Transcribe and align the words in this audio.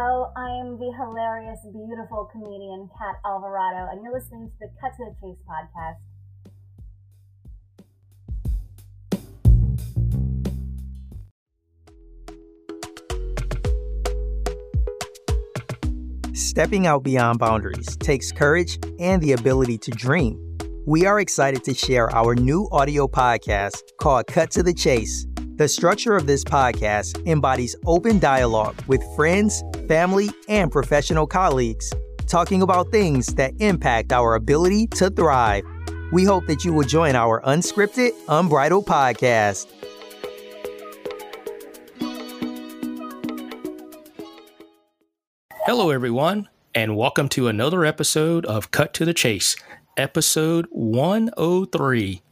Hello, 0.00 0.30
I 0.36 0.50
am 0.60 0.78
the 0.78 0.92
hilarious, 0.96 1.58
beautiful 1.72 2.30
comedian 2.30 2.88
Kat 2.96 3.16
Alvarado, 3.26 3.90
and 3.90 4.00
you're 4.00 4.12
listening 4.12 4.48
to 4.48 4.54
the 4.60 4.70
Cut 4.80 4.92
to 4.96 5.06
the 5.06 5.14
Chase 5.20 5.38
podcast. 5.42 5.96
Stepping 16.32 16.86
out 16.86 17.02
beyond 17.02 17.40
boundaries 17.40 17.96
takes 17.96 18.30
courage 18.30 18.78
and 19.00 19.20
the 19.20 19.32
ability 19.32 19.78
to 19.78 19.90
dream. 19.90 20.38
We 20.86 21.06
are 21.06 21.18
excited 21.18 21.64
to 21.64 21.74
share 21.74 22.08
our 22.14 22.36
new 22.36 22.68
audio 22.70 23.08
podcast 23.08 23.80
called 24.00 24.28
Cut 24.28 24.52
to 24.52 24.62
the 24.62 24.74
Chase. 24.74 25.26
The 25.56 25.66
structure 25.66 26.14
of 26.14 26.28
this 26.28 26.44
podcast 26.44 27.26
embodies 27.26 27.74
open 27.84 28.20
dialogue 28.20 28.80
with 28.86 29.02
friends, 29.16 29.60
family, 29.88 30.28
and 30.48 30.70
professional 30.70 31.26
colleagues, 31.26 31.92
talking 32.26 32.62
about 32.62 32.92
things 32.92 33.34
that 33.34 33.54
impact 33.58 34.12
our 34.12 34.34
ability 34.34 34.86
to 34.88 35.08
thrive. 35.10 35.64
We 36.12 36.24
hope 36.24 36.46
that 36.46 36.64
you 36.64 36.72
will 36.72 36.84
join 36.86 37.16
our 37.16 37.40
unscripted, 37.42 38.10
unbridled 38.28 38.86
podcast. 38.86 39.66
Hello, 45.66 45.90
everyone, 45.90 46.48
and 46.74 46.96
welcome 46.96 47.28
to 47.30 47.48
another 47.48 47.84
episode 47.84 48.46
of 48.46 48.70
Cut 48.70 48.94
to 48.94 49.04
the 49.04 49.12
Chase, 49.12 49.56
episode 49.96 50.66
103. 50.70 52.22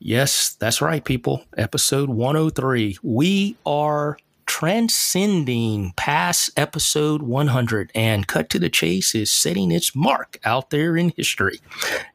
Yes, 0.00 0.54
that's 0.54 0.80
right, 0.80 1.04
people. 1.04 1.44
Episode 1.56 2.08
103. 2.08 2.98
We 3.02 3.56
are 3.66 4.16
transcending 4.48 5.92
past 5.94 6.50
episode 6.56 7.22
100, 7.22 7.92
and 7.94 8.26
Cut 8.26 8.48
to 8.50 8.58
the 8.58 8.70
Chase 8.70 9.14
is 9.14 9.30
setting 9.30 9.70
its 9.70 9.94
mark 9.94 10.40
out 10.42 10.70
there 10.70 10.96
in 10.96 11.12
history. 11.16 11.60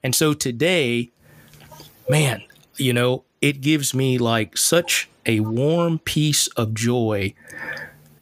And 0.02 0.14
so 0.14 0.34
today, 0.34 1.12
man, 2.10 2.44
you 2.76 2.92
know, 2.92 3.24
it 3.40 3.62
gives 3.62 3.94
me 3.94 4.18
like 4.18 4.58
such 4.58 5.08
a 5.26 5.40
warm 5.42 6.00
piece 6.00 6.48
of 6.48 6.74
joy 6.74 7.34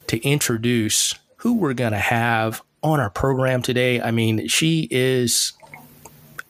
to 0.08 0.20
introduce 0.20 1.16
who 1.38 1.56
we're 1.56 1.74
going 1.74 1.94
to 1.94 1.98
have 1.98 2.62
on 2.84 3.00
our 3.00 3.10
program 3.10 3.62
today. 3.62 4.02
I 4.02 4.12
mean, 4.12 4.48
she 4.50 4.88
is 4.92 5.54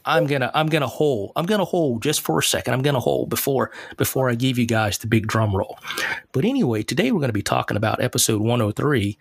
I'm 0.06 0.28
gonna 0.28 0.52
I'm 0.54 0.68
gonna 0.68 0.88
hold 0.88 1.32
I'm 1.36 1.46
gonna 1.46 1.66
hold 1.66 2.04
just 2.04 2.22
for 2.22 2.40
a 2.40 2.44
second. 2.44 2.74
I'm 2.74 2.82
gonna 2.82 3.00
hold 3.00 3.30
before 3.30 3.72
before 3.98 4.30
I 4.30 4.36
give 4.36 4.58
you 4.58 4.66
guys 4.66 4.98
the 4.98 5.08
big 5.08 5.28
drum 5.28 5.56
roll. 5.56 5.78
But 6.32 6.46
anyway, 6.46 6.84
today 6.84 7.12
we're 7.12 7.22
gonna 7.22 7.34
be 7.34 7.42
talking 7.42 7.78
about 7.78 8.02
episode 8.02 8.42
103, 8.42 9.18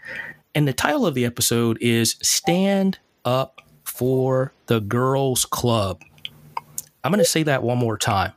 and 0.55 0.67
the 0.67 0.73
title 0.73 1.07
of 1.07 1.15
the 1.15 1.25
episode 1.25 1.79
is 1.81 2.17
"Stand 2.23 2.99
Up 3.25 3.61
for 3.85 4.53
the 4.67 4.81
Girls 4.81 5.45
Club." 5.45 6.01
I'm 7.05 7.13
gonna 7.13 7.25
say 7.25 7.43
that 7.45 7.63
one 7.63 7.79
more 7.79 7.97
time. 7.97 8.33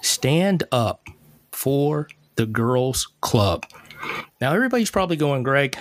Stand 0.00 0.64
up 0.72 1.06
for 1.52 2.08
the 2.36 2.46
Girls 2.46 3.08
Club. 3.20 3.66
Now 4.40 4.52
everybody's 4.52 4.90
probably 4.90 5.16
going, 5.16 5.42
Greg. 5.42 5.76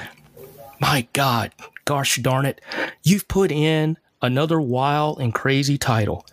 My 0.80 1.08
God, 1.14 1.54
gosh 1.86 2.18
darn 2.18 2.46
it, 2.46 2.62
you've 3.04 3.28
put 3.28 3.52
in 3.52 3.98
another 4.22 4.60
wild 4.60 5.20
and 5.20 5.34
crazy 5.34 5.78
title. 5.78 6.26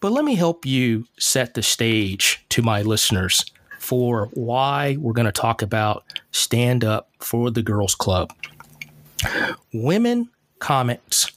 But 0.00 0.12
let 0.12 0.24
me 0.24 0.34
help 0.34 0.66
you 0.66 1.06
set 1.18 1.54
the 1.54 1.62
stage 1.62 2.44
to 2.50 2.62
my 2.62 2.82
listeners 2.82 3.44
for 3.78 4.28
why 4.32 4.96
we're 4.98 5.12
going 5.12 5.26
to 5.26 5.32
talk 5.32 5.62
about 5.62 6.04
Stand 6.30 6.84
Up 6.84 7.10
for 7.18 7.50
the 7.50 7.62
Girls 7.62 7.94
Club. 7.94 8.32
Women 9.72 10.28
comics 10.58 11.30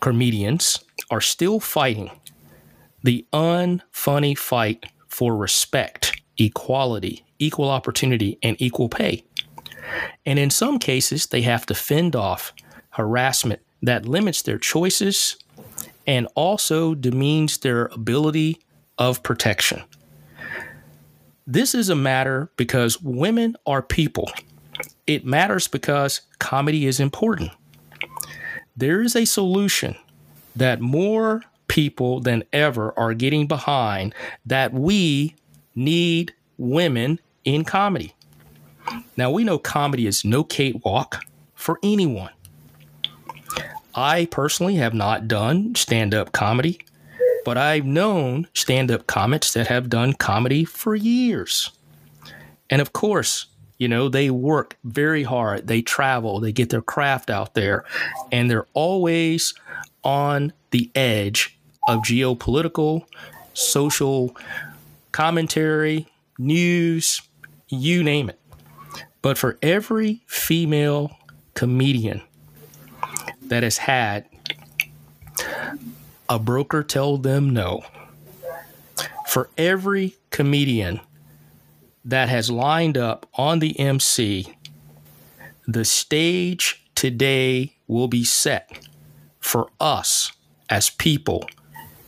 comedians 0.00 0.84
are 1.10 1.20
still 1.20 1.60
fighting 1.60 2.10
the 3.02 3.26
unfunny 3.32 4.36
fight 4.36 4.86
for 5.08 5.36
respect, 5.36 6.20
equality, 6.38 7.24
equal 7.38 7.70
opportunity, 7.70 8.38
and 8.42 8.56
equal 8.60 8.88
pay. 8.88 9.24
And 10.26 10.38
in 10.38 10.50
some 10.50 10.78
cases, 10.78 11.26
they 11.26 11.42
have 11.42 11.66
to 11.66 11.74
fend 11.74 12.14
off 12.14 12.52
harassment 12.90 13.62
that 13.82 14.06
limits 14.06 14.42
their 14.42 14.58
choices 14.58 15.36
and 16.06 16.26
also 16.34 16.94
demeans 16.94 17.58
their 17.58 17.86
ability 17.86 18.60
of 18.98 19.22
protection. 19.22 19.82
This 21.46 21.74
is 21.74 21.88
a 21.88 21.96
matter 21.96 22.50
because 22.56 23.00
women 23.02 23.56
are 23.66 23.82
people. 23.82 24.30
It 25.06 25.24
matters 25.24 25.66
because 25.66 26.20
comedy 26.38 26.86
is 26.86 27.00
important. 27.00 27.50
There 28.76 29.02
is 29.02 29.16
a 29.16 29.24
solution 29.24 29.96
that 30.54 30.80
more 30.80 31.42
people 31.68 32.20
than 32.20 32.44
ever 32.52 32.96
are 32.98 33.14
getting 33.14 33.46
behind 33.46 34.14
that 34.46 34.72
we 34.72 35.34
need 35.74 36.34
women 36.58 37.20
in 37.44 37.64
comedy. 37.64 38.14
Now, 39.16 39.30
we 39.30 39.44
know 39.44 39.58
comedy 39.58 40.06
is 40.06 40.24
no 40.24 40.42
cakewalk 40.44 41.22
for 41.54 41.78
anyone. 41.82 42.30
I 43.94 44.26
personally 44.26 44.76
have 44.76 44.94
not 44.94 45.28
done 45.28 45.74
stand 45.74 46.14
up 46.14 46.32
comedy, 46.32 46.80
but 47.44 47.56
I've 47.58 47.84
known 47.84 48.46
stand 48.54 48.90
up 48.90 49.06
comics 49.06 49.52
that 49.54 49.66
have 49.66 49.88
done 49.88 50.12
comedy 50.14 50.64
for 50.64 50.94
years. 50.94 51.70
And 52.68 52.80
of 52.80 52.92
course, 52.92 53.46
you 53.78 53.88
know, 53.88 54.08
they 54.08 54.30
work 54.30 54.76
very 54.84 55.22
hard, 55.22 55.66
they 55.66 55.82
travel, 55.82 56.38
they 56.38 56.52
get 56.52 56.68
their 56.68 56.82
craft 56.82 57.30
out 57.30 57.54
there, 57.54 57.84
and 58.30 58.50
they're 58.50 58.66
always 58.74 59.54
on 60.04 60.52
the 60.70 60.90
edge 60.94 61.58
of 61.88 62.00
geopolitical, 62.00 63.04
social 63.54 64.36
commentary, 65.12 66.06
news, 66.38 67.22
you 67.68 68.02
name 68.02 68.28
it. 68.28 68.38
But 69.22 69.38
for 69.38 69.58
every 69.62 70.22
female 70.26 71.16
comedian 71.54 72.22
that 73.50 73.62
has 73.64 73.78
had 73.78 74.26
a 76.28 76.38
broker 76.38 76.82
tell 76.82 77.18
them 77.18 77.50
no. 77.50 77.82
For 79.28 79.50
every 79.58 80.16
comedian 80.30 81.00
that 82.04 82.28
has 82.28 82.50
lined 82.50 82.96
up 82.96 83.26
on 83.34 83.58
the 83.58 83.78
MC, 83.78 84.56
the 85.66 85.84
stage 85.84 86.84
today 86.94 87.76
will 87.86 88.08
be 88.08 88.24
set 88.24 88.88
for 89.40 89.68
us 89.80 90.32
as 90.68 90.90
people 90.90 91.44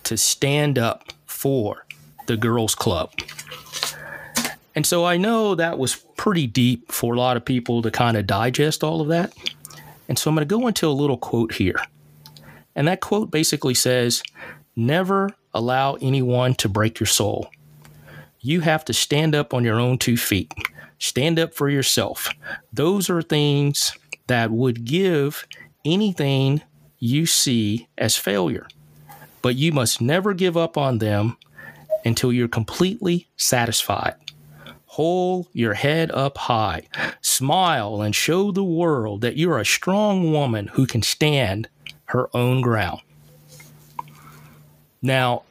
to 0.05 0.17
stand 0.17 0.79
up 0.79 1.13
for 1.27 1.87
the 2.27 2.37
girls 2.37 2.75
club. 2.77 3.13
And 4.75 4.87
so 4.87 5.05
I 5.05 5.17
know 5.17 5.57
that 5.57 5.79
was 5.79 5.97
pretty 6.17 6.47
deep 6.47 6.93
for 6.93 7.15
a 7.15 7.19
lot 7.19 7.37
of 7.37 7.45
people 7.45 7.83
to 7.83 7.91
kind 7.91 8.17
of 8.17 8.27
digest 8.27 8.85
all 8.85 9.01
of 9.01 9.09
that. 9.09 9.33
And 10.09 10.19
so 10.19 10.31
I'm 10.31 10.35
going 10.35 10.47
to 10.47 10.55
go 10.55 10.67
into 10.67 10.87
a 10.87 10.91
little 10.91 11.17
quote 11.17 11.55
here. 11.55 11.81
And 12.75 12.89
that 12.89 13.01
quote 13.01 13.31
basically 13.31 13.75
says, 13.75 14.23
Never 14.75 15.31
allow 15.55 15.95
anyone 15.95 16.55
to 16.57 16.69
break 16.69 16.99
your 16.99 17.07
soul. 17.07 17.51
You 18.41 18.61
have 18.61 18.85
to 18.87 18.93
stand 18.93 19.35
up 19.35 19.55
on 19.55 19.65
your 19.65 19.79
own 19.79 19.99
two 19.99 20.17
feet, 20.17 20.53
stand 20.99 21.39
up 21.39 21.55
for 21.55 21.69
yourself. 21.69 22.31
Those 22.73 23.09
are 23.11 23.23
things 23.23 23.93
that 24.27 24.51
would 24.51 24.85
give 24.85 25.47
anything 25.85 26.63
you 26.99 27.27
see 27.27 27.89
as 27.99 28.17
failure. 28.17 28.67
But 29.43 29.57
you 29.57 29.73
must 29.73 30.01
never 30.01 30.35
give 30.35 30.57
up 30.57 30.77
on 30.77 30.99
them 30.99 31.37
until 32.05 32.33
you're 32.33 32.49
completely 32.49 33.29
satisfied. 33.37 34.15
Hold 34.93 35.47
your 35.55 35.73
head 35.73 36.11
up 36.11 36.37
high. 36.37 36.83
Smile 37.23 38.03
and 38.03 38.15
show 38.15 38.53
the 38.53 38.63
world 38.63 39.23
that 39.23 39.39
you're 39.39 39.59
a 39.59 39.65
strong 39.65 40.33
woman 40.35 40.67
who 40.67 40.87
can 40.87 41.01
stand 41.01 41.67
her 42.05 42.29
own 42.37 42.61
ground. 42.61 43.01
Now, 45.01 45.45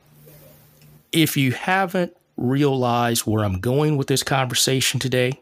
if 1.11 1.37
you 1.37 1.53
haven't 1.53 2.15
realized 2.37 3.25
where 3.25 3.43
I'm 3.43 3.59
going 3.59 3.97
with 3.97 4.05
this 4.05 4.21
conversation 4.21 4.99
today, 4.99 5.41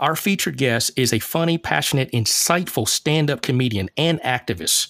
our 0.00 0.16
featured 0.16 0.56
guest 0.56 0.90
is 0.96 1.12
a 1.12 1.20
funny, 1.20 1.56
passionate, 1.56 2.10
insightful 2.10 2.88
stand 2.88 3.30
up 3.30 3.42
comedian 3.42 3.90
and 3.96 4.20
activist 4.22 4.88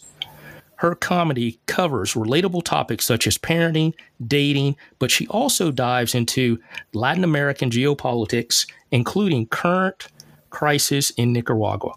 her 0.79 0.95
comedy 0.95 1.59
covers 1.67 2.15
relatable 2.15 2.63
topics 2.63 3.05
such 3.05 3.27
as 3.27 3.37
parenting, 3.37 3.95
dating, 4.25 4.77
but 5.01 5.11
she 5.11 5.27
also 5.27 5.73
dives 5.73 6.15
into 6.15 6.59
Latin 6.93 7.25
American 7.25 7.69
geopolitics, 7.69 8.65
including 8.93 9.47
current 9.47 10.07
crisis 10.51 11.11
in 11.11 11.33
Nicaragua. 11.33 11.95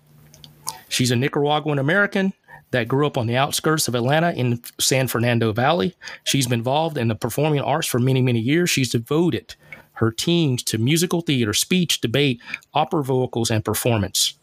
She's 0.89 1.11
a 1.11 1.15
Nicaraguan 1.15 1.77
American 1.77 2.33
that 2.71 2.87
grew 2.87 3.05
up 3.05 3.17
on 3.19 3.27
the 3.27 3.37
outskirts 3.37 3.87
of 3.87 3.93
Atlanta 3.93 4.31
in 4.31 4.61
San 4.79 5.07
Fernando 5.07 5.53
Valley. 5.53 5.95
She's 6.23 6.47
been 6.47 6.59
involved 6.59 6.97
in 6.97 7.07
the 7.07 7.15
performing 7.15 7.61
arts 7.61 7.87
for 7.87 7.99
many, 7.99 8.21
many 8.21 8.39
years. 8.39 8.69
She's 8.69 8.89
devoted 8.89 9.55
her 9.93 10.09
teams 10.11 10.63
to 10.63 10.79
musical 10.79 11.21
theater, 11.21 11.53
speech, 11.53 12.01
debate, 12.01 12.41
opera 12.73 13.03
vocals, 13.03 13.51
and 13.51 13.63
performance. 13.63 14.39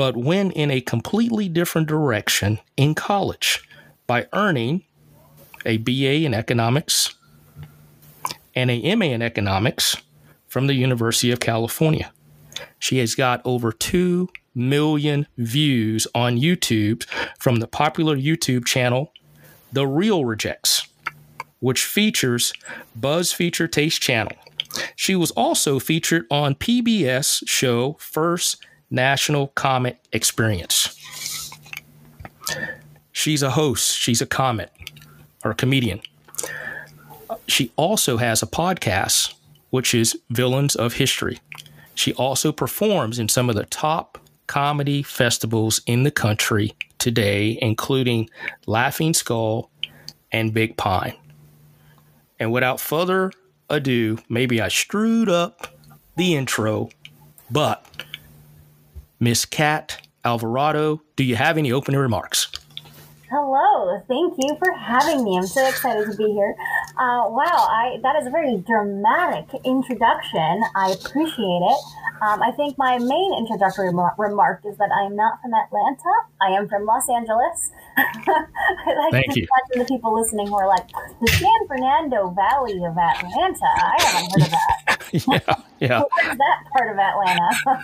But 0.00 0.16
went 0.16 0.50
in 0.54 0.70
a 0.70 0.80
completely 0.80 1.46
different 1.46 1.86
direction 1.86 2.58
in 2.78 2.94
college 2.94 3.62
by 4.06 4.26
earning 4.32 4.82
a 5.66 5.76
BA 5.76 6.24
in 6.24 6.32
economics 6.32 7.14
and 8.54 8.70
a 8.70 8.96
MA 8.96 9.04
in 9.04 9.20
economics 9.20 9.98
from 10.48 10.68
the 10.68 10.72
University 10.72 11.30
of 11.30 11.38
California. 11.38 12.10
She 12.78 12.96
has 12.96 13.14
got 13.14 13.42
over 13.44 13.72
2 13.72 14.30
million 14.54 15.26
views 15.36 16.06
on 16.14 16.38
YouTube 16.38 17.04
from 17.38 17.56
the 17.56 17.68
popular 17.68 18.16
YouTube 18.16 18.64
channel 18.64 19.12
The 19.70 19.86
Real 19.86 20.24
Rejects, 20.24 20.88
which 21.58 21.84
features 21.84 22.54
Buzz 22.96 23.34
Feature 23.34 23.68
Taste 23.68 24.00
Channel. 24.00 24.32
She 24.96 25.14
was 25.14 25.30
also 25.32 25.78
featured 25.78 26.24
on 26.30 26.54
PBS 26.54 27.46
show 27.46 27.98
First 28.00 28.64
National 28.90 29.48
Comet 29.48 29.98
Experience. 30.12 30.96
She's 33.12 33.42
a 33.42 33.50
host, 33.50 33.96
she's 33.96 34.20
a 34.20 34.26
comet 34.26 34.70
or 35.44 35.52
a 35.52 35.54
comedian. 35.54 36.00
She 37.46 37.72
also 37.76 38.16
has 38.16 38.42
a 38.42 38.46
podcast, 38.46 39.34
which 39.70 39.94
is 39.94 40.18
Villains 40.30 40.74
of 40.74 40.94
History. 40.94 41.38
She 41.94 42.12
also 42.14 42.52
performs 42.52 43.18
in 43.18 43.28
some 43.28 43.48
of 43.48 43.56
the 43.56 43.66
top 43.66 44.18
comedy 44.46 45.02
festivals 45.02 45.80
in 45.86 46.02
the 46.02 46.10
country 46.10 46.74
today, 46.98 47.58
including 47.60 48.28
Laughing 48.66 49.14
Skull 49.14 49.70
and 50.32 50.54
Big 50.54 50.76
Pine. 50.76 51.14
And 52.38 52.52
without 52.52 52.80
further 52.80 53.32
ado, 53.68 54.18
maybe 54.28 54.60
I 54.60 54.68
screwed 54.68 55.28
up 55.28 55.66
the 56.16 56.34
intro, 56.34 56.88
but 57.50 57.84
Miss 59.22 59.44
Kat 59.44 60.08
Alvarado, 60.24 61.02
do 61.14 61.24
you 61.24 61.36
have 61.36 61.58
any 61.58 61.70
opening 61.70 62.00
remarks? 62.00 62.50
Hello, 63.30 64.02
thank 64.08 64.34
you 64.38 64.56
for 64.58 64.72
having 64.72 65.22
me. 65.22 65.36
I'm 65.36 65.46
so 65.46 65.64
excited 65.68 66.10
to 66.10 66.16
be 66.16 66.24
here. 66.32 66.56
Uh, 66.96 67.28
wow, 67.28 67.68
I 67.70 68.00
that 68.02 68.16
is 68.16 68.26
a 68.26 68.30
very 68.30 68.56
dramatic 68.66 69.46
introduction. 69.62 70.62
I 70.74 70.96
appreciate 70.98 71.62
it. 71.62 71.78
Um, 72.22 72.42
I 72.42 72.50
think 72.56 72.76
my 72.76 72.98
main 72.98 73.34
introductory 73.38 73.92
remar- 73.92 74.16
remark 74.18 74.62
is 74.64 74.76
that 74.78 74.90
I 74.90 75.04
am 75.04 75.16
not 75.16 75.40
from 75.42 75.52
Atlanta. 75.54 76.12
I 76.40 76.52
am 76.56 76.68
from 76.68 76.86
Los 76.86 77.08
Angeles. 77.08 77.70
I 77.96 78.94
like 78.98 79.12
Thank 79.12 79.32
to 79.34 79.40
you. 79.40 79.46
imagine 79.46 79.86
the 79.86 79.94
people 79.94 80.14
listening 80.14 80.48
who 80.48 80.56
are 80.56 80.66
like, 80.66 80.88
the 81.20 81.28
San 81.28 81.68
Fernando 81.68 82.30
Valley 82.30 82.82
of 82.84 82.96
Atlanta. 82.96 83.70
I 83.76 83.96
haven't 84.00 84.32
heard 84.32 84.42
of 84.42 84.50
that. 84.50 84.89
yeah, 85.28 85.40
yeah. 85.80 86.02
That 86.12 86.64
part 86.72 86.90
of 86.90 86.98
Atlanta? 86.98 87.82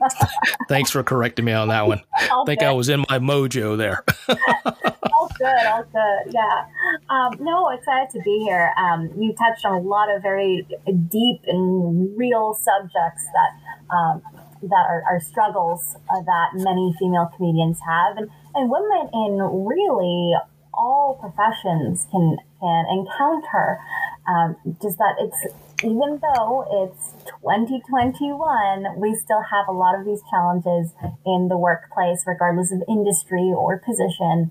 Thanks 0.69 0.91
for 0.91 1.03
correcting 1.03 1.45
me 1.45 1.53
on 1.53 1.69
that 1.69 1.87
one. 1.87 2.01
I 2.15 2.43
think 2.47 2.61
good. 2.61 2.67
I 2.67 2.73
was 2.73 2.89
in 2.89 3.01
my 3.09 3.19
mojo 3.19 3.77
there. 3.77 4.05
all 4.29 5.31
good, 5.39 5.67
all 5.67 5.85
good. 5.85 6.33
Yeah. 6.33 6.67
Um, 7.11 7.37
no, 7.41 7.71
excited 7.71 8.11
to 8.13 8.21
be 8.23 8.39
here. 8.41 8.73
Um, 8.77 9.11
you 9.19 9.35
touched 9.35 9.65
on 9.65 9.75
a 9.75 9.81
lot 9.81 10.15
of 10.15 10.23
very 10.23 10.67
deep 11.09 11.41
and 11.47 12.17
real 12.17 12.55
subjects 12.55 13.27
that 13.33 13.95
um, 13.95 14.23
that 14.63 14.87
are, 14.89 15.03
are 15.11 15.21
struggles 15.21 15.97
uh, 16.11 16.21
that 16.23 16.51
many 16.55 16.95
female 16.99 17.31
comedians 17.37 17.79
have, 17.87 18.17
and, 18.17 18.31
and 18.55 18.71
women 18.71 19.09
in 19.13 19.39
really 19.67 20.35
all 20.75 21.19
professions 21.21 22.07
can 22.11 22.37
can 22.61 22.85
encounter. 22.91 23.79
Um, 24.27 24.57
just 24.83 24.99
that 24.99 25.15
it's 25.21 25.55
even 25.85 26.21
though 26.23 26.89
it's 26.89 27.13
2021, 27.43 28.99
we 28.99 29.15
still 29.15 29.43
have 29.43 29.69
a 29.69 29.73
lot 29.73 29.99
of 29.99 30.07
these 30.07 30.21
challenges 30.31 30.93
in 31.27 31.49
the 31.49 31.59
workplace, 31.59 32.25
regardless 32.27 32.73
of 32.73 32.83
industry 32.89 33.53
or 33.55 33.79
position. 33.79 34.51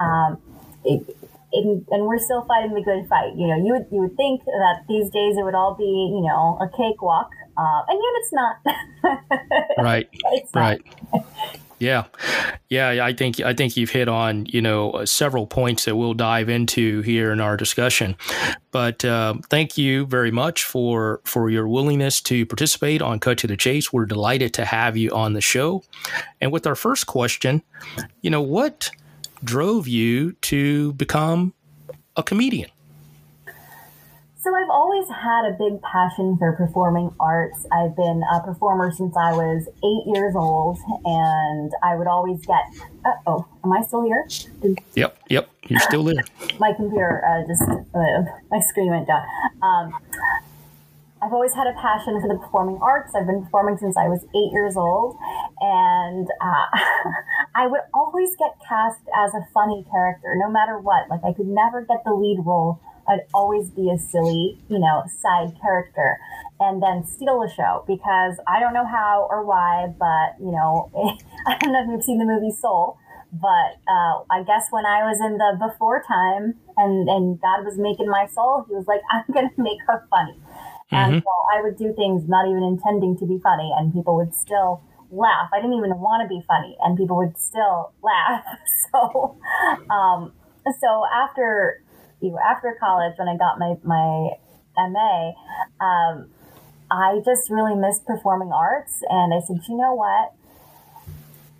Um, 0.00 0.38
it, 0.84 1.16
it, 1.52 1.84
and 1.90 2.06
we're 2.06 2.18
still 2.18 2.44
fighting 2.46 2.74
the 2.74 2.82
good 2.82 3.06
fight. 3.08 3.36
You 3.36 3.48
know, 3.48 3.56
you 3.56 3.72
would 3.74 3.86
you 3.92 4.00
would 4.00 4.16
think 4.16 4.44
that 4.44 4.84
these 4.88 5.10
days 5.10 5.36
it 5.36 5.44
would 5.44 5.54
all 5.54 5.74
be 5.74 5.84
you 5.84 6.22
know 6.22 6.58
a 6.60 6.68
cakewalk, 6.74 7.30
uh, 7.56 7.82
and 7.88 8.00
yet 8.00 8.14
it's 8.16 8.32
not. 8.32 8.56
right, 9.84 10.08
it's 10.32 10.54
not. 10.54 10.60
right. 10.60 10.82
Yeah, 11.82 12.04
yeah. 12.68 13.04
I 13.04 13.12
think 13.12 13.40
I 13.40 13.52
think 13.54 13.76
you've 13.76 13.90
hit 13.90 14.08
on 14.08 14.46
you 14.46 14.62
know 14.62 15.04
several 15.04 15.48
points 15.48 15.84
that 15.84 15.96
we'll 15.96 16.14
dive 16.14 16.48
into 16.48 17.02
here 17.02 17.32
in 17.32 17.40
our 17.40 17.56
discussion. 17.56 18.14
But 18.70 19.04
uh, 19.04 19.34
thank 19.50 19.76
you 19.76 20.06
very 20.06 20.30
much 20.30 20.62
for 20.62 21.20
for 21.24 21.50
your 21.50 21.66
willingness 21.66 22.20
to 22.22 22.46
participate 22.46 23.02
on 23.02 23.18
Cut 23.18 23.38
to 23.38 23.48
the 23.48 23.56
Chase. 23.56 23.92
We're 23.92 24.06
delighted 24.06 24.54
to 24.54 24.64
have 24.64 24.96
you 24.96 25.10
on 25.10 25.32
the 25.32 25.40
show. 25.40 25.82
And 26.40 26.52
with 26.52 26.68
our 26.68 26.76
first 26.76 27.08
question, 27.08 27.64
you 28.20 28.30
know 28.30 28.42
what 28.42 28.88
drove 29.42 29.88
you 29.88 30.34
to 30.42 30.92
become 30.92 31.52
a 32.14 32.22
comedian? 32.22 32.70
So 34.42 34.52
I've 34.56 34.70
always 34.70 35.06
had 35.08 35.44
a 35.46 35.52
big 35.56 35.80
passion 35.82 36.36
for 36.36 36.50
performing 36.56 37.14
arts. 37.20 37.64
I've 37.70 37.94
been 37.94 38.24
a 38.34 38.40
performer 38.40 38.90
since 38.90 39.16
I 39.16 39.30
was 39.30 39.68
eight 39.68 40.16
years 40.16 40.34
old, 40.34 40.78
and 41.04 41.70
I 41.80 41.94
would 41.94 42.08
always 42.08 42.44
get. 42.44 42.64
Uh 43.06 43.14
oh, 43.28 43.46
am 43.62 43.72
I 43.72 43.82
still 43.82 44.02
here? 44.02 44.26
Yep, 44.96 45.16
yep. 45.30 45.48
You're 45.68 45.78
still 45.78 46.02
there. 46.02 46.24
my 46.58 46.72
computer 46.72 47.22
uh, 47.24 47.46
just 47.46 47.62
uh, 47.62 48.22
my 48.50 48.58
screen 48.58 48.90
went 48.90 49.06
down. 49.06 49.22
Um, 49.62 49.94
I've 51.22 51.32
always 51.32 51.54
had 51.54 51.68
a 51.68 51.74
passion 51.74 52.20
for 52.20 52.26
the 52.26 52.34
performing 52.34 52.80
arts. 52.82 53.14
I've 53.14 53.28
been 53.28 53.44
performing 53.44 53.78
since 53.78 53.96
I 53.96 54.08
was 54.08 54.24
eight 54.34 54.50
years 54.52 54.76
old, 54.76 55.16
and 55.60 56.26
uh, 56.40 56.66
I 57.54 57.68
would 57.68 57.82
always 57.94 58.34
get 58.34 58.58
cast 58.68 58.98
as 59.16 59.34
a 59.34 59.46
funny 59.54 59.86
character, 59.88 60.34
no 60.34 60.50
matter 60.50 60.80
what. 60.80 61.08
Like 61.08 61.22
I 61.22 61.32
could 61.32 61.46
never 61.46 61.82
get 61.82 62.02
the 62.04 62.12
lead 62.12 62.42
role. 62.44 62.80
I'd 63.08 63.26
always 63.34 63.70
be 63.70 63.90
a 63.90 63.98
silly, 63.98 64.58
you 64.68 64.78
know, 64.78 65.02
side 65.20 65.56
character, 65.60 66.18
and 66.60 66.82
then 66.82 67.04
steal 67.04 67.40
the 67.40 67.50
show 67.54 67.84
because 67.86 68.38
I 68.46 68.60
don't 68.60 68.74
know 68.74 68.86
how 68.86 69.26
or 69.30 69.44
why, 69.44 69.92
but 69.98 70.38
you 70.44 70.52
know, 70.52 70.90
I 71.46 71.58
don't 71.58 71.72
know 71.72 71.82
if 71.82 71.88
you've 71.90 72.04
seen 72.04 72.18
the 72.18 72.24
movie 72.24 72.52
Soul 72.52 72.98
but 73.32 73.80
uh, 73.88 74.20
I 74.30 74.44
guess 74.46 74.68
when 74.70 74.84
I 74.84 75.08
was 75.08 75.18
in 75.18 75.38
the 75.38 75.56
before 75.56 76.02
time 76.06 76.54
and, 76.76 77.08
and 77.08 77.40
God 77.40 77.64
was 77.64 77.78
making 77.78 78.10
my 78.10 78.26
soul, 78.26 78.66
he 78.68 78.74
was 78.74 78.86
like, 78.86 79.00
I'm 79.10 79.24
going 79.32 79.48
to 79.48 79.62
make 79.62 79.78
her 79.86 80.06
funny. 80.10 80.36
And 80.92 81.22
so 81.24 81.30
I 81.56 81.62
would 81.62 81.78
do 81.78 81.94
things 81.96 82.28
not 82.28 82.46
even 82.46 82.62
intending 82.62 83.16
to 83.16 83.26
be 83.26 83.38
funny, 83.42 83.72
and 83.74 83.94
people 83.94 84.14
would 84.16 84.34
still 84.34 84.82
laugh. 85.10 85.48
I 85.50 85.56
didn't 85.56 85.72
even 85.78 85.96
want 85.98 86.20
to 86.22 86.28
be 86.28 86.44
funny, 86.46 86.76
and 86.82 86.98
people 86.98 87.16
would 87.16 87.38
still 87.38 87.92
laugh. 88.02 88.44
So, 88.92 89.38
um, 89.88 90.32
so 90.78 91.04
after 91.10 91.81
you 92.22 92.38
after 92.38 92.76
college, 92.78 93.14
when 93.18 93.28
I 93.28 93.36
got 93.36 93.58
my 93.58 93.74
my 93.82 94.30
MA, 94.76 95.32
um, 95.84 96.30
I 96.90 97.20
just 97.24 97.50
really 97.50 97.74
missed 97.74 98.06
performing 98.06 98.52
arts, 98.52 99.02
and 99.08 99.34
I 99.34 99.40
said, 99.40 99.60
you 99.68 99.76
know 99.76 99.94
what? 99.94 100.32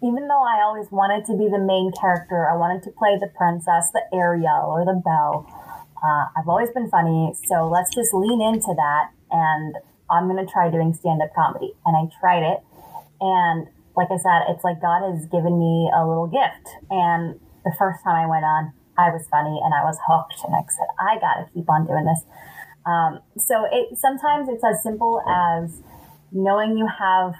even 0.02 0.26
though 0.26 0.42
I 0.42 0.62
always 0.66 0.90
wanted 0.90 1.24
to 1.30 1.38
be 1.38 1.46
the 1.46 1.62
main 1.62 1.92
character, 1.94 2.50
I 2.50 2.56
wanted 2.58 2.82
to 2.84 2.90
play 2.90 3.16
the 3.22 3.30
princess, 3.38 3.94
the 3.94 4.02
Ariel, 4.12 4.66
or 4.66 4.84
the 4.84 4.98
Belle. 4.98 5.46
Uh, 6.02 6.26
I've 6.34 6.50
always 6.50 6.70
been 6.74 6.90
funny, 6.90 7.32
so 7.46 7.70
let's 7.70 7.94
just 7.94 8.12
lean 8.12 8.42
into 8.42 8.74
that. 8.74 9.14
And 9.30 9.78
I'm 10.10 10.26
going 10.26 10.44
to 10.44 10.50
try 10.50 10.68
doing 10.70 10.92
stand 10.92 11.22
up 11.22 11.30
comedy. 11.34 11.72
And 11.86 11.94
I 11.94 12.10
tried 12.18 12.42
it. 12.42 12.58
And 13.22 13.68
like 13.94 14.10
I 14.10 14.18
said, 14.18 14.50
it's 14.50 14.66
like 14.66 14.82
God 14.82 15.06
has 15.06 15.24
given 15.30 15.54
me 15.54 15.88
a 15.94 16.02
little 16.02 16.26
gift. 16.26 16.66
And 16.90 17.38
the 17.62 17.72
first 17.78 18.02
time 18.02 18.18
I 18.18 18.26
went 18.26 18.42
on, 18.42 18.74
I 18.98 19.10
was 19.10 19.26
funny 19.28 19.60
and 19.62 19.72
I 19.74 19.84
was 19.84 19.98
hooked. 20.06 20.44
And 20.44 20.54
I 20.54 20.62
said, 20.68 20.88
I 21.00 21.18
got 21.18 21.44
to 21.44 21.52
keep 21.52 21.68
on 21.68 21.86
doing 21.86 22.04
this. 22.04 22.22
Um, 22.84 23.20
so 23.38 23.66
it 23.70 23.96
sometimes 23.98 24.48
it's 24.48 24.64
as 24.64 24.82
simple 24.82 25.22
as 25.28 25.82
knowing 26.32 26.76
you 26.76 26.86
have 26.86 27.34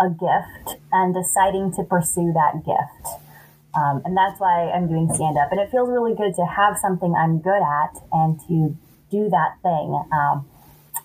a 0.00 0.10
gift 0.10 0.80
and 0.92 1.14
deciding 1.14 1.72
to 1.74 1.82
pursue 1.84 2.32
that 2.32 2.64
gift. 2.64 3.20
Um, 3.74 4.02
and 4.04 4.16
that's 4.16 4.38
why 4.38 4.70
I'm 4.70 4.86
doing 4.88 5.08
stand 5.14 5.38
up. 5.38 5.50
And 5.50 5.60
it 5.60 5.70
feels 5.70 5.88
really 5.88 6.14
good 6.14 6.34
to 6.34 6.44
have 6.44 6.76
something 6.76 7.14
I'm 7.14 7.38
good 7.38 7.62
at 7.62 8.02
and 8.12 8.38
to 8.48 8.76
do 9.10 9.30
that 9.30 9.56
thing. 9.62 10.04
Um, 10.12 10.46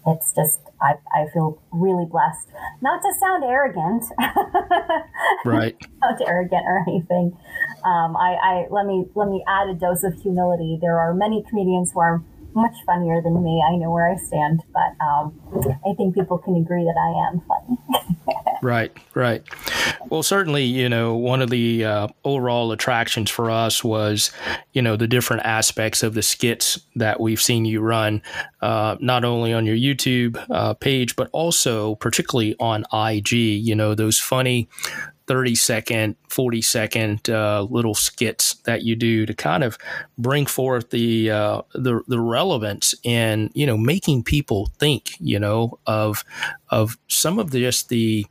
it's 0.06 0.34
just, 0.34 0.60
I, 0.82 0.94
I 1.14 1.28
feel 1.34 1.62
really 1.72 2.06
blessed. 2.06 2.48
Not 2.82 3.02
to 3.02 3.14
sound 3.20 3.44
arrogant, 3.44 4.06
Right. 5.46 5.76
not 6.02 6.22
arrogant 6.28 6.64
or 6.66 6.84
anything. 6.88 7.38
Um, 7.86 8.16
I, 8.16 8.38
I 8.42 8.66
let 8.70 8.86
me 8.86 9.06
let 9.16 9.30
me 9.30 9.44
add 9.48 9.70
a 9.70 9.74
dose 9.74 10.04
of 10.04 10.14
humility. 10.22 10.78
There 10.82 10.98
are 11.00 11.14
many 11.14 11.44
comedians 11.50 11.92
who 11.94 12.00
are 12.00 12.24
much 12.54 12.76
funnier 12.86 13.22
than 13.22 13.44
me. 13.44 13.64
I 13.68 13.76
know 13.76 13.92
where 13.92 14.08
I 14.10 14.16
stand, 14.18 14.62
but 14.74 15.06
um, 15.06 15.40
I 15.86 15.94
think 15.96 16.16
people 16.16 16.38
can 16.38 16.56
agree 16.56 16.84
that 16.84 16.98
I 16.98 17.30
am 17.30 17.42
funny. 17.48 17.78
Right, 18.62 18.92
right. 19.14 19.44
Well, 20.10 20.24
certainly, 20.24 20.64
you 20.64 20.90
know, 20.90 21.16
one 21.16 21.42
of 21.42 21.50
the 21.50 21.86
uh, 21.86 22.08
overall 22.24 22.72
attractions 22.72 23.30
for 23.30 23.52
us 23.52 23.84
was, 23.84 24.32
you 24.74 24.82
know, 24.82 24.96
the 24.96 25.08
different 25.08 25.44
aspects 25.44 26.04
of 26.04 26.14
the 26.14 26.22
skits 26.22 26.80
that 26.96 27.20
we've 27.20 27.42
seen 27.42 27.66
you 27.66 27.82
run, 27.82 28.22
uh, 28.62 28.96
not 29.00 29.24
only 29.24 29.54
on 29.54 29.66
your 29.66 29.76
YouTube 29.76 30.44
uh, 30.50 30.74
page, 30.74 31.16
but 31.16 31.30
also 31.34 31.96
particularly 31.96 32.56
on 32.60 32.86
IG. 32.94 33.32
You 33.32 33.76
know, 33.76 33.96
those 33.96 34.20
funny 34.20 34.68
30 35.28 35.56
second, 35.56 36.16
40 36.30 36.62
second 36.62 37.30
uh, 37.30 37.62
little 37.70 37.94
skits 37.94 38.56
that 38.64 38.84
you 38.84 38.96
do 38.96 39.26
to 39.26 39.34
kind 39.34 39.64
of 39.64 39.78
bring 40.18 40.46
forth 40.46 40.90
the, 40.90 41.30
uh, 41.30 41.62
the, 41.74 42.02
the 42.08 42.20
relevance 42.20 42.96
in, 43.04 43.52
you 43.54 43.66
know, 43.66 43.78
making 43.78 44.24
people 44.24 44.72
think, 44.80 45.12
you 45.20 45.40
know, 45.40 45.78
of, 45.86 46.24
of 46.70 46.98
some 47.08 47.40
of 47.40 47.52
just 47.52 47.90
the 47.90 48.26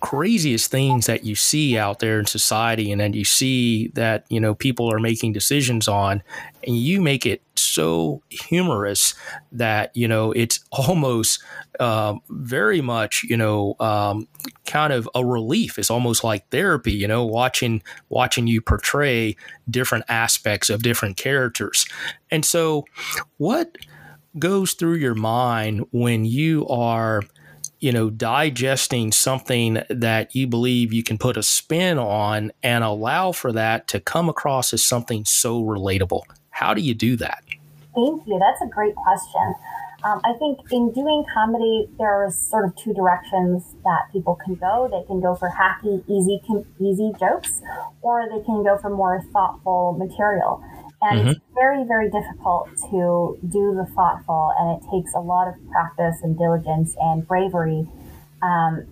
craziest 0.00 0.70
things 0.70 1.06
that 1.06 1.24
you 1.24 1.34
see 1.34 1.76
out 1.76 1.98
there 1.98 2.18
in 2.18 2.26
society 2.26 2.92
and 2.92 3.00
then 3.00 3.12
you 3.12 3.24
see 3.24 3.88
that, 3.88 4.24
you 4.28 4.40
know, 4.40 4.54
people 4.54 4.92
are 4.92 5.00
making 5.00 5.32
decisions 5.32 5.88
on 5.88 6.22
and 6.66 6.76
you 6.76 7.00
make 7.00 7.26
it 7.26 7.42
so 7.78 8.20
humorous 8.28 9.14
that, 9.52 9.96
you 9.96 10.08
know, 10.08 10.32
it's 10.32 10.64
almost 10.72 11.40
um, 11.78 12.20
very 12.28 12.80
much, 12.80 13.22
you 13.22 13.36
know, 13.36 13.76
um, 13.78 14.26
kind 14.66 14.92
of 14.92 15.08
a 15.14 15.24
relief. 15.24 15.78
It's 15.78 15.90
almost 15.90 16.24
like 16.24 16.48
therapy, 16.50 16.92
you 16.92 17.06
know, 17.06 17.24
watching 17.24 17.80
watching 18.08 18.48
you 18.48 18.60
portray 18.60 19.36
different 19.70 20.06
aspects 20.08 20.70
of 20.70 20.82
different 20.82 21.16
characters. 21.16 21.86
And 22.32 22.44
so, 22.44 22.84
what 23.36 23.78
goes 24.36 24.72
through 24.72 24.96
your 24.96 25.14
mind 25.14 25.86
when 25.92 26.24
you 26.24 26.66
are 26.66 27.22
you 27.80 27.92
know, 27.92 28.10
digesting 28.10 29.12
something 29.12 29.80
that 29.88 30.34
you 30.34 30.48
believe 30.48 30.92
you 30.92 31.04
can 31.04 31.16
put 31.16 31.36
a 31.36 31.44
spin 31.44 31.96
on 31.96 32.50
and 32.60 32.82
allow 32.82 33.30
for 33.30 33.52
that 33.52 33.86
to 33.86 34.00
come 34.00 34.28
across 34.28 34.72
as 34.72 34.84
something 34.84 35.24
so 35.24 35.62
relatable? 35.62 36.22
How 36.50 36.74
do 36.74 36.82
you 36.82 36.92
do 36.92 37.14
that? 37.18 37.44
Thank 37.98 38.28
you. 38.28 38.38
That's 38.38 38.62
a 38.62 38.66
great 38.66 38.94
question. 38.94 39.54
Um, 40.04 40.20
I 40.24 40.32
think 40.38 40.60
in 40.70 40.92
doing 40.92 41.24
comedy, 41.34 41.88
there's 41.98 42.36
sort 42.36 42.64
of 42.64 42.76
two 42.76 42.94
directions 42.94 43.74
that 43.82 44.12
people 44.12 44.36
can 44.36 44.54
go. 44.54 44.88
They 44.88 45.04
can 45.08 45.20
go 45.20 45.34
for 45.34 45.50
hacky, 45.50 46.04
easy, 46.08 46.40
easy 46.78 47.12
jokes, 47.18 47.60
or 48.00 48.28
they 48.30 48.40
can 48.44 48.62
go 48.62 48.78
for 48.78 48.90
more 48.90 49.20
thoughtful 49.32 49.96
material. 49.98 50.62
And 51.02 51.18
mm-hmm. 51.18 51.28
it's 51.30 51.40
very, 51.54 51.82
very 51.84 52.08
difficult 52.10 52.68
to 52.90 53.38
do 53.42 53.74
the 53.74 53.86
thoughtful, 53.96 54.52
and 54.56 54.78
it 54.78 54.86
takes 54.92 55.14
a 55.14 55.20
lot 55.20 55.48
of 55.48 55.54
practice 55.72 56.22
and 56.22 56.38
diligence 56.38 56.94
and 57.00 57.26
bravery. 57.26 57.88
Um, 58.40 58.86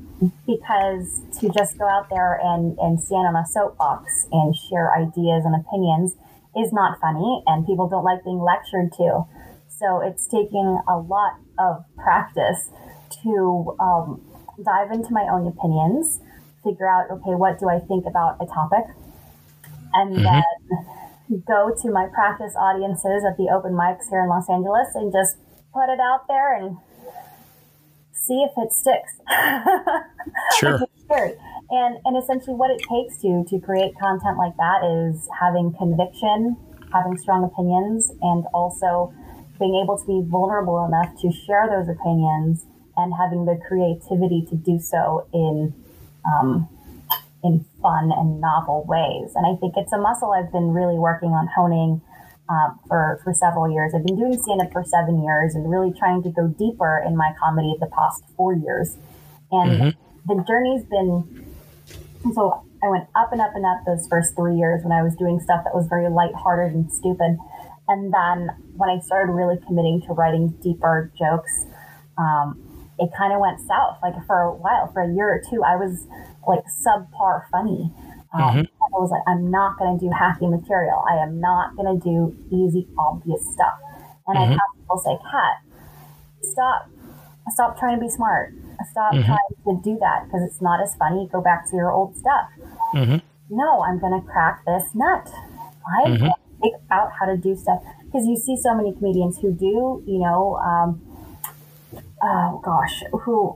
because 0.46 1.20
to 1.38 1.50
just 1.50 1.78
go 1.78 1.86
out 1.86 2.08
there 2.08 2.40
and, 2.42 2.76
and 2.78 2.98
stand 2.98 3.28
on 3.28 3.36
a 3.36 3.46
soapbox 3.46 4.26
and 4.32 4.56
share 4.56 4.92
ideas 4.94 5.44
and 5.44 5.54
opinions 5.54 6.16
is 6.56 6.72
not 6.72 7.00
funny, 7.00 7.42
and 7.46 7.66
people 7.66 7.88
don't 7.88 8.04
like 8.04 8.25
being 8.25 8.40
lectured 8.40 8.92
to. 8.98 9.25
So 9.68 10.00
it's 10.00 10.26
taking 10.26 10.80
a 10.88 10.96
lot 10.96 11.36
of 11.58 11.84
practice 11.96 12.70
to 13.22 13.76
um, 13.78 14.22
dive 14.64 14.90
into 14.90 15.12
my 15.12 15.28
own 15.30 15.46
opinions, 15.46 16.20
figure 16.64 16.88
out, 16.88 17.10
okay, 17.10 17.36
what 17.36 17.58
do 17.58 17.68
I 17.68 17.78
think 17.78 18.06
about 18.06 18.36
a 18.40 18.46
topic? 18.46 18.88
And 19.92 20.16
mm-hmm. 20.16 20.25
then 20.25 21.44
go 21.46 21.75
to 21.75 21.90
my 21.90 22.06
practice 22.12 22.54
audiences 22.56 23.25
at 23.28 23.36
the 23.36 23.50
open 23.52 23.72
mics 23.72 24.08
here 24.08 24.22
in 24.22 24.28
Los 24.28 24.48
Angeles 24.48 24.88
and 24.94 25.12
just 25.12 25.36
put 25.75 25.92
it 25.92 26.00
out 26.00 26.26
there 26.28 26.54
and 26.54 26.78
see 28.26 28.42
if 28.42 28.52
it 28.56 28.73
sticks. 28.73 29.21
sure. 30.59 30.87
And, 31.71 31.99
and 32.04 32.16
essentially 32.16 32.54
what 32.54 32.71
it 32.71 32.80
takes 32.83 33.21
to, 33.23 33.45
to 33.49 33.59
create 33.59 33.99
content 33.99 34.38
like 34.38 34.56
that 34.56 34.83
is 34.85 35.28
having 35.40 35.75
conviction, 35.78 36.56
having 36.92 37.16
strong 37.16 37.45
opinions, 37.45 38.12
and 38.23 38.45
also 38.54 39.12
being 39.59 39.80
able 39.83 39.99
to 39.99 40.06
be 40.06 40.23
vulnerable 40.28 40.85
enough 40.85 41.18
to 41.23 41.33
share 41.33 41.68
those 41.68 41.88
opinions 41.88 42.66
and 42.97 43.12
having 43.14 43.45
the 43.45 43.59
creativity 43.68 44.47
to 44.49 44.56
do 44.56 44.78
so 44.78 45.26
in 45.33 45.75
um, 46.25 46.68
in 47.45 47.64
fun 47.80 48.11
and 48.11 48.40
novel 48.40 48.85
ways. 48.88 49.33
And 49.37 49.47
I 49.47 49.54
think 49.61 49.75
it's 49.76 49.92
a 49.92 49.99
muscle 49.99 50.33
I've 50.33 50.50
been 50.50 50.73
really 50.73 50.99
working 50.99 51.30
on 51.30 51.47
honing 51.47 52.00
um, 52.48 52.78
for 52.88 53.20
for 53.24 53.32
several 53.32 53.70
years. 53.70 53.92
I've 53.94 54.04
been 54.04 54.16
doing 54.16 54.40
stand 54.40 54.60
up 54.60 54.72
for 54.72 54.84
seven 54.84 55.22
years 55.22 55.54
and 55.54 55.70
really 55.70 55.92
trying 55.92 56.22
to 56.22 56.30
go 56.30 56.48
deeper 56.48 57.02
in 57.06 57.16
my 57.16 57.32
comedy 57.38 57.74
the 57.80 57.86
past 57.86 58.22
four 58.36 58.54
years. 58.54 58.96
And 59.50 59.70
mm-hmm. 59.70 59.90
the 60.28 60.44
journey's 60.44 60.84
been 60.84 61.46
so 62.34 62.62
I 62.82 62.88
went 62.88 63.08
up 63.14 63.32
and 63.32 63.40
up 63.40 63.52
and 63.54 63.64
up 63.64 63.84
those 63.86 64.06
first 64.08 64.34
three 64.36 64.56
years 64.56 64.82
when 64.84 64.92
I 64.92 65.02
was 65.02 65.14
doing 65.16 65.40
stuff 65.40 65.64
that 65.64 65.74
was 65.74 65.86
very 65.88 66.08
lighthearted 66.08 66.74
and 66.74 66.92
stupid. 66.92 67.38
And 67.88 68.12
then 68.12 68.50
when 68.76 68.90
I 68.90 68.98
started 69.00 69.32
really 69.32 69.58
committing 69.66 70.02
to 70.02 70.12
writing 70.12 70.50
deeper 70.62 71.12
jokes, 71.18 71.66
um, 72.18 72.62
it 72.98 73.10
kind 73.16 73.32
of 73.32 73.40
went 73.40 73.60
south. 73.60 73.98
Like 74.02 74.14
for 74.26 74.40
a 74.40 74.54
while, 74.54 74.90
for 74.92 75.02
a 75.02 75.12
year 75.12 75.32
or 75.32 75.42
two, 75.50 75.62
I 75.62 75.76
was 75.76 76.06
like 76.46 76.64
subpar 76.66 77.48
funny. 77.50 77.92
Um, 78.34 78.42
mm-hmm. 78.42 78.75
I 78.95 78.99
was 78.99 79.11
like, 79.11 79.23
I'm 79.26 79.50
not 79.50 79.78
going 79.78 79.99
to 79.99 80.05
do 80.05 80.11
hacky 80.11 80.50
material. 80.50 81.05
I 81.09 81.16
am 81.23 81.40
not 81.40 81.76
going 81.76 81.88
to 81.88 82.02
do 82.02 82.37
easy, 82.50 82.88
obvious 82.99 83.43
stuff. 83.52 83.75
And 84.26 84.37
mm-hmm. 84.37 84.52
I 84.52 84.57
have 84.57 84.71
people 84.76 84.99
say, 84.99 85.19
Kat, 85.31 85.55
stop, 86.43 86.90
stop 87.50 87.78
trying 87.78 87.99
to 87.99 88.05
be 88.05 88.11
smart. 88.11 88.55
Stop 88.90 89.12
mm-hmm. 89.12 89.26
trying 89.26 89.55
to 89.64 89.83
do 89.83 89.99
that 90.00 90.26
because 90.26 90.43
it's 90.43 90.61
not 90.61 90.83
as 90.83 90.95
funny. 90.97 91.28
Go 91.33 91.40
back 91.40 91.69
to 91.71 91.76
your 91.76 91.93
old 91.93 92.16
stuff. 92.16 92.49
Mm-hmm. 92.95 93.19
No, 93.50 93.83
I'm 93.83 93.99
going 93.99 94.21
to 94.21 94.26
crack 94.26 94.64
this 94.66 94.85
nut. 94.95 95.31
I'm 96.05 96.14
mm-hmm 96.14 96.28
figure 96.62 96.78
out 96.90 97.11
how 97.19 97.26
to 97.26 97.37
do 97.37 97.57
stuff 97.57 97.83
because 98.05 98.26
you 98.26 98.37
see 98.37 98.57
so 98.57 98.75
many 98.75 98.93
comedians 98.95 99.38
who 99.38 99.52
do, 99.52 100.02
you 100.07 100.19
know, 100.19 100.57
um, 100.57 101.02
oh 102.23 102.61
gosh, 102.64 103.02
who 103.25 103.55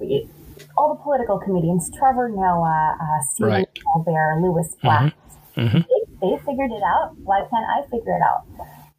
all 0.76 0.94
the 0.94 1.02
political 1.02 1.38
comedians, 1.38 1.90
Trevor 1.96 2.28
Noah, 2.28 2.96
uh, 3.00 3.24
Stephen 3.32 3.52
right. 3.52 3.68
Colbert, 3.92 4.40
Lewis 4.42 4.76
Black, 4.82 5.14
mm-hmm. 5.56 5.78
They, 5.78 6.00
they, 6.20 6.36
figured 6.44 6.70
it 6.70 6.82
out. 6.82 7.16
Why 7.22 7.40
can't 7.50 7.66
I 7.66 7.82
figure 7.90 8.16
it 8.16 8.22
out? 8.22 8.44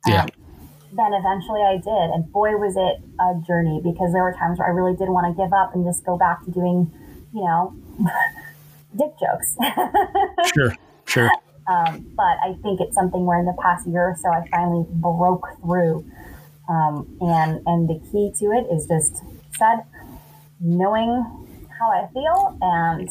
Yeah. 0.07 0.23
Um, 0.23 0.29
then 0.93 1.13
eventually 1.13 1.61
I 1.61 1.77
did, 1.77 2.07
and 2.11 2.29
boy 2.31 2.51
was 2.57 2.75
it 2.75 2.99
a 3.19 3.39
journey 3.47 3.79
because 3.83 4.11
there 4.11 4.23
were 4.23 4.33
times 4.33 4.59
where 4.59 4.67
I 4.67 4.71
really 4.71 4.95
did 4.95 5.07
want 5.07 5.25
to 5.31 5.41
give 5.41 5.53
up 5.53 5.73
and 5.73 5.85
just 5.85 6.03
go 6.05 6.17
back 6.17 6.43
to 6.43 6.51
doing, 6.51 6.91
you 7.33 7.41
know, 7.41 7.73
dick 8.97 9.15
jokes. 9.19 9.55
sure, 10.53 10.75
sure. 11.07 11.31
Um, 11.67 12.11
but 12.15 12.35
I 12.43 12.55
think 12.61 12.81
it's 12.81 12.95
something 12.95 13.25
where 13.25 13.39
in 13.39 13.45
the 13.45 13.55
past 13.61 13.87
year 13.87 14.09
or 14.09 14.17
so 14.19 14.29
I 14.29 14.47
finally 14.49 14.85
broke 14.89 15.47
through. 15.63 16.05
Um, 16.69 17.17
and 17.21 17.61
and 17.65 17.89
the 17.89 17.99
key 18.11 18.31
to 18.39 18.51
it 18.51 18.67
is 18.73 18.87
just 18.87 19.23
said 19.57 19.83
knowing 20.59 21.23
how 21.79 21.89
I 21.91 22.07
feel 22.13 22.57
and 22.61 23.09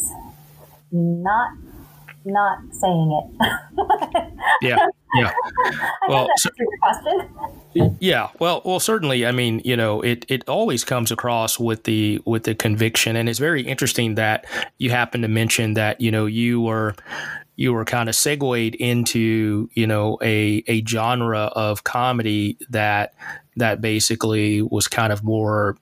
not 0.92 1.52
not 2.25 2.59
saying 2.73 3.31
it. 3.39 4.33
yeah, 4.62 4.77
yeah. 5.15 5.33
well, 6.09 6.29
so, 6.37 6.50
yeah, 8.00 8.29
well, 8.39 8.62
well, 8.65 8.81
certainly. 8.81 9.27
I 9.27 9.33
mean, 9.33 9.61
you 9.65 9.77
know, 9.77 10.00
it 10.03 10.25
it 10.29 10.49
always 10.49 10.85
comes 10.85 11.11
across 11.11 11.59
with 11.59 11.85
the 11.85 12.21
with 12.27 12.45
the 12.45 12.55
conviction, 12.55 13.17
and 13.17 13.29
it's 13.29 13.39
very 13.39 13.62
interesting 13.62 14.15
that 14.17 14.45
you 14.79 14.91
happen 14.91 15.23
to 15.23 15.29
mention 15.29 15.75
that 15.75 16.00
you 16.00 16.11
know 16.11 16.27
you 16.27 16.61
were 16.61 16.95
you 17.61 17.75
were 17.75 17.85
kind 17.85 18.09
of 18.09 18.15
segued 18.15 18.75
into 18.77 19.69
you 19.75 19.87
know 19.87 20.19
a 20.23 20.65
a 20.67 20.83
genre 20.85 21.53
of 21.55 21.85
comedy 21.85 22.57
that 22.71 23.15
that 23.57 23.83
basically 23.83 24.62
was 24.62 24.89
kind 24.89 25.12
of 25.12 25.23
more 25.23 25.77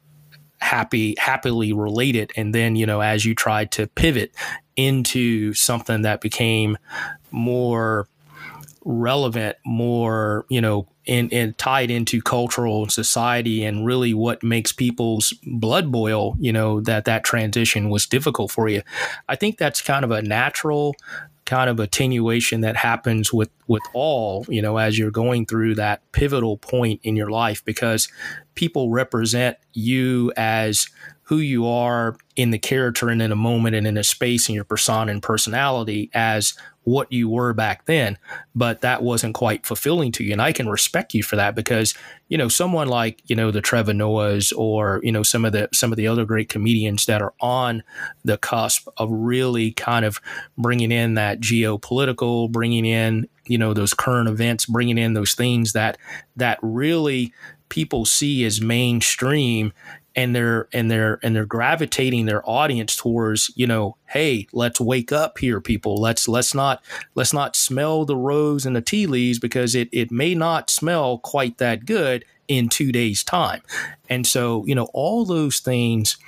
happy 0.61 1.15
happily 1.19 1.73
related 1.73 2.33
and 2.37 2.53
then 2.53 2.75
you 2.75 2.85
know 2.85 3.01
as 3.01 3.25
you 3.25 3.33
tried 3.33 3.71
to 3.71 3.87
pivot 3.87 4.33
into 4.79 5.53
something 5.55 6.03
that 6.03 6.21
became 6.21 6.79
more 7.31 8.09
relevant 8.85 9.57
more 9.67 10.47
you 10.49 10.61
know 10.61 10.87
and, 11.07 11.33
and 11.33 11.57
tied 11.59 11.91
into 11.91 12.23
cultural 12.23 12.83
and 12.83 12.93
society 12.93 13.65
and 13.65 13.85
really 13.85 14.15
what 14.15 14.43
makes 14.43 14.73
people's 14.73 15.35
blood 15.45 15.91
boil 15.91 16.37
you 16.39 16.53
know 16.53 16.81
that 16.81 17.05
that 17.07 17.25
transition 17.25 17.91
was 17.91 18.07
difficult 18.07 18.51
for 18.51 18.69
you. 18.69 18.83
I 19.29 19.35
think 19.35 19.59
that's 19.59 19.83
kind 19.83 20.05
of 20.05 20.11
a 20.11 20.23
natural 20.23 20.95
kind 21.45 21.71
of 21.71 21.81
attenuation 21.81 22.61
that 22.61 22.77
happens 22.77 23.33
with 23.33 23.49
with 23.67 23.83
all 23.95 24.45
you 24.49 24.61
know 24.61 24.77
as 24.77 24.99
you're 24.99 25.11
going 25.11 25.47
through 25.47 25.75
that 25.75 26.01
pivotal 26.13 26.59
point 26.59 27.01
in 27.03 27.17
your 27.17 27.31
life 27.31 27.65
because 27.65 28.09
people 28.55 28.91
represent 28.91 29.57
you 29.73 30.31
as 30.37 30.89
who 31.29 31.37
you 31.37 31.67
are 31.67 32.17
in 32.37 32.53
the 32.53 32.59
character 32.59 33.11
and 33.11 33.21
in 33.21 33.31
a 33.31 33.37
moment 33.37 33.77
and 33.77 33.87
in 33.87 33.99
a 33.99 34.03
space 34.03 34.49
in 34.49 34.55
your 34.55 34.65
persona 34.65 35.13
and 35.13 35.23
personality 35.23 36.11
as 36.15 36.55
what 36.85 37.13
you 37.13 37.29
were 37.29 37.53
back 37.53 37.85
then, 37.85 38.17
but 38.55 38.81
that 38.81 39.03
wasn't 39.03 39.35
quite 39.35 39.67
fulfilling 39.67 40.11
to 40.11 40.25
you. 40.25 40.33
And 40.33 40.41
I 40.41 40.53
can 40.53 40.71
respect 40.71 41.13
you 41.13 41.23
for 41.23 41.37
that 41.37 41.55
because, 41.55 41.95
you 42.29 42.39
know, 42.39 42.49
someone 42.49 42.89
like, 42.89 43.21
you 43.27 43.37
know, 43.37 43.51
the 43.51 43.61
Trevor 43.61 43.93
Noahs 43.93 44.55
or, 44.57 45.01
you 45.03 45.13
know, 45.13 45.23
some 45.23 45.45
of 45.45 45.53
the, 45.53 45.69
some 45.75 45.93
of 45.93 45.99
the 45.99 46.09
other 46.09 46.25
great 46.25 46.49
comedians 46.49 47.05
that 47.05 47.21
are 47.21 47.35
on 47.43 47.83
the 48.25 48.39
cusp 48.39 48.89
of 48.97 49.11
really 49.13 49.73
kind 49.73 50.07
of 50.07 50.23
bringing 50.57 50.91
in 50.91 51.13
that 51.13 51.41
geopolitical, 51.41 52.51
bringing 52.51 52.87
in, 52.87 53.29
you 53.47 53.59
know, 53.59 53.75
those 53.75 53.93
current 53.93 54.31
events, 54.31 54.65
bringing 54.65 54.97
in 54.97 55.13
those 55.13 55.35
things 55.35 55.75
that, 55.75 55.99
that 56.37 56.59
really 56.63 57.35
people 57.69 58.07
see 58.07 58.47
as 58.47 58.63
mainstream 58.63 59.75
and 60.19 60.35
they're 60.35 60.69
and 60.73 60.91
they're 60.91 61.21
and 61.23 61.37
they're 61.37 61.47
gravitating 61.47 62.27
their 62.27 62.43
audience 62.49 62.97
towards 62.97 63.53
you 63.55 63.69
know 63.69 63.97
hey 64.09 64.49
let's 64.53 64.81
wake 64.81 65.13
up 65.13 65.39
here 65.39 65.61
people 65.61 66.01
let's 66.01 66.27
let's 66.27 66.57
not 66.57 66.83
let's 67.15 67.33
not 67.33 67.55
smell 67.55 68.05
the 68.05 68.17
rose 68.17 68.67
and 68.67 68.75
the 68.75 68.83
tea 68.83 69.07
leaves 69.07 69.39
because 69.39 69.77
it 69.77 69.89
it 69.93 70.11
may 70.11 70.35
not 70.35 70.71
smell 70.71 71.19
quite 71.19 71.59
that 71.59 71.87
good 71.87 72.25
in 72.49 72.69
two 72.69 72.91
days 72.91 73.23
time 73.23 73.63
and 74.11 74.27
so 74.27 74.65
you 74.67 74.75
know 74.75 74.89
all 74.93 75.25
those 75.25 75.61
things 75.61 76.19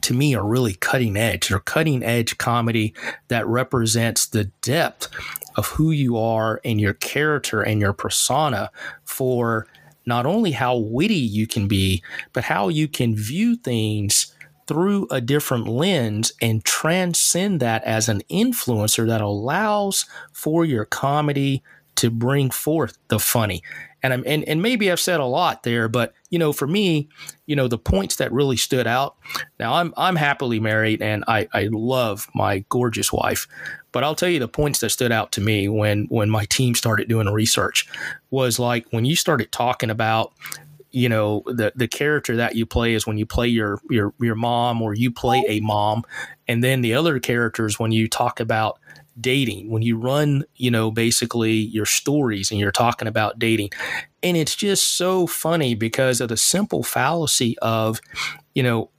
to 0.00 0.14
me 0.14 0.32
are 0.36 0.46
really 0.46 0.74
cutting 0.74 1.16
edge. 1.16 1.48
They're 1.48 1.58
cutting 1.58 2.04
edge 2.04 2.38
comedy 2.38 2.94
that 3.26 3.44
represents 3.48 4.26
the 4.26 4.44
depth 4.62 5.08
of 5.56 5.66
who 5.66 5.90
you 5.90 6.16
are 6.16 6.60
and 6.64 6.80
your 6.80 6.94
character 6.94 7.62
and 7.62 7.80
your 7.80 7.92
persona 7.92 8.70
for 9.04 9.66
not 10.08 10.26
only 10.26 10.52
how 10.52 10.76
witty 10.76 11.14
you 11.14 11.46
can 11.46 11.68
be, 11.68 12.02
but 12.32 12.44
how 12.44 12.68
you 12.68 12.88
can 12.88 13.14
view 13.14 13.54
things 13.54 14.34
through 14.66 15.06
a 15.10 15.20
different 15.20 15.68
lens 15.68 16.32
and 16.42 16.64
transcend 16.64 17.60
that 17.60 17.82
as 17.84 18.08
an 18.08 18.22
influencer 18.30 19.06
that 19.06 19.20
allows 19.20 20.06
for 20.32 20.64
your 20.64 20.84
comedy 20.84 21.62
to 21.94 22.10
bring 22.10 22.50
forth 22.50 22.98
the 23.08 23.18
funny. 23.18 23.62
And 24.02 24.12
I'm 24.12 24.22
and, 24.26 24.44
and 24.44 24.62
maybe 24.62 24.90
I've 24.90 25.00
said 25.00 25.20
a 25.20 25.24
lot 25.24 25.62
there, 25.64 25.88
but 25.88 26.14
you 26.30 26.38
know, 26.38 26.52
for 26.52 26.66
me, 26.66 27.08
you 27.46 27.56
know, 27.56 27.68
the 27.68 27.78
points 27.78 28.16
that 28.16 28.32
really 28.32 28.56
stood 28.56 28.86
out. 28.86 29.16
Now 29.58 29.74
I'm 29.74 29.92
I'm 29.96 30.16
happily 30.16 30.60
married 30.60 31.02
and 31.02 31.24
I, 31.26 31.48
I 31.52 31.68
love 31.72 32.28
my 32.34 32.64
gorgeous 32.68 33.12
wife. 33.12 33.48
But 33.90 34.04
I'll 34.04 34.14
tell 34.14 34.28
you 34.28 34.38
the 34.38 34.48
points 34.48 34.80
that 34.80 34.90
stood 34.90 35.12
out 35.12 35.32
to 35.32 35.40
me 35.40 35.68
when 35.68 36.06
when 36.10 36.30
my 36.30 36.44
team 36.44 36.74
started 36.74 37.08
doing 37.08 37.26
research 37.28 37.88
was 38.30 38.58
like 38.58 38.86
when 38.90 39.04
you 39.04 39.16
started 39.16 39.50
talking 39.50 39.90
about 39.90 40.32
you 40.90 41.08
know 41.08 41.42
the 41.46 41.72
the 41.76 41.88
character 41.88 42.36
that 42.36 42.56
you 42.56 42.64
play 42.64 42.94
is 42.94 43.06
when 43.06 43.18
you 43.18 43.26
play 43.26 43.46
your 43.46 43.80
your 43.90 44.14
your 44.20 44.34
mom 44.34 44.80
or 44.80 44.94
you 44.94 45.10
play 45.10 45.44
a 45.46 45.60
mom 45.60 46.02
and 46.46 46.64
then 46.64 46.80
the 46.80 46.94
other 46.94 47.18
characters 47.18 47.78
when 47.78 47.92
you 47.92 48.08
talk 48.08 48.40
about 48.40 48.78
dating, 49.20 49.70
when 49.70 49.82
you 49.82 49.96
run, 49.96 50.44
you 50.56 50.70
know, 50.70 50.90
basically 50.90 51.52
your 51.52 51.86
stories 51.86 52.50
and 52.50 52.60
you're 52.60 52.72
talking 52.72 53.08
about 53.08 53.38
dating. 53.38 53.70
And 54.22 54.36
it's 54.36 54.54
just 54.54 54.96
so 54.96 55.26
funny 55.26 55.74
because 55.74 56.20
of 56.20 56.28
the 56.28 56.36
simple 56.36 56.82
fallacy 56.82 57.56
of, 57.60 58.00
you 58.54 58.62
know, 58.62 58.90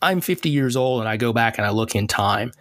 I'm 0.00 0.20
50 0.20 0.48
years 0.48 0.76
old 0.76 1.00
and 1.00 1.08
I 1.08 1.16
go 1.16 1.32
back 1.32 1.58
and 1.58 1.66
I 1.66 1.70
look 1.70 1.94
in 1.94 2.06
time 2.06 2.52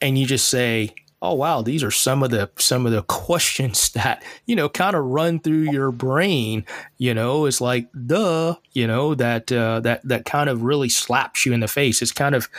and 0.00 0.18
you 0.18 0.26
just 0.26 0.48
say, 0.48 0.94
oh 1.22 1.34
wow 1.34 1.62
these 1.62 1.82
are 1.84 1.90
some 1.90 2.22
of 2.22 2.30
the 2.30 2.50
some 2.58 2.84
of 2.84 2.92
the 2.92 3.02
questions 3.04 3.90
that 3.94 4.22
you 4.44 4.54
know 4.54 4.68
kind 4.68 4.94
of 4.94 5.04
run 5.04 5.38
through 5.38 5.70
your 5.70 5.90
brain 5.90 6.66
you 6.98 7.14
know 7.14 7.46
it's 7.46 7.60
like 7.60 7.88
duh 8.06 8.54
you 8.72 8.86
know 8.86 9.14
that 9.14 9.50
uh, 9.50 9.80
that 9.80 10.06
that 10.06 10.24
kind 10.26 10.50
of 10.50 10.62
really 10.62 10.88
slaps 10.88 11.46
you 11.46 11.52
in 11.52 11.60
the 11.60 11.68
face 11.68 12.02
it's 12.02 12.12
kind 12.12 12.34
of 12.34 12.50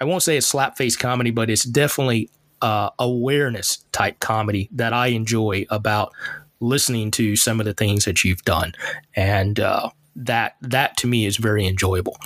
i 0.00 0.04
won't 0.04 0.22
say 0.22 0.36
it's 0.36 0.46
slap 0.46 0.76
face 0.76 0.96
comedy 0.96 1.30
but 1.30 1.48
it's 1.48 1.64
definitely 1.64 2.28
uh, 2.62 2.90
awareness 2.98 3.84
type 3.92 4.20
comedy 4.20 4.68
that 4.72 4.92
I 4.92 5.08
enjoy 5.08 5.66
about 5.70 6.12
listening 6.60 7.10
to 7.12 7.36
some 7.36 7.60
of 7.60 7.66
the 7.66 7.74
things 7.74 8.04
that 8.04 8.24
you've 8.24 8.42
done, 8.42 8.74
and 9.14 9.60
uh, 9.60 9.90
that 10.16 10.56
that 10.60 10.96
to 10.98 11.06
me 11.06 11.26
is 11.26 11.36
very 11.36 11.66
enjoyable. 11.66 12.16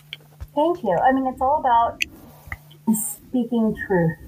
Thank 0.54 0.82
you. 0.82 0.96
I 0.96 1.12
mean, 1.12 1.26
it's 1.26 1.40
all 1.40 1.60
about 1.60 2.02
speaking 2.94 3.76
truth. 3.86 4.18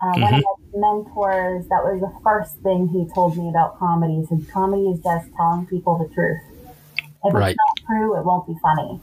Uh, 0.00 0.06
mm-hmm. 0.06 0.22
One 0.22 0.34
of 0.34 0.40
mm-hmm. 0.40 0.80
my 0.80 0.94
mentors, 0.94 1.66
that 1.68 1.82
was 1.82 2.00
the 2.00 2.20
first 2.22 2.56
thing 2.62 2.88
he 2.88 3.06
told 3.14 3.36
me 3.36 3.48
about 3.48 3.78
comedy. 3.78 4.20
He 4.20 4.26
said, 4.26 4.50
"Comedy 4.52 4.88
is 4.88 5.00
just 5.00 5.28
telling 5.36 5.66
people 5.66 5.98
the 5.98 6.12
truth. 6.14 6.40
If 7.24 7.34
right. 7.34 7.50
it's 7.50 7.56
not 7.56 7.86
true, 7.86 8.18
it 8.18 8.24
won't 8.24 8.46
be 8.46 8.54
funny." 8.62 9.00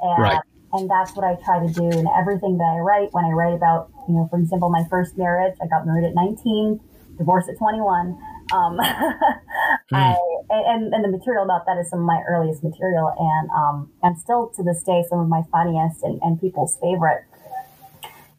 And 0.00 0.22
right 0.22 0.40
and 0.72 0.88
that's 0.88 1.14
what 1.14 1.24
I 1.24 1.34
try 1.44 1.64
to 1.64 1.72
do 1.72 1.88
in 1.90 2.06
everything 2.08 2.58
that 2.58 2.64
I 2.64 2.78
write. 2.78 3.12
When 3.12 3.24
I 3.24 3.30
write 3.30 3.54
about, 3.54 3.91
you 4.08 4.14
know, 4.14 4.28
for 4.30 4.38
example, 4.38 4.70
my 4.70 4.84
first 4.90 5.16
marriage, 5.16 5.54
I 5.62 5.66
got 5.66 5.86
married 5.86 6.06
at 6.06 6.14
19, 6.14 6.80
divorced 7.18 7.48
at 7.48 7.58
21. 7.58 8.18
Um, 8.52 8.78
mm. 8.78 8.80
I, 9.92 10.16
and, 10.50 10.92
and 10.92 11.04
the 11.04 11.08
material 11.08 11.44
about 11.44 11.66
that 11.66 11.78
is 11.78 11.88
some 11.90 12.00
of 12.00 12.06
my 12.06 12.20
earliest 12.28 12.62
material, 12.62 13.14
and 13.16 13.50
um, 13.50 13.90
and 14.02 14.18
still 14.18 14.52
to 14.56 14.62
this 14.62 14.82
day, 14.82 15.04
some 15.08 15.20
of 15.20 15.28
my 15.28 15.42
funniest 15.50 16.02
and, 16.02 16.20
and 16.22 16.40
people's 16.40 16.76
favorite. 16.80 17.24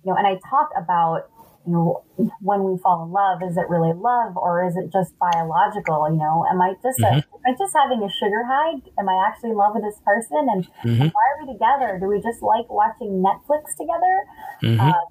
You 0.03 0.11
know, 0.11 0.17
and 0.17 0.27
I 0.27 0.35
talk 0.49 0.69
about 0.77 1.29
you 1.65 1.71
know, 1.71 2.03
when 2.41 2.63
we 2.63 2.77
fall 2.79 3.07
in 3.07 3.11
love, 3.11 3.39
is 3.39 3.55
it 3.55 3.69
really 3.69 3.95
love 3.95 4.35
or 4.35 4.67
is 4.67 4.75
it 4.75 4.91
just 4.91 5.17
biological? 5.17 6.11
You 6.11 6.19
know, 6.19 6.45
am 6.51 6.61
I 6.61 6.75
just 6.83 6.99
mm-hmm. 6.99 7.23
a, 7.23 7.23
am 7.23 7.43
I 7.47 7.51
just 7.55 7.71
having 7.71 8.03
a 8.03 8.11
sugar 8.11 8.43
high? 8.43 8.83
Am 8.99 9.07
I 9.07 9.15
actually 9.27 9.51
in 9.51 9.57
love 9.57 9.71
with 9.73 9.83
this 9.83 9.99
person? 10.03 10.43
And 10.51 10.67
mm-hmm. 10.83 11.07
why 11.07 11.23
are 11.31 11.37
we 11.39 11.53
together? 11.53 11.97
Do 11.99 12.07
we 12.07 12.19
just 12.19 12.43
like 12.43 12.67
watching 12.67 13.23
Netflix 13.23 13.79
together? 13.79 14.15
Mm-hmm. 14.59 14.79
Uh, 14.79 15.03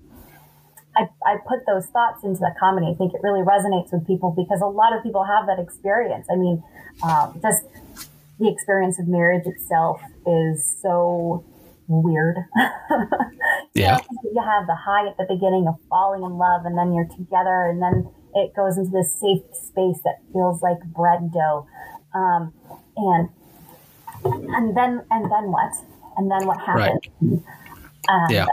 I, 0.96 1.08
I 1.24 1.36
put 1.48 1.64
those 1.66 1.86
thoughts 1.86 2.24
into 2.24 2.40
the 2.40 2.54
comedy. 2.58 2.86
I 2.90 2.94
think 2.94 3.14
it 3.14 3.20
really 3.22 3.40
resonates 3.40 3.92
with 3.92 4.06
people 4.06 4.30
because 4.36 4.60
a 4.60 4.66
lot 4.66 4.96
of 4.96 5.02
people 5.02 5.24
have 5.24 5.46
that 5.46 5.58
experience. 5.58 6.26
I 6.30 6.36
mean, 6.36 6.62
um, 7.02 7.38
just 7.40 7.64
the 8.38 8.48
experience 8.48 8.98
of 8.98 9.08
marriage 9.08 9.46
itself 9.46 10.02
is 10.26 10.76
so 10.82 11.44
weird. 11.88 12.36
yeah. 13.74 13.98
you 14.24 14.42
have 14.42 14.66
the 14.66 14.74
high 14.74 15.08
at 15.08 15.16
the 15.16 15.26
beginning 15.28 15.66
of 15.68 15.76
falling 15.88 16.22
in 16.22 16.38
love, 16.38 16.64
and 16.64 16.76
then 16.76 16.92
you're 16.92 17.08
together, 17.08 17.68
and 17.68 17.80
then 17.82 18.08
it 18.34 18.54
goes 18.54 18.76
into 18.76 18.90
this 18.90 19.12
safe 19.12 19.42
space 19.52 20.00
that 20.04 20.20
feels 20.32 20.62
like 20.62 20.82
bread 20.84 21.32
dough. 21.32 21.66
Um, 22.14 22.52
and 22.96 23.28
and 24.24 24.76
then 24.76 25.04
and 25.10 25.24
then 25.30 25.50
what? 25.50 25.72
And 26.16 26.30
then 26.30 26.46
what 26.46 26.60
happens? 26.60 27.00
Right. 27.20 27.42
Um, 28.08 28.26
yeah. 28.30 28.46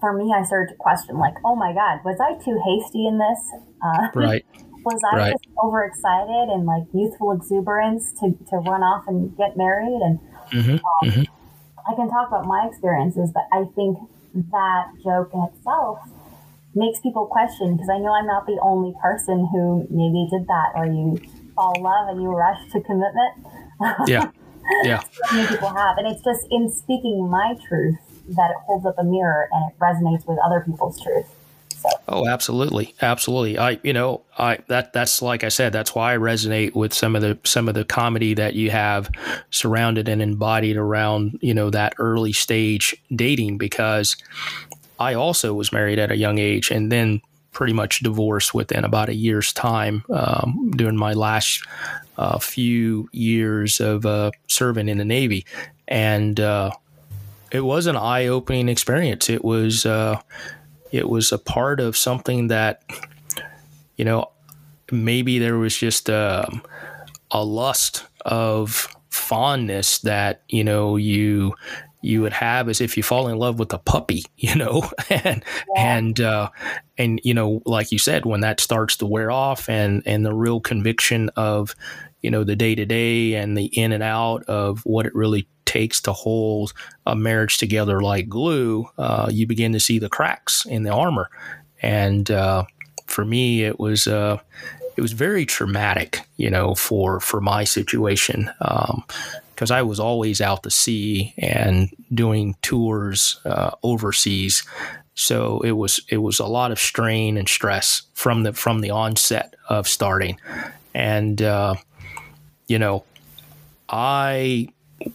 For 0.00 0.12
me, 0.12 0.32
I 0.34 0.44
started 0.44 0.72
to 0.72 0.76
question, 0.76 1.18
like, 1.18 1.34
oh 1.44 1.56
my 1.56 1.72
God, 1.72 2.00
was 2.04 2.18
I 2.20 2.34
too 2.42 2.58
hasty 2.64 3.06
in 3.06 3.18
this? 3.18 3.40
Uh, 3.82 4.08
right. 4.14 4.44
was 4.84 5.00
I 5.12 5.16
right. 5.16 5.32
just 5.32 5.46
overexcited 5.62 6.48
and 6.52 6.66
like 6.66 6.84
youthful 6.92 7.32
exuberance 7.32 8.12
to, 8.20 8.36
to 8.50 8.56
run 8.56 8.82
off 8.82 9.04
and 9.06 9.36
get 9.36 9.56
married? 9.56 10.00
And 10.02 10.18
mm-hmm. 10.52 10.78
Um, 10.78 11.02
mm-hmm. 11.04 11.24
I 11.86 11.94
can 11.94 12.10
talk 12.10 12.28
about 12.28 12.46
my 12.46 12.66
experiences, 12.68 13.30
but 13.32 13.44
I 13.52 13.64
think 13.74 13.98
that 14.50 14.84
joke 15.04 15.30
in 15.32 15.42
itself 15.52 15.98
makes 16.74 17.00
people 17.00 17.26
question 17.26 17.74
because 17.74 17.88
I 17.88 17.98
know 17.98 18.12
I'm 18.12 18.26
not 18.26 18.46
the 18.46 18.58
only 18.62 18.92
person 19.00 19.48
who 19.50 19.86
maybe 19.88 20.28
did 20.30 20.46
that 20.46 20.76
or 20.76 20.84
you 20.84 21.16
fall 21.54 21.72
in 21.74 21.82
love 21.82 22.08
and 22.08 22.22
you 22.22 22.28
rush 22.28 22.60
to 22.72 22.80
commitment. 22.80 23.46
Yeah. 24.08 24.30
Yeah. 24.82 25.00
so 25.00 25.36
many 25.36 25.46
people 25.48 25.68
have. 25.68 25.98
And 25.98 26.06
it's 26.08 26.24
just 26.24 26.46
in 26.50 26.70
speaking 26.70 27.28
my 27.30 27.54
truth 27.68 27.98
that 28.28 28.50
it 28.50 28.56
holds 28.66 28.86
up 28.86 28.98
a 28.98 29.04
mirror 29.04 29.48
and 29.52 29.70
it 29.70 29.78
resonates 29.78 30.26
with 30.26 30.38
other 30.44 30.60
people's 30.60 31.00
truth. 31.00 31.26
Oh, 32.08 32.26
absolutely, 32.26 32.94
absolutely. 33.00 33.58
I, 33.58 33.78
you 33.82 33.92
know, 33.92 34.22
I 34.38 34.58
that 34.68 34.92
that's 34.92 35.22
like 35.22 35.44
I 35.44 35.48
said, 35.48 35.72
that's 35.72 35.94
why 35.94 36.14
I 36.14 36.18
resonate 36.18 36.74
with 36.74 36.92
some 36.92 37.14
of 37.14 37.22
the 37.22 37.38
some 37.44 37.68
of 37.68 37.74
the 37.74 37.84
comedy 37.84 38.34
that 38.34 38.54
you 38.54 38.70
have 38.70 39.10
surrounded 39.50 40.08
and 40.08 40.20
embodied 40.20 40.76
around 40.76 41.38
you 41.42 41.54
know 41.54 41.70
that 41.70 41.94
early 41.98 42.32
stage 42.32 42.94
dating 43.14 43.58
because 43.58 44.16
I 44.98 45.14
also 45.14 45.54
was 45.54 45.72
married 45.72 45.98
at 45.98 46.10
a 46.10 46.16
young 46.16 46.38
age 46.38 46.70
and 46.70 46.90
then 46.90 47.20
pretty 47.52 47.72
much 47.72 48.00
divorced 48.00 48.52
within 48.52 48.84
about 48.84 49.08
a 49.08 49.14
year's 49.14 49.52
time 49.52 50.04
um, 50.10 50.70
during 50.76 50.96
my 50.96 51.14
last 51.14 51.66
uh, 52.18 52.38
few 52.38 53.08
years 53.12 53.80
of 53.80 54.04
uh, 54.04 54.30
serving 54.46 54.88
in 54.88 54.98
the 54.98 55.04
Navy, 55.04 55.44
and 55.88 56.38
uh, 56.38 56.70
it 57.50 57.60
was 57.60 57.86
an 57.86 57.96
eye 57.96 58.26
opening 58.26 58.68
experience. 58.68 59.28
It 59.30 59.44
was 59.44 59.86
uh, 59.86 60.20
it 60.92 61.08
was 61.08 61.32
a 61.32 61.38
part 61.38 61.80
of 61.80 61.96
something 61.96 62.48
that, 62.48 62.82
you 63.96 64.04
know, 64.04 64.30
maybe 64.90 65.38
there 65.38 65.58
was 65.58 65.76
just 65.76 66.08
a, 66.08 66.46
um, 66.48 66.62
a 67.30 67.44
lust 67.44 68.04
of 68.24 68.88
fondness 69.10 69.98
that, 70.00 70.42
you 70.48 70.62
know, 70.62 70.96
you 70.96 71.54
you 72.06 72.22
would 72.22 72.32
have 72.32 72.68
as 72.68 72.80
if 72.80 72.96
you 72.96 73.02
fall 73.02 73.28
in 73.28 73.36
love 73.36 73.58
with 73.58 73.72
a 73.72 73.78
puppy, 73.78 74.24
you 74.36 74.54
know, 74.54 74.88
and 75.10 75.44
yeah. 75.74 75.96
and 75.96 76.20
uh, 76.20 76.50
and 76.96 77.20
you 77.24 77.34
know, 77.34 77.62
like 77.66 77.92
you 77.92 77.98
said, 77.98 78.24
when 78.24 78.40
that 78.40 78.60
starts 78.60 78.96
to 78.98 79.06
wear 79.06 79.30
off, 79.30 79.68
and 79.68 80.02
and 80.06 80.24
the 80.24 80.34
real 80.34 80.60
conviction 80.60 81.30
of, 81.36 81.74
you 82.22 82.30
know, 82.30 82.44
the 82.44 82.56
day 82.56 82.74
to 82.74 82.86
day 82.86 83.34
and 83.34 83.56
the 83.56 83.66
in 83.66 83.92
and 83.92 84.02
out 84.02 84.44
of 84.44 84.84
what 84.86 85.06
it 85.06 85.14
really 85.14 85.48
takes 85.64 86.00
to 86.00 86.12
hold 86.12 86.72
a 87.06 87.16
marriage 87.16 87.58
together 87.58 88.00
like 88.00 88.28
glue, 88.28 88.88
uh, 88.98 89.28
you 89.30 89.46
begin 89.46 89.72
to 89.72 89.80
see 89.80 89.98
the 89.98 90.08
cracks 90.08 90.64
in 90.64 90.84
the 90.84 90.90
armor. 90.90 91.28
And 91.82 92.30
uh, 92.30 92.64
for 93.06 93.24
me, 93.24 93.64
it 93.64 93.80
was 93.80 94.06
uh, 94.06 94.38
it 94.96 95.00
was 95.00 95.12
very 95.12 95.44
traumatic, 95.44 96.20
you 96.36 96.50
know, 96.50 96.74
for 96.74 97.20
for 97.20 97.40
my 97.40 97.64
situation 97.64 98.50
because 99.56 99.70
I 99.70 99.82
was 99.82 99.98
always 99.98 100.42
out 100.42 100.62
to 100.64 100.70
sea 100.70 101.32
and 101.38 101.88
doing 102.12 102.54
tours 102.60 103.40
uh, 103.46 103.70
overseas. 103.82 104.62
So 105.14 105.60
it 105.62 105.72
was 105.72 105.98
it 106.10 106.18
was 106.18 106.38
a 106.38 106.46
lot 106.46 106.72
of 106.72 106.78
strain 106.78 107.38
and 107.38 107.48
stress 107.48 108.02
from 108.12 108.42
the 108.42 108.52
from 108.52 108.82
the 108.82 108.90
onset 108.90 109.54
of 109.68 109.88
starting, 109.88 110.38
and 110.94 111.40
uh, 111.40 111.76
you 112.68 112.78
know, 112.78 113.04
I 113.88 114.68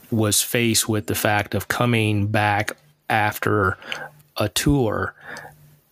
was 0.09 0.41
faced 0.41 0.89
with 0.89 1.05
the 1.05 1.15
fact 1.15 1.53
of 1.53 1.67
coming 1.67 2.27
back 2.27 2.71
after 3.09 3.77
a 4.37 4.49
tour 4.49 5.13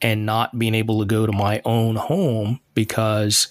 and 0.02 0.26
not 0.26 0.58
being 0.58 0.76
able 0.76 1.00
to 1.00 1.06
go 1.06 1.26
to 1.26 1.32
my 1.32 1.62
own 1.66 1.96
home 1.96 2.60
because 2.74 3.48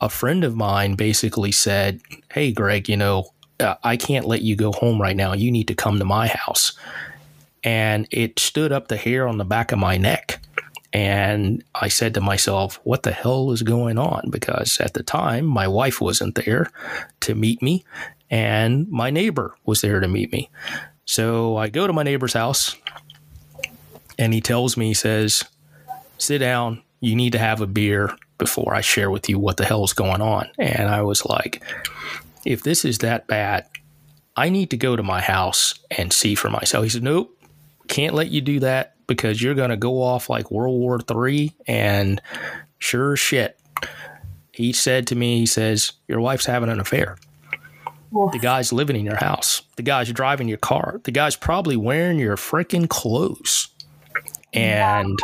a 0.00 0.08
friend 0.08 0.44
of 0.44 0.56
mine 0.56 0.94
basically 0.94 1.52
said, 1.52 2.00
Hey, 2.32 2.52
Greg, 2.52 2.88
you 2.88 2.96
know, 2.96 3.30
uh, 3.60 3.76
I 3.82 3.96
can't 3.96 4.26
let 4.26 4.42
you 4.42 4.56
go 4.56 4.72
home 4.72 5.00
right 5.00 5.16
now. 5.16 5.32
You 5.34 5.52
need 5.52 5.68
to 5.68 5.74
come 5.74 5.98
to 5.98 6.04
my 6.04 6.28
house. 6.28 6.72
And 7.62 8.08
it 8.10 8.38
stood 8.38 8.72
up 8.72 8.88
the 8.88 8.96
hair 8.96 9.28
on 9.28 9.38
the 9.38 9.44
back 9.44 9.70
of 9.70 9.78
my 9.78 9.96
neck. 9.96 10.40
And 10.92 11.62
I 11.74 11.88
said 11.88 12.14
to 12.14 12.20
myself, 12.20 12.80
what 12.82 13.04
the 13.04 13.12
hell 13.12 13.52
is 13.52 13.62
going 13.62 13.98
on? 13.98 14.30
Because 14.30 14.80
at 14.80 14.94
the 14.94 15.04
time, 15.04 15.44
my 15.44 15.68
wife 15.68 16.00
wasn't 16.00 16.34
there 16.34 16.70
to 17.20 17.34
meet 17.36 17.62
me, 17.62 17.84
and 18.28 18.88
my 18.88 19.10
neighbor 19.10 19.54
was 19.64 19.82
there 19.82 20.00
to 20.00 20.08
meet 20.08 20.32
me. 20.32 20.50
So 21.04 21.56
I 21.56 21.68
go 21.68 21.86
to 21.86 21.92
my 21.92 22.02
neighbor's 22.02 22.32
house, 22.32 22.74
and 24.18 24.34
he 24.34 24.40
tells 24.40 24.76
me, 24.76 24.88
he 24.88 24.94
says, 24.94 25.44
sit 26.18 26.38
down. 26.38 26.82
You 26.98 27.14
need 27.14 27.32
to 27.32 27.38
have 27.38 27.60
a 27.60 27.66
beer 27.68 28.16
before 28.36 28.74
I 28.74 28.80
share 28.80 29.10
with 29.10 29.28
you 29.28 29.38
what 29.38 29.58
the 29.58 29.64
hell 29.64 29.84
is 29.84 29.92
going 29.92 30.20
on. 30.20 30.50
And 30.58 30.88
I 30.88 31.02
was 31.02 31.24
like, 31.24 31.62
if 32.44 32.62
this 32.62 32.84
is 32.84 32.98
that 32.98 33.26
bad, 33.26 33.66
I 34.36 34.48
need 34.48 34.70
to 34.70 34.76
go 34.76 34.96
to 34.96 35.02
my 35.02 35.20
house 35.20 35.74
and 35.90 36.12
see 36.12 36.34
for 36.34 36.50
myself. 36.50 36.84
He 36.84 36.90
said, 36.90 37.02
nope, 37.02 37.36
can't 37.88 38.14
let 38.14 38.30
you 38.30 38.40
do 38.40 38.60
that 38.60 38.94
because 39.06 39.42
you're 39.42 39.54
going 39.54 39.70
to 39.70 39.76
go 39.76 40.02
off 40.02 40.30
like 40.30 40.50
World 40.50 40.78
War 40.78 40.98
III. 40.98 41.52
And 41.66 42.22
sure 42.78 43.16
shit, 43.16 43.58
he 44.52 44.72
said 44.72 45.06
to 45.08 45.16
me, 45.16 45.40
he 45.40 45.46
says, 45.46 45.92
your 46.08 46.20
wife's 46.20 46.46
having 46.46 46.70
an 46.70 46.80
affair. 46.80 47.16
The 48.12 48.40
guy's 48.40 48.72
living 48.72 48.96
in 48.96 49.04
your 49.04 49.16
house. 49.16 49.62
The 49.76 49.82
guy's 49.82 50.12
driving 50.12 50.48
your 50.48 50.58
car. 50.58 51.00
The 51.04 51.12
guy's 51.12 51.36
probably 51.36 51.76
wearing 51.76 52.18
your 52.18 52.36
freaking 52.36 52.88
clothes. 52.88 53.68
And 54.52 55.16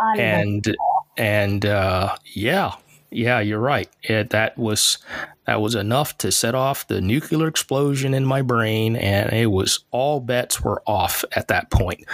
wow. 0.00 0.14
and 0.16 0.76
and 1.18 1.66
uh, 1.66 2.16
yeah, 2.24 2.72
yeah, 3.10 3.40
you're 3.40 3.60
right. 3.60 3.88
It, 4.02 4.30
that 4.30 4.58
was 4.58 4.98
that 5.46 5.60
was 5.60 5.74
enough 5.74 6.18
to 6.18 6.30
set 6.30 6.54
off 6.54 6.86
the 6.88 7.00
nuclear 7.00 7.48
explosion 7.48 8.14
in 8.14 8.24
my 8.24 8.42
brain, 8.42 8.96
and 8.96 9.32
it 9.32 9.50
was 9.50 9.80
all 9.90 10.20
bets 10.20 10.60
were 10.60 10.82
off 10.86 11.24
at 11.32 11.48
that 11.48 11.70
point. 11.70 12.04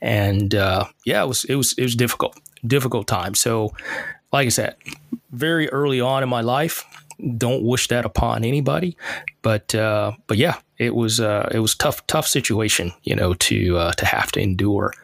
And 0.00 0.54
uh, 0.54 0.86
yeah, 1.04 1.22
it 1.22 1.26
was 1.28 1.44
it 1.44 1.56
was 1.56 1.74
it 1.76 1.82
was 1.82 1.94
difficult, 1.94 2.38
difficult 2.66 3.06
time. 3.06 3.34
So, 3.34 3.72
like 4.32 4.46
I 4.46 4.50
said, 4.50 4.76
very 5.32 5.68
early 5.70 6.00
on 6.00 6.22
in 6.22 6.28
my 6.28 6.40
life, 6.40 6.84
don't 7.36 7.62
wish 7.62 7.88
that 7.88 8.04
upon 8.04 8.44
anybody. 8.44 8.96
But 9.42 9.74
uh, 9.74 10.12
but 10.26 10.38
yeah, 10.38 10.56
it 10.78 10.94
was 10.94 11.20
uh, 11.20 11.48
it 11.52 11.58
was 11.58 11.74
tough 11.74 12.06
tough 12.06 12.26
situation, 12.26 12.92
you 13.02 13.14
know, 13.14 13.34
to 13.34 13.76
uh, 13.76 13.92
to 13.92 14.06
have 14.06 14.32
to 14.32 14.40
endure 14.40 14.94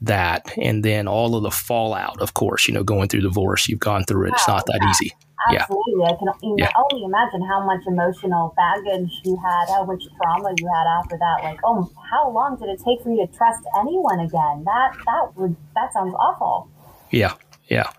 that 0.00 0.52
and 0.58 0.84
then 0.84 1.08
all 1.08 1.36
of 1.36 1.42
the 1.42 1.50
fallout 1.50 2.20
of 2.20 2.34
course 2.34 2.68
you 2.68 2.74
know 2.74 2.82
going 2.82 3.08
through 3.08 3.20
divorce 3.20 3.68
you've 3.68 3.80
gone 3.80 4.04
through 4.04 4.26
it. 4.26 4.32
It's 4.34 4.48
not 4.48 4.66
that 4.66 4.80
easy. 4.90 5.12
Absolutely 5.46 5.94
yeah. 5.98 6.06
i 6.06 6.16
can 6.16 6.56
yeah. 6.56 6.70
only 6.76 7.04
imagine 7.04 7.42
how 7.46 7.64
much 7.66 7.82
emotional 7.86 8.54
baggage 8.56 9.10
you 9.24 9.36
had 9.36 9.68
how 9.68 9.84
much 9.84 10.02
trauma 10.16 10.54
you 10.58 10.66
had 10.66 10.86
after 10.98 11.18
that. 11.18 11.44
Like 11.44 11.60
oh 11.64 11.90
how 12.10 12.30
long 12.30 12.56
did 12.58 12.68
it 12.68 12.80
take 12.84 13.02
for 13.02 13.10
you 13.10 13.26
to 13.26 13.32
trust 13.36 13.62
anyone 13.78 14.20
again? 14.20 14.64
That 14.64 14.96
that 15.06 15.36
would 15.36 15.56
that 15.74 15.92
sounds 15.92 16.14
awful. 16.18 16.70
Yeah 17.10 17.34
yeah. 17.68 17.90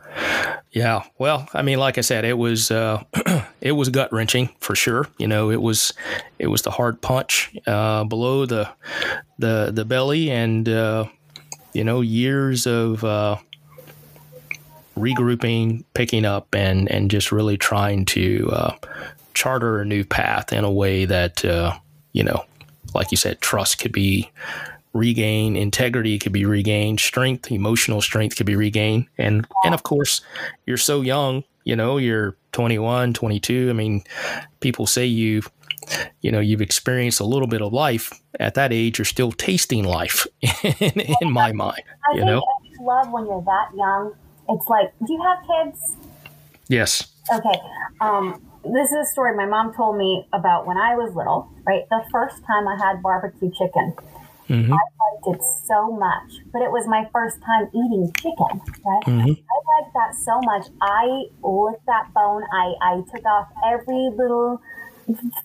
Yeah 0.71 1.03
well 1.17 1.47
i 1.53 1.61
mean 1.61 1.79
like 1.79 1.97
i 1.97 2.01
said 2.01 2.25
it 2.25 2.37
was 2.37 2.69
uh, 2.71 3.03
it 3.61 3.73
was 3.73 3.89
gut 3.89 4.11
wrenching 4.11 4.49
for 4.59 4.75
sure. 4.75 5.07
You 5.17 5.27
know 5.27 5.49
it 5.49 5.61
was 5.61 5.93
it 6.39 6.47
was 6.47 6.61
the 6.61 6.71
hard 6.71 7.01
punch 7.01 7.55
uh, 7.65 8.03
below 8.03 8.45
the 8.45 8.69
the 9.39 9.71
the 9.73 9.85
belly 9.85 10.29
and 10.31 10.67
uh, 10.67 11.05
you 11.75 11.83
know, 11.83 11.99
years 11.99 12.65
of 12.65 13.03
uh, 13.03 13.35
regrouping, 14.97 15.83
picking 15.93 16.23
up, 16.23 16.55
and 16.55 16.89
and 16.89 17.11
just 17.11 17.31
really 17.31 17.57
trying 17.57 18.05
to 18.05 18.49
uh, 18.51 18.75
charter 19.33 19.81
a 19.81 19.85
new 19.85 20.05
path 20.05 20.53
in 20.53 20.63
a 20.63 20.71
way 20.71 21.03
that 21.03 21.43
uh, 21.43 21.77
you 22.13 22.23
know, 22.23 22.45
like 22.93 23.11
you 23.11 23.17
said, 23.17 23.41
trust 23.41 23.79
could 23.79 23.91
be 23.91 24.31
regained, 24.93 25.57
integrity 25.57 26.17
could 26.17 26.31
be 26.31 26.45
regained, 26.45 27.01
strength, 27.01 27.51
emotional 27.51 28.01
strength 28.01 28.37
could 28.37 28.45
be 28.45 28.55
regained, 28.55 29.07
and 29.17 29.45
and 29.65 29.73
of 29.73 29.83
course, 29.83 30.21
you're 30.65 30.77
so 30.77 31.01
young. 31.01 31.43
You 31.65 31.75
know, 31.75 31.97
you're 31.97 32.37
21, 32.51 33.13
22. 33.15 33.69
I 33.71 33.73
mean, 33.73 34.03
people 34.59 34.85
say 34.85 35.05
you 35.05 35.41
you 36.21 36.31
know 36.31 36.39
you've 36.39 36.61
experienced 36.61 37.19
a 37.19 37.25
little 37.25 37.47
bit 37.47 37.61
of 37.61 37.73
life 37.73 38.11
at 38.39 38.53
that 38.55 38.73
age 38.73 38.97
you're 38.97 39.05
still 39.05 39.31
tasting 39.31 39.83
life 39.83 40.27
in, 40.79 41.01
in 41.21 41.31
my 41.31 41.51
mind 41.51 41.81
I 42.11 42.17
you 42.17 42.25
know? 42.25 42.39
I 42.39 42.83
love 42.83 43.11
when 43.11 43.25
you're 43.25 43.43
that 43.43 43.75
young. 43.75 44.13
It's 44.49 44.67
like 44.67 44.93
do 45.05 45.13
you 45.13 45.21
have 45.23 45.37
kids? 45.45 45.95
Yes. 46.67 47.07
Okay 47.31 47.59
um, 48.01 48.41
this 48.63 48.91
is 48.91 48.97
a 48.97 49.05
story 49.05 49.35
my 49.35 49.45
mom 49.45 49.73
told 49.73 49.97
me 49.97 50.27
about 50.33 50.65
when 50.65 50.77
i 50.77 50.95
was 50.95 51.13
little 51.15 51.49
right? 51.65 51.83
The 51.89 52.03
first 52.11 52.43
time 52.45 52.67
i 52.67 52.75
had 52.75 53.01
barbecue 53.01 53.51
chicken 53.51 53.93
mm-hmm. 54.49 54.73
i 54.73 54.77
liked 54.77 55.39
it 55.39 55.43
so 55.65 55.91
much 55.91 56.41
but 56.51 56.61
it 56.61 56.71
was 56.71 56.87
my 56.87 57.07
first 57.13 57.37
time 57.45 57.67
eating 57.69 58.11
chicken 58.17 58.61
right? 58.85 59.03
Mm-hmm. 59.05 59.31
i 59.31 59.57
liked 59.75 59.93
that 59.93 60.15
so 60.15 60.39
much. 60.41 60.67
I 60.81 61.25
licked 61.43 61.85
that 61.87 62.13
bone. 62.13 62.43
I 62.51 62.73
i 62.81 63.01
took 63.13 63.25
off 63.25 63.47
every 63.65 64.09
little 64.15 64.61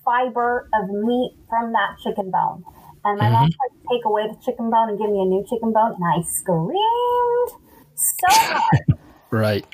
fiber 0.05 0.69
of 0.75 0.89
meat 0.89 1.37
from 1.49 1.73
that 1.73 1.97
chicken 2.03 2.31
bone. 2.31 2.65
And 3.05 3.19
my 3.19 3.25
mm-hmm. 3.25 3.33
mom 3.33 3.49
tried 3.51 3.81
to 3.81 3.89
take 3.91 4.05
away 4.05 4.27
the 4.29 4.37
chicken 4.45 4.71
bone 4.71 4.91
and 4.91 4.99
give 4.99 5.11
me 5.11 5.21
a 5.21 5.25
new 5.25 5.45
chicken 5.49 5.73
bone, 5.73 5.95
and 5.95 6.05
I 6.05 6.23
screamed 6.23 7.51
so 7.95 8.27
hard. 8.29 8.99
right. 9.31 9.67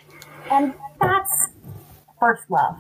And 0.51 0.75
that's 1.01 1.49
first 2.21 2.49
love. 2.51 2.77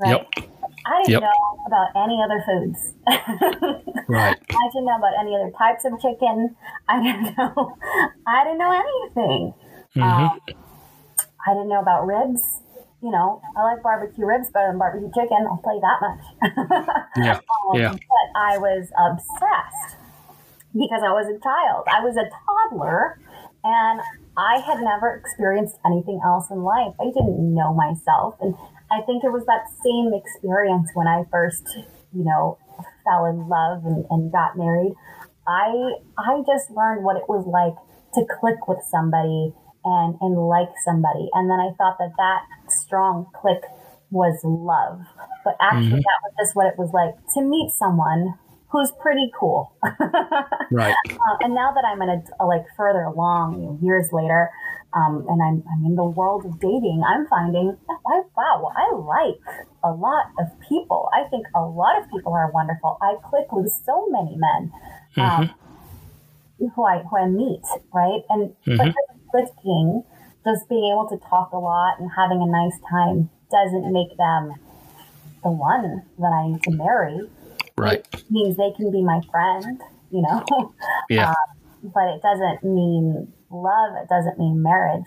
Right? 0.00 0.10
Yep. 0.10 0.50
I 0.86 1.02
didn't 1.02 1.10
yep. 1.10 1.22
know 1.22 1.58
about 1.66 1.88
any 1.96 2.22
other 2.22 2.44
foods. 2.46 2.94
right. 4.08 4.36
I 4.38 4.68
didn't 4.72 4.86
know 4.86 4.98
about 4.98 5.18
any 5.18 5.34
other 5.34 5.50
types 5.58 5.84
of 5.84 6.00
chicken. 6.00 6.54
I 6.88 7.02
didn't 7.02 7.36
know. 7.38 7.76
I 8.26 8.44
didn't 8.44 8.58
know 8.58 8.70
anything. 8.70 9.54
Mm-hmm. 9.96 10.02
Um, 10.02 10.40
I 11.46 11.54
didn't 11.54 11.68
know 11.68 11.80
about 11.80 12.06
ribs 12.06 12.42
you 13.02 13.10
know, 13.10 13.42
I 13.56 13.62
like 13.62 13.82
barbecue 13.82 14.24
ribs 14.24 14.50
better 14.50 14.68
than 14.68 14.78
barbecue 14.78 15.10
chicken. 15.14 15.46
I'll 15.46 15.60
tell 15.62 15.74
you 15.74 15.84
that 15.84 16.00
much. 16.00 17.06
yeah. 17.16 17.40
um, 17.70 17.78
yeah. 17.78 17.92
But 17.92 18.26
I 18.34 18.58
was 18.58 18.88
obsessed 18.96 20.00
because 20.72 21.02
I 21.04 21.12
was 21.12 21.26
a 21.28 21.38
child. 21.40 21.84
I 21.88 22.00
was 22.00 22.16
a 22.16 22.28
toddler 22.28 23.20
and 23.64 24.00
I 24.36 24.60
had 24.60 24.80
never 24.80 25.14
experienced 25.14 25.76
anything 25.84 26.20
else 26.24 26.50
in 26.50 26.62
life. 26.62 26.94
I 27.00 27.06
didn't 27.06 27.54
know 27.54 27.74
myself. 27.74 28.36
And 28.40 28.54
I 28.90 29.00
think 29.02 29.24
it 29.24 29.32
was 29.32 29.44
that 29.46 29.68
same 29.84 30.12
experience 30.14 30.90
when 30.94 31.06
I 31.06 31.24
first, 31.30 31.66
you 32.12 32.24
know, 32.24 32.58
fell 33.04 33.26
in 33.26 33.48
love 33.48 33.84
and, 33.84 34.04
and 34.10 34.32
got 34.32 34.56
married. 34.56 34.92
I 35.46 35.94
I 36.18 36.42
just 36.46 36.70
learned 36.70 37.04
what 37.04 37.16
it 37.16 37.28
was 37.28 37.46
like 37.46 37.76
to 38.14 38.24
click 38.40 38.66
with 38.66 38.82
somebody 38.90 39.54
and 39.86 40.18
and 40.20 40.36
like 40.36 40.74
somebody 40.84 41.30
and 41.32 41.48
then 41.48 41.60
i 41.60 41.70
thought 41.78 41.96
that 41.98 42.10
that 42.18 42.42
strong 42.86 43.26
click 43.34 43.62
was 44.10 44.38
love 44.44 45.00
but 45.44 45.56
actually 45.60 45.86
mm-hmm. 45.86 45.96
that 45.96 46.18
was 46.22 46.32
just 46.38 46.54
what 46.54 46.66
it 46.66 46.78
was 46.78 46.90
like 46.94 47.14
to 47.34 47.42
meet 47.42 47.70
someone 47.72 48.34
who's 48.70 48.92
pretty 49.00 49.30
cool 49.38 49.74
right 50.70 50.94
uh, 51.10 51.36
and 51.40 51.54
now 51.54 51.72
that 51.74 51.84
i'm 51.84 52.00
in 52.02 52.08
a, 52.08 52.22
a 52.40 52.46
like 52.46 52.64
further 52.76 53.02
along 53.02 53.60
you 53.60 53.66
know, 53.66 53.78
years 53.82 54.08
later 54.12 54.50
um, 54.94 55.26
and 55.28 55.42
I'm, 55.42 55.62
I'm 55.68 55.84
in 55.84 55.96
the 55.96 56.04
world 56.04 56.46
of 56.46 56.60
dating 56.60 57.02
i'm 57.06 57.26
finding 57.26 57.76
I, 57.90 58.22
wow 58.36 58.72
i 58.76 58.94
like 58.94 59.42
a 59.82 59.90
lot 59.90 60.26
of 60.38 60.46
people 60.68 61.08
i 61.12 61.28
think 61.28 61.46
a 61.54 61.62
lot 61.62 62.00
of 62.00 62.08
people 62.10 62.32
are 62.32 62.50
wonderful 62.52 62.98
i 63.02 63.16
click 63.28 63.50
with 63.50 63.70
so 63.84 64.06
many 64.10 64.36
men 64.36 64.72
um, 65.16 65.48
mm-hmm. 66.60 66.66
who 66.74 66.84
I 66.84 67.02
who 67.02 67.16
I 67.16 67.26
meet, 67.26 67.62
right? 67.92 68.22
And 68.28 68.54
mm-hmm. 68.66 68.76
but 68.76 68.94
clicking, 69.30 70.04
just 70.46 70.68
being 70.68 70.92
able 70.92 71.08
to 71.08 71.18
talk 71.28 71.50
a 71.52 71.58
lot 71.58 71.98
and 71.98 72.08
having 72.14 72.40
a 72.40 72.46
nice 72.46 72.78
time 72.88 73.28
doesn't 73.50 73.92
make 73.92 74.16
them 74.16 74.54
the 75.42 75.50
one 75.50 76.02
that 76.18 76.32
I 76.32 76.48
need 76.48 76.62
to 76.62 76.70
marry. 76.70 77.28
Right. 77.76 78.06
It 78.12 78.30
means 78.30 78.56
they 78.56 78.72
can 78.76 78.90
be 78.92 79.02
my 79.02 79.20
friend, 79.30 79.80
you 80.10 80.22
know? 80.22 80.44
Yeah. 81.08 81.30
Um, 81.30 81.92
but 81.94 82.08
it 82.14 82.22
doesn't 82.22 82.64
mean 82.64 83.32
love. 83.50 83.94
It 84.02 84.08
doesn't 84.08 84.38
mean 84.40 84.60
marriage. 84.60 85.06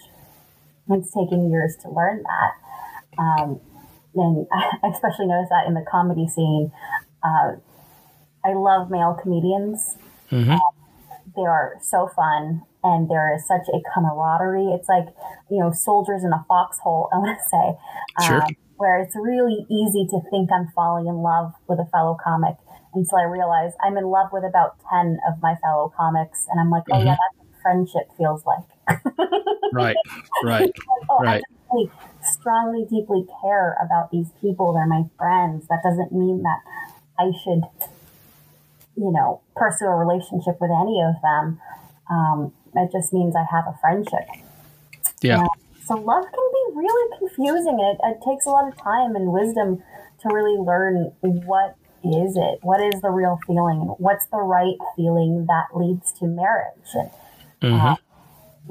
It's 0.89 1.12
taken 1.12 1.52
years 1.52 1.75
to 1.82 1.89
learn 1.89 2.23
that. 2.23 3.21
Um, 3.21 3.60
and 4.15 4.47
I 4.52 4.88
especially 4.88 5.28
noticed 5.28 5.49
that 5.49 5.67
in 5.67 5.73
the 5.73 5.86
comedy 5.89 6.28
scene. 6.28 6.71
Uh, 7.21 7.56
I 8.45 8.54
love 8.54 8.89
male 8.89 9.17
comedians. 9.21 9.97
Mm-hmm. 10.32 10.52
Um, 10.52 10.60
they 11.36 11.41
are 11.41 11.75
so 11.82 12.08
fun 12.15 12.63
and 12.84 13.10
there 13.10 13.34
is 13.36 13.46
such 13.48 13.68
a 13.74 13.80
camaraderie. 13.94 14.74
It's 14.74 14.88
like, 14.88 15.08
you 15.50 15.60
know, 15.60 15.72
soldiers 15.72 16.24
in 16.24 16.32
a 16.32 16.46
foxhole, 16.48 17.10
I 17.13 17.18
want 17.18 17.38
to 17.38 17.50
say, 17.50 18.28
sure. 18.28 18.44
um, 18.44 18.56
where 18.78 19.02
it's 19.02 19.15
really 19.15 19.65
easy 19.70 20.08
to 20.08 20.22
think 20.30 20.50
I'm 20.52 20.72
falling 20.74 21.08
in 21.08 21.22
love 21.22 21.54
with 21.68 21.80
a 21.80 21.86
fellow 21.92 22.18
comic. 22.24 22.56
until 22.94 23.18
I 23.18 23.24
realize 23.24 23.74
I'm 23.84 23.98
in 23.98 24.06
love 24.06 24.30
with 24.32 24.44
about 24.44 24.78
10 24.89 25.20
of 25.28 25.42
my 25.42 25.56
fellow 25.62 25.94
comics. 25.96 26.48
And 26.50 26.60
I'm 26.60 26.70
like, 26.70 26.84
oh, 26.89 26.96
mm-hmm. 26.96 27.08
yeah, 27.08 27.15
that's 27.15 27.38
what 27.38 27.62
friendship 27.62 28.10
feels 28.18 28.44
like. 28.46 28.65
right, 29.74 29.96
right, 30.44 30.72
oh, 31.10 31.20
right. 31.20 31.44
I 31.44 31.76
really 31.76 31.92
strongly, 32.24 32.86
deeply 32.89 33.26
care 33.42 33.78
about 33.86 34.12
these 34.12 34.30
people. 34.42 34.74
They're 34.74 34.88
my 34.88 35.04
friends. 35.18 35.68
That 35.68 35.82
doesn't 35.84 36.12
mean 36.12 36.44
that 36.44 36.60
I 37.20 37.32
should, 37.44 37.62
you 38.96 39.12
know, 39.12 39.42
pursue 39.56 39.86
a 39.86 39.96
relationship 39.96 40.60
with 40.60 40.72
any 40.72 41.04
of 41.04 41.22
them. 41.22 41.62
Um, 42.10 42.54
it 42.75 42.91
just 42.91 43.13
means 43.13 43.36
I 43.36 43.45
have 43.51 43.65
a 43.67 43.77
friendship. 43.82 44.27
Yeah. 45.21 45.45
So 45.86 45.95
love 45.95 46.23
can 46.23 46.49
be 46.53 46.77
really 46.77 47.17
confusing. 47.17 47.79
It, 47.79 47.97
it 48.03 48.21
takes 48.23 48.45
a 48.45 48.49
lot 48.49 48.67
of 48.67 48.77
time 48.77 49.15
and 49.15 49.32
wisdom 49.32 49.84
to 50.21 50.34
really 50.34 50.58
learn 50.58 51.12
what 51.21 51.75
is 52.03 52.38
it? 52.38 52.60
What 52.62 52.82
is 52.82 53.01
the 53.01 53.10
real 53.10 53.39
feeling? 53.45 53.95
What's 53.97 54.25
the 54.27 54.38
right 54.38 54.77
feeling 54.95 55.47
that 55.47 55.75
leads 55.75 56.12
to 56.19 56.25
marriage 56.25 56.89
and, 56.93 57.12
mm-hmm. 57.62 57.88
uh, 57.88 57.95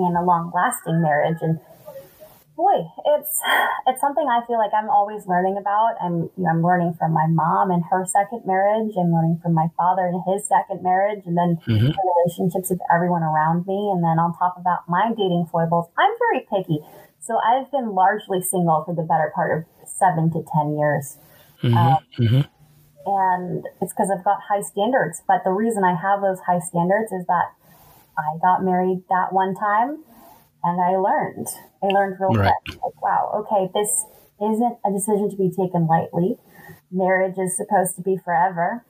and 0.06 0.16
a 0.16 0.22
long 0.22 0.52
lasting 0.54 1.02
marriage? 1.02 1.38
And 1.40 1.60
boy, 2.58 2.82
it's 3.14 3.38
it's 3.86 4.02
something 4.02 4.26
I 4.26 4.42
feel 4.44 4.58
like 4.58 4.74
I'm 4.74 4.90
always 4.90 5.30
learning 5.30 5.56
about. 5.56 5.94
I'm 6.02 6.26
you 6.34 6.42
know, 6.42 6.50
I'm 6.50 6.62
learning 6.62 6.98
from 6.98 7.14
my 7.14 7.30
mom 7.30 7.70
and 7.70 7.86
her 7.88 8.04
second 8.04 8.42
marriage. 8.44 8.98
I'm 8.98 9.14
learning 9.14 9.38
from 9.40 9.54
my 9.54 9.70
father 9.78 10.10
and 10.10 10.18
his 10.26 10.42
second 10.44 10.82
marriage, 10.82 11.22
and 11.24 11.38
then 11.38 11.62
mm-hmm. 11.62 11.94
the 11.94 12.02
relationships 12.02 12.74
with 12.74 12.82
everyone 12.92 13.22
around 13.22 13.64
me. 13.70 13.78
And 13.94 14.02
then 14.02 14.18
on 14.18 14.34
top 14.34 14.58
of 14.58 14.66
that, 14.66 14.82
my 14.90 15.14
dating 15.14 15.46
foibles. 15.46 15.86
I'm 15.96 16.10
very 16.18 16.42
picky, 16.50 16.82
so 17.22 17.38
I've 17.38 17.70
been 17.70 17.94
largely 17.94 18.42
single 18.42 18.82
for 18.82 18.92
the 18.92 19.06
better 19.06 19.30
part 19.32 19.54
of 19.54 19.62
seven 19.86 20.28
to 20.34 20.42
ten 20.50 20.76
years. 20.76 21.16
Mm-hmm. 21.62 21.78
Um, 21.78 21.98
mm-hmm. 22.18 22.42
And 23.06 23.64
it's 23.80 23.94
because 23.94 24.10
I've 24.10 24.26
got 24.26 24.42
high 24.50 24.60
standards. 24.60 25.22
But 25.26 25.46
the 25.46 25.54
reason 25.54 25.86
I 25.86 25.94
have 25.94 26.20
those 26.20 26.42
high 26.44 26.60
standards 26.60 27.14
is 27.14 27.24
that 27.30 27.54
I 28.18 28.36
got 28.42 28.66
married 28.66 29.06
that 29.08 29.32
one 29.32 29.54
time 29.54 30.02
and 30.68 30.80
I 30.80 30.96
learned. 30.96 31.48
I 31.82 31.86
learned 31.86 32.16
real 32.20 32.30
right. 32.30 32.52
quick. 32.66 32.82
Like, 32.82 33.02
wow, 33.02 33.44
okay, 33.44 33.70
this 33.74 34.04
isn't 34.40 34.78
a 34.84 34.92
decision 34.92 35.30
to 35.30 35.36
be 35.36 35.50
taken 35.50 35.86
lightly. 35.86 36.36
Marriage 36.90 37.38
is 37.38 37.56
supposed 37.56 37.96
to 37.96 38.02
be 38.02 38.16
forever. 38.24 38.84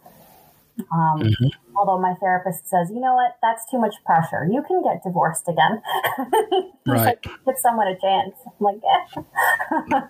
Um, 0.93 1.21
mm-hmm. 1.21 1.77
Although 1.77 2.01
my 2.01 2.14
therapist 2.14 2.69
says, 2.69 2.91
you 2.91 3.01
know 3.01 3.14
what, 3.14 3.37
that's 3.43 3.69
too 3.71 3.79
much 3.79 3.95
pressure. 4.05 4.49
You 4.51 4.62
can 4.67 4.83
get 4.83 5.03
divorced 5.03 5.49
again. 5.49 5.83
right. 6.87 7.17
Like, 7.17 7.23
give 7.23 7.59
someone 7.59 7.88
a 7.88 7.99
chance. 7.99 8.35
I'm 8.47 8.53
like, 8.61 8.81
yeah. 8.83 10.01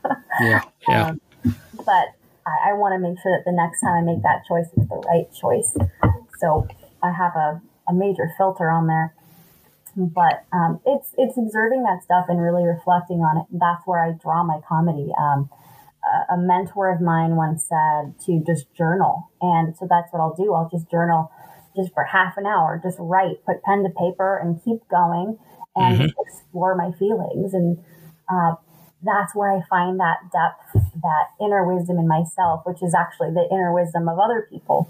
yeah. 0.41 0.63
Yeah. 0.89 1.07
Um, 1.09 1.21
but 1.77 2.15
I, 2.47 2.71
I 2.71 2.73
want 2.75 2.95
to 2.95 2.99
make 2.99 3.19
sure 3.21 3.33
that 3.37 3.45
the 3.45 3.53
next 3.53 3.81
time 3.81 3.95
I 3.95 4.03
make 4.03 4.23
that 4.23 4.45
choice, 4.47 4.67
it's 4.77 4.89
the 4.89 4.97
right 5.09 5.33
choice. 5.33 5.77
So 6.39 6.69
I 7.03 7.13
have 7.13 7.35
a, 7.37 7.61
a 7.89 7.95
major 7.95 8.31
filter 8.37 8.71
on 8.71 8.87
there 8.87 9.15
but 9.99 10.47
um, 10.53 10.81
it's 10.87 11.11
it's 11.19 11.37
observing 11.37 11.83
that 11.83 12.03
stuff 12.05 12.27
and 12.29 12.41
really 12.41 12.65
reflecting 12.65 13.19
on 13.19 13.43
it. 13.43 13.47
That's 13.51 13.83
where 13.85 14.03
I 14.03 14.13
draw 14.13 14.45
my 14.45 14.61
comedy. 14.67 15.11
Um, 15.19 15.51
a, 16.07 16.35
a, 16.35 16.39
mentor 16.39 16.95
of 16.95 17.01
mine 17.01 17.35
once 17.35 17.67
said 17.67 18.15
to 18.27 18.41
just 18.47 18.73
journal, 18.75 19.31
and 19.43 19.77
so 19.77 19.87
that's 19.91 20.13
what 20.13 20.21
I'll 20.21 20.37
do. 20.37 20.55
I'll 20.55 20.71
just 20.71 20.89
journal 20.89 21.33
just 21.75 21.93
for 21.93 22.05
half 22.05 22.37
an 22.37 22.47
hour, 22.47 22.81
just 22.83 22.97
write, 23.01 23.45
put 23.45 23.63
pen 23.63 23.83
to 23.83 23.91
paper, 23.91 24.39
and 24.39 24.63
keep 24.65 24.87
going 24.89 25.37
and 25.75 25.99
mm-hmm. 25.99 26.21
explore 26.27 26.75
my 26.75 26.93
feelings. 26.99 27.55
And 27.55 27.79
uh, 28.31 28.55
that's 29.03 29.35
where 29.35 29.51
I 29.51 29.63
find 29.69 29.99
that 30.01 30.19
depth, 30.31 30.85
that 31.03 31.27
inner 31.41 31.67
wisdom 31.67 31.99
in 31.99 32.09
myself, 32.09 32.63
which 32.65 32.83
is 32.83 32.95
actually 32.95 33.31
the 33.35 33.47
inner 33.51 33.73
wisdom 33.73 34.09
of 34.09 34.19
other 34.19 34.47
people. 34.51 34.89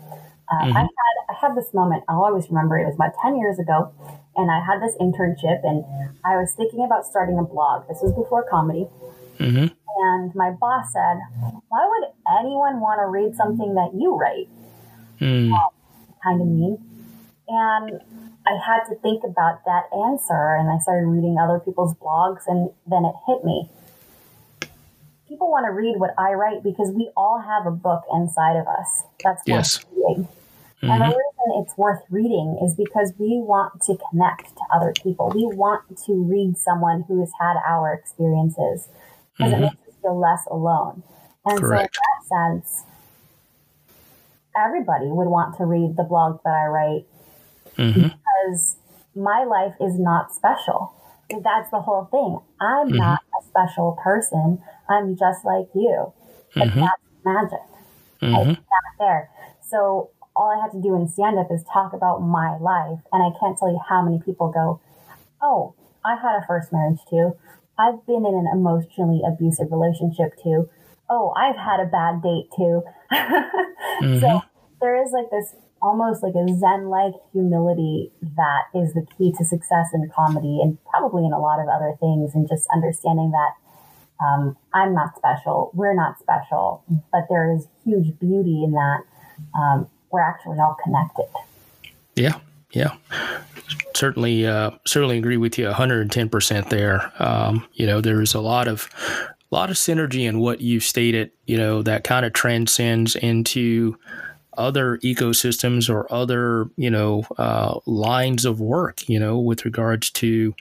Uh, 0.50 0.64
mm-hmm. 0.64 0.76
I 0.76 0.80
had 0.80 1.16
I 1.28 1.34
had 1.40 1.56
this 1.56 1.74
moment. 1.74 2.04
I'll 2.08 2.24
always 2.24 2.48
remember. 2.48 2.78
It 2.78 2.86
was 2.86 2.94
about 2.94 3.12
ten 3.22 3.36
years 3.36 3.58
ago, 3.58 3.92
and 4.38 4.50
I 4.50 4.62
had 4.64 4.80
this 4.80 4.94
internship, 5.00 5.60
and 5.64 5.84
I 6.24 6.36
was 6.36 6.54
thinking 6.56 6.84
about 6.84 7.04
starting 7.04 7.38
a 7.38 7.42
blog. 7.42 7.88
This 7.88 7.98
was 8.00 8.14
before 8.14 8.46
comedy, 8.48 8.86
mm-hmm. 9.38 9.66
and 9.66 10.34
my 10.34 10.52
boss 10.52 10.92
said, 10.92 11.18
"Why 11.68 11.82
would 11.90 12.08
anyone 12.40 12.80
want 12.80 13.00
to 13.02 13.06
read 13.06 13.34
something 13.34 13.74
that 13.74 13.90
you 13.98 14.16
write?" 14.16 14.48
Mm. 15.20 15.50
kind 16.22 16.40
of 16.40 16.46
mean, 16.46 16.78
and 17.48 18.00
I 18.46 18.54
had 18.64 18.84
to 18.88 18.94
think 19.02 19.24
about 19.24 19.64
that 19.66 19.90
answer, 19.92 20.54
and 20.54 20.70
I 20.70 20.78
started 20.78 21.06
reading 21.06 21.36
other 21.38 21.58
people's 21.58 21.94
blogs, 21.94 22.46
and 22.46 22.70
then 22.86 23.04
it 23.04 23.14
hit 23.26 23.44
me. 23.44 23.68
People 25.26 25.50
want 25.50 25.66
to 25.66 25.72
read 25.72 25.98
what 25.98 26.14
I 26.16 26.32
write 26.32 26.62
because 26.62 26.90
we 26.90 27.10
all 27.16 27.42
have 27.44 27.66
a 27.66 27.74
book 27.74 28.04
inside 28.14 28.56
of 28.56 28.66
us. 28.68 29.02
That's 29.22 29.42
yes. 29.46 29.84
Reading. 29.92 30.28
Mm-hmm. 30.82 30.90
And 30.90 31.02
the 31.02 31.06
reason 31.06 31.62
it's 31.64 31.76
worth 31.76 32.02
reading 32.08 32.58
is 32.62 32.74
because 32.74 33.12
we 33.18 33.40
want 33.42 33.82
to 33.82 33.98
connect 34.10 34.56
to 34.56 34.62
other 34.72 34.92
people. 35.02 35.32
We 35.34 35.44
want 35.44 35.98
to 36.06 36.12
read 36.12 36.56
someone 36.56 37.04
who 37.08 37.18
has 37.20 37.32
had 37.40 37.56
our 37.66 37.92
experiences 37.92 38.88
because 39.36 39.52
mm-hmm. 39.52 39.64
it 39.64 39.66
makes 39.66 39.88
us 39.88 39.94
feel 40.00 40.18
less 40.18 40.46
alone. 40.48 41.02
And 41.44 41.58
Correct. 41.58 41.96
so, 41.96 42.00
in 42.00 42.52
that 42.52 42.62
sense, 42.62 42.84
everybody 44.56 45.06
would 45.06 45.28
want 45.28 45.56
to 45.58 45.64
read 45.64 45.96
the 45.96 46.04
blog 46.04 46.40
that 46.44 46.50
I 46.50 46.66
write 46.66 47.06
mm-hmm. 47.76 48.02
because 48.02 48.76
my 49.16 49.44
life 49.44 49.74
is 49.80 49.98
not 49.98 50.32
special. 50.32 50.94
That's 51.30 51.70
the 51.70 51.80
whole 51.80 52.04
thing. 52.04 52.38
I'm 52.60 52.88
mm-hmm. 52.88 52.98
not 52.98 53.20
a 53.40 53.44
special 53.46 53.98
person. 54.02 54.62
I'm 54.88 55.16
just 55.16 55.44
like 55.44 55.66
you. 55.74 56.12
But 56.54 56.68
mm-hmm. 56.68 56.80
that's 56.80 57.02
magic. 57.24 57.66
Mm-hmm. 58.22 58.50
It's 58.50 58.60
not 58.60 58.98
there. 58.98 59.30
So 59.68 60.10
all 60.38 60.54
I 60.54 60.62
had 60.62 60.70
to 60.70 60.80
do 60.80 60.94
in 60.94 61.08
stand 61.08 61.38
up 61.38 61.48
is 61.50 61.64
talk 61.70 61.92
about 61.92 62.22
my 62.22 62.56
life. 62.58 63.02
And 63.12 63.20
I 63.20 63.36
can't 63.38 63.58
tell 63.58 63.68
you 63.68 63.80
how 63.88 64.00
many 64.02 64.22
people 64.24 64.50
go, 64.50 64.80
Oh, 65.42 65.74
I 66.04 66.14
had 66.14 66.38
a 66.38 66.46
first 66.46 66.72
marriage 66.72 67.00
too. 67.10 67.36
I've 67.78 68.06
been 68.06 68.24
in 68.24 68.34
an 68.34 68.48
emotionally 68.52 69.20
abusive 69.26 69.70
relationship 69.70 70.38
too. 70.42 70.70
Oh, 71.10 71.34
I've 71.36 71.56
had 71.56 71.80
a 71.80 71.86
bad 71.86 72.22
date 72.22 72.48
too. 72.54 72.82
mm-hmm. 73.12 74.20
So 74.20 74.42
there 74.80 75.02
is 75.02 75.10
like 75.12 75.30
this 75.30 75.54
almost 75.82 76.22
like 76.22 76.34
a 76.34 76.46
Zen 76.58 76.88
like 76.88 77.14
humility 77.32 78.10
that 78.36 78.62
is 78.74 78.94
the 78.94 79.06
key 79.16 79.32
to 79.38 79.44
success 79.44 79.90
in 79.94 80.10
comedy 80.14 80.58
and 80.62 80.78
probably 80.84 81.24
in 81.24 81.32
a 81.32 81.38
lot 81.38 81.60
of 81.60 81.68
other 81.68 81.94
things. 82.00 82.34
And 82.34 82.48
just 82.48 82.66
understanding 82.74 83.32
that 83.32 83.52
um, 84.24 84.56
I'm 84.74 84.94
not 84.94 85.16
special, 85.16 85.70
we're 85.74 85.94
not 85.94 86.18
special, 86.18 86.82
but 87.12 87.26
there 87.30 87.54
is 87.54 87.68
huge 87.84 88.18
beauty 88.18 88.64
in 88.64 88.72
that. 88.72 89.02
Um, 89.54 89.88
we're 90.10 90.20
actually 90.20 90.58
all 90.58 90.76
connected. 90.82 91.26
Yeah, 92.14 92.38
yeah. 92.72 92.94
Certainly, 93.94 94.46
uh, 94.46 94.70
certainly 94.86 95.18
agree 95.18 95.36
with 95.36 95.58
you 95.58 95.66
110% 95.66 96.70
there. 96.70 97.12
Um, 97.18 97.66
you 97.74 97.86
know, 97.86 98.00
there's 98.00 98.34
a 98.34 98.40
lot 98.40 98.68
of, 98.68 98.88
a 99.50 99.54
lot 99.54 99.70
of 99.70 99.76
synergy 99.76 100.28
in 100.28 100.38
what 100.40 100.60
you've 100.60 100.84
stated, 100.84 101.30
you 101.46 101.56
know, 101.56 101.82
that 101.82 102.04
kind 102.04 102.24
of 102.24 102.32
transcends 102.32 103.16
into 103.16 103.96
other 104.56 104.98
ecosystems 104.98 105.88
or 105.88 106.12
other, 106.12 106.68
you 106.76 106.90
know, 106.90 107.24
uh, 107.38 107.78
lines 107.86 108.44
of 108.44 108.60
work, 108.60 109.08
you 109.08 109.18
know, 109.18 109.38
with 109.38 109.64
regards 109.64 110.10
to 110.10 110.54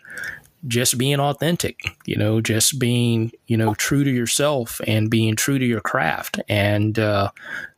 just 0.67 0.97
being 0.97 1.19
authentic, 1.19 1.95
you 2.05 2.15
know, 2.15 2.39
just 2.41 2.79
being, 2.79 3.31
you 3.47 3.57
know, 3.57 3.73
true 3.75 4.03
to 4.03 4.11
yourself 4.11 4.79
and 4.87 5.09
being 5.09 5.35
true 5.35 5.59
to 5.59 5.65
your 5.65 5.81
craft. 5.81 6.39
And, 6.47 6.97
uh, 6.97 7.31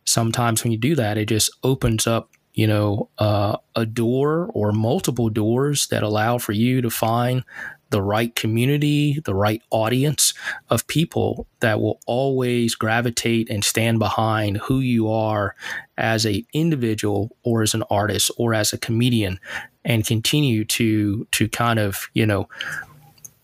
sometimes 0.09 0.63
when 0.63 0.71
you 0.71 0.77
do 0.77 0.95
that, 0.95 1.17
it 1.17 1.27
just 1.27 1.51
opens 1.63 2.07
up, 2.07 2.31
you 2.53 2.67
know, 2.67 3.09
uh, 3.19 3.57
a 3.75 3.85
door 3.85 4.49
or 4.53 4.71
multiple 4.71 5.29
doors 5.29 5.87
that 5.87 6.03
allow 6.03 6.37
for 6.37 6.51
you 6.51 6.81
to 6.81 6.89
find 6.89 7.43
the 7.91 8.01
right 8.01 8.35
community, 8.35 9.19
the 9.25 9.33
right 9.33 9.61
audience 9.71 10.33
of 10.69 10.85
people 10.87 11.47
that 11.59 11.79
will 11.79 11.99
always 12.05 12.75
gravitate 12.75 13.49
and 13.49 13.63
stand 13.63 13.99
behind 13.99 14.57
who 14.57 14.79
you 14.79 15.09
are 15.09 15.55
as 15.97 16.25
a 16.25 16.45
individual 16.53 17.35
or 17.43 17.61
as 17.63 17.73
an 17.73 17.83
artist 17.89 18.29
or 18.37 18.53
as 18.53 18.73
a 18.73 18.77
comedian 18.77 19.39
and 19.85 20.05
continue 20.05 20.65
to 20.65 21.25
to 21.31 21.47
kind 21.49 21.79
of, 21.79 22.09
you 22.13 22.25
know, 22.25 22.47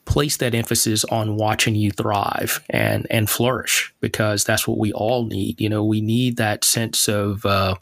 place 0.06 0.38
that 0.38 0.56
emphasis 0.56 1.04
on 1.06 1.36
watching 1.36 1.76
you 1.76 1.92
thrive 1.92 2.64
and 2.70 3.08
and 3.10 3.30
flourish 3.30 3.94
because 4.00 4.44
that's 4.44 4.68
what 4.68 4.78
we 4.78 4.92
all 4.94 5.26
need. 5.26 5.60
You 5.60 5.70
know, 5.70 5.84
we 5.84 6.02
need 6.02 6.38
that 6.38 6.64
sense 6.64 7.08
of 7.08 7.46
uh, 7.46 7.76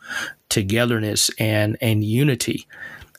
togetherness 0.49 1.29
and 1.37 1.77
and 1.81 2.03
unity. 2.03 2.67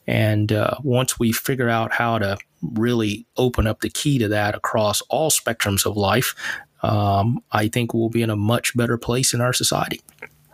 And 0.06 0.52
uh, 0.52 0.76
once 0.82 1.18
we 1.18 1.32
figure 1.32 1.68
out 1.68 1.92
how 1.92 2.18
to 2.18 2.36
really 2.62 3.26
open 3.36 3.66
up 3.66 3.80
the 3.80 3.88
key 3.88 4.18
to 4.18 4.28
that 4.28 4.54
across 4.54 5.00
all 5.02 5.30
spectrums 5.30 5.86
of 5.86 5.96
life, 5.96 6.34
um, 6.82 7.42
I 7.52 7.68
think 7.68 7.94
we'll 7.94 8.10
be 8.10 8.22
in 8.22 8.30
a 8.30 8.36
much 8.36 8.76
better 8.76 8.98
place 8.98 9.32
in 9.32 9.40
our 9.40 9.54
society. 9.54 10.00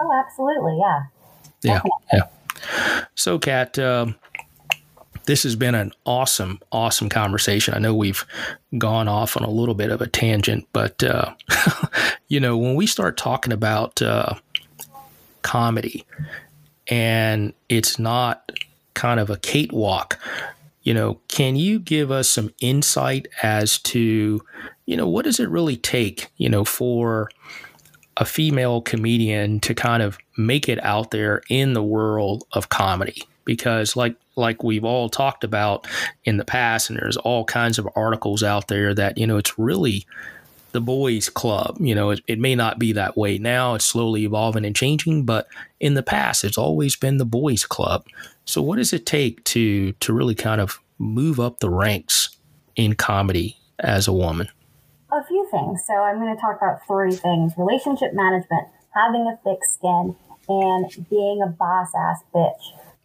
Oh, 0.00 0.12
absolutely, 0.24 0.78
yeah. 0.78 1.02
Yeah, 1.62 1.82
yeah. 2.12 3.06
So, 3.14 3.38
Kat, 3.38 3.78
um, 3.78 4.14
this 5.30 5.44
has 5.44 5.54
been 5.54 5.76
an 5.76 5.92
awesome, 6.04 6.58
awesome 6.72 7.08
conversation. 7.08 7.72
I 7.72 7.78
know 7.78 7.94
we've 7.94 8.26
gone 8.76 9.06
off 9.06 9.36
on 9.36 9.44
a 9.44 9.50
little 9.50 9.76
bit 9.76 9.92
of 9.92 10.02
a 10.02 10.08
tangent, 10.08 10.66
but 10.72 11.04
uh, 11.04 11.32
you 12.28 12.40
know, 12.40 12.58
when 12.58 12.74
we 12.74 12.84
start 12.88 13.16
talking 13.16 13.52
about 13.52 14.02
uh, 14.02 14.34
comedy 15.42 16.04
and 16.88 17.52
it's 17.68 17.96
not 17.96 18.50
kind 18.94 19.20
of 19.20 19.30
a 19.30 19.36
cakewalk. 19.36 20.18
You 20.82 20.94
know, 20.94 21.20
can 21.28 21.54
you 21.54 21.78
give 21.78 22.10
us 22.10 22.28
some 22.28 22.52
insight 22.60 23.28
as 23.40 23.78
to, 23.78 24.42
you 24.86 24.96
know, 24.96 25.08
what 25.08 25.24
does 25.26 25.38
it 25.38 25.48
really 25.48 25.76
take, 25.76 26.28
you 26.38 26.48
know, 26.48 26.64
for 26.64 27.30
a 28.16 28.24
female 28.24 28.80
comedian 28.80 29.60
to 29.60 29.74
kind 29.74 30.02
of 30.02 30.18
make 30.36 30.68
it 30.68 30.82
out 30.82 31.12
there 31.12 31.42
in 31.48 31.74
the 31.74 31.84
world 31.84 32.42
of 32.52 32.68
comedy? 32.68 33.22
Because 33.44 33.94
like 33.94 34.16
like 34.40 34.64
we've 34.64 34.84
all 34.84 35.08
talked 35.08 35.44
about 35.44 35.86
in 36.24 36.36
the 36.36 36.44
past, 36.44 36.90
and 36.90 36.98
there's 36.98 37.16
all 37.18 37.44
kinds 37.44 37.78
of 37.78 37.88
articles 37.94 38.42
out 38.42 38.68
there 38.68 38.94
that, 38.94 39.16
you 39.18 39.26
know, 39.26 39.36
it's 39.36 39.58
really 39.58 40.06
the 40.72 40.80
boys 40.80 41.28
club. 41.28 41.76
You 41.80 41.94
know, 41.94 42.10
it, 42.10 42.20
it, 42.26 42.38
may 42.38 42.54
not 42.54 42.78
be 42.78 42.92
that 42.92 43.16
way 43.16 43.38
now. 43.38 43.74
It's 43.74 43.86
slowly 43.86 44.24
evolving 44.24 44.64
and 44.64 44.74
changing, 44.74 45.24
but 45.24 45.48
in 45.78 45.94
the 45.94 46.02
past, 46.02 46.44
it's 46.44 46.58
always 46.58 46.96
been 46.96 47.18
the 47.18 47.24
boys 47.24 47.64
club. 47.64 48.06
So, 48.44 48.62
what 48.62 48.76
does 48.76 48.92
it 48.92 49.06
take 49.06 49.42
to 49.44 49.92
to 49.92 50.12
really 50.12 50.34
kind 50.34 50.60
of 50.60 50.80
move 50.98 51.40
up 51.40 51.60
the 51.60 51.70
ranks 51.70 52.36
in 52.76 52.94
comedy 52.94 53.56
as 53.78 54.08
a 54.08 54.12
woman? 54.12 54.48
A 55.12 55.24
few 55.24 55.46
things. 55.50 55.82
So, 55.86 55.94
I'm 55.94 56.20
going 56.20 56.34
to 56.34 56.40
talk 56.40 56.56
about 56.56 56.86
three 56.86 57.12
things: 57.12 57.52
relationship 57.56 58.12
management, 58.12 58.68
having 58.94 59.26
a 59.26 59.36
thick 59.44 59.64
skin, 59.64 60.16
and 60.48 61.06
being 61.08 61.42
a 61.42 61.46
boss 61.46 61.92
ass 61.96 62.22
bitch. 62.34 62.54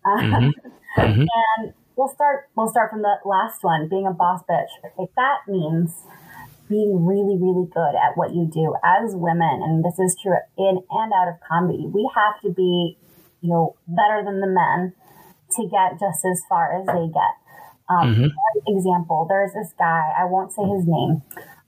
Mm-hmm. 0.05 0.69
mm-hmm. 0.95 1.21
And 1.21 1.73
we'll 1.95 2.13
start. 2.13 2.49
We'll 2.55 2.69
start 2.69 2.91
from 2.91 3.01
the 3.01 3.15
last 3.25 3.63
one, 3.63 3.89
being 3.89 4.07
a 4.07 4.11
boss 4.11 4.41
bitch. 4.49 4.71
If 4.97 5.09
that 5.15 5.47
means 5.47 5.91
being 6.69 7.05
really, 7.05 7.37
really 7.37 7.67
good 7.69 7.93
at 7.95 8.15
what 8.15 8.33
you 8.33 8.49
do 8.51 8.73
as 8.83 9.13
women, 9.13 9.61
and 9.63 9.83
this 9.83 9.99
is 9.99 10.17
true 10.21 10.35
in 10.57 10.79
and 10.89 11.13
out 11.13 11.27
of 11.27 11.35
comedy, 11.47 11.85
we 11.85 12.09
have 12.15 12.41
to 12.41 12.49
be, 12.49 12.97
you 13.41 13.49
know, 13.49 13.75
better 13.87 14.23
than 14.25 14.41
the 14.41 14.47
men 14.47 14.93
to 15.51 15.69
get 15.69 15.99
just 15.99 16.25
as 16.25 16.41
far 16.49 16.73
as 16.79 16.85
they 16.87 17.07
get. 17.13 17.33
Um, 17.87 18.15
mm-hmm. 18.15 18.77
example, 18.77 19.27
there's 19.29 19.53
this 19.53 19.73
guy, 19.77 20.11
I 20.17 20.25
won't 20.25 20.51
say 20.51 20.63
his 20.63 20.85
name, 20.87 21.21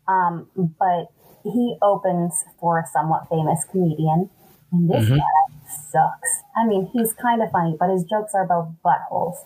um, 0.07 0.49
but 0.79 1.13
he 1.43 1.77
opens 1.81 2.43
for 2.59 2.79
a 2.79 2.87
somewhat 2.91 3.29
famous 3.29 3.65
comedian. 3.69 4.29
And 4.71 4.89
this 4.89 5.05
mm-hmm. 5.05 5.15
guy 5.15 5.67
sucks. 5.91 6.43
I 6.55 6.65
mean, 6.65 6.89
he's 6.93 7.13
kind 7.13 7.41
of 7.41 7.51
funny, 7.51 7.75
but 7.79 7.89
his 7.89 8.03
jokes 8.03 8.33
are 8.33 8.43
about 8.43 8.73
buttholes. 8.83 9.37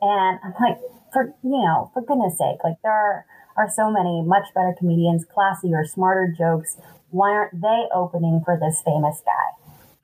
And 0.00 0.38
I'm 0.44 0.54
like, 0.60 0.78
for, 1.12 1.34
you 1.42 1.62
know, 1.64 1.90
for 1.92 2.02
goodness 2.02 2.38
sake, 2.38 2.58
like 2.62 2.76
there 2.82 2.92
are, 2.92 3.26
are 3.56 3.68
so 3.70 3.90
many 3.90 4.22
much 4.22 4.54
better 4.54 4.74
comedians, 4.78 5.24
classier, 5.24 5.86
smarter 5.86 6.32
jokes. 6.36 6.76
Why 7.10 7.30
aren't 7.30 7.60
they 7.60 7.86
opening 7.94 8.42
for 8.44 8.58
this 8.60 8.82
famous 8.84 9.22
guy? 9.24 9.58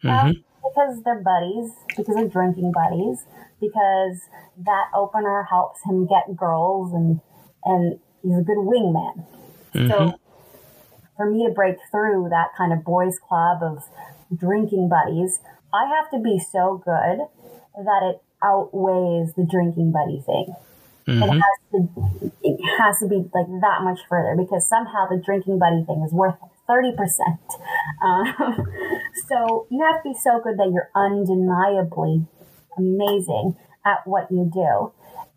Mm-hmm. 0.04 0.40
because 0.62 1.02
they're 1.02 1.22
buddies, 1.22 1.72
because 1.96 2.14
they're 2.14 2.28
drinking 2.28 2.72
buddies, 2.72 3.24
because 3.58 4.20
that 4.58 4.90
opener 4.94 5.44
helps 5.48 5.80
him 5.84 6.06
get 6.06 6.36
girls 6.36 6.92
and 6.92 7.20
and 7.64 7.98
he's 8.22 8.38
a 8.38 8.42
good 8.42 8.58
wingman. 8.58 9.24
Mm-hmm. 9.74 9.88
So 9.88 10.20
for 11.16 11.30
me 11.30 11.46
to 11.46 11.52
break 11.52 11.76
through 11.90 12.28
that 12.30 12.48
kind 12.56 12.72
of 12.72 12.84
boys 12.84 13.18
club 13.18 13.62
of 13.62 13.84
drinking 14.36 14.88
buddies, 14.88 15.40
I 15.72 15.86
have 15.86 16.10
to 16.10 16.18
be 16.18 16.38
so 16.38 16.82
good 16.84 17.26
that 17.84 18.02
it 18.02 18.22
outweighs 18.42 19.34
the 19.34 19.46
drinking 19.50 19.92
buddy 19.92 20.20
thing. 20.20 20.54
Mm-hmm. 21.06 21.22
It 21.22 21.30
has 21.30 21.56
to 21.72 22.32
it 22.42 22.60
has 22.78 22.98
to 23.00 23.08
be 23.08 23.16
like 23.34 23.46
that 23.60 23.82
much 23.82 24.00
further 24.08 24.36
because 24.36 24.66
somehow 24.66 25.06
the 25.08 25.20
drinking 25.22 25.58
buddy 25.58 25.84
thing 25.84 26.02
is 26.06 26.12
worth 26.12 26.36
thirty 26.66 26.92
percent. 26.96 27.44
Um, 28.02 28.32
so 29.28 29.66
you 29.70 29.84
have 29.84 30.02
to 30.02 30.10
be 30.10 30.14
so 30.14 30.40
good 30.42 30.56
that 30.58 30.70
you're 30.72 30.90
undeniably 30.94 32.26
amazing 32.78 33.56
at 33.84 34.06
what 34.06 34.30
you 34.30 34.50
do, 34.52 34.92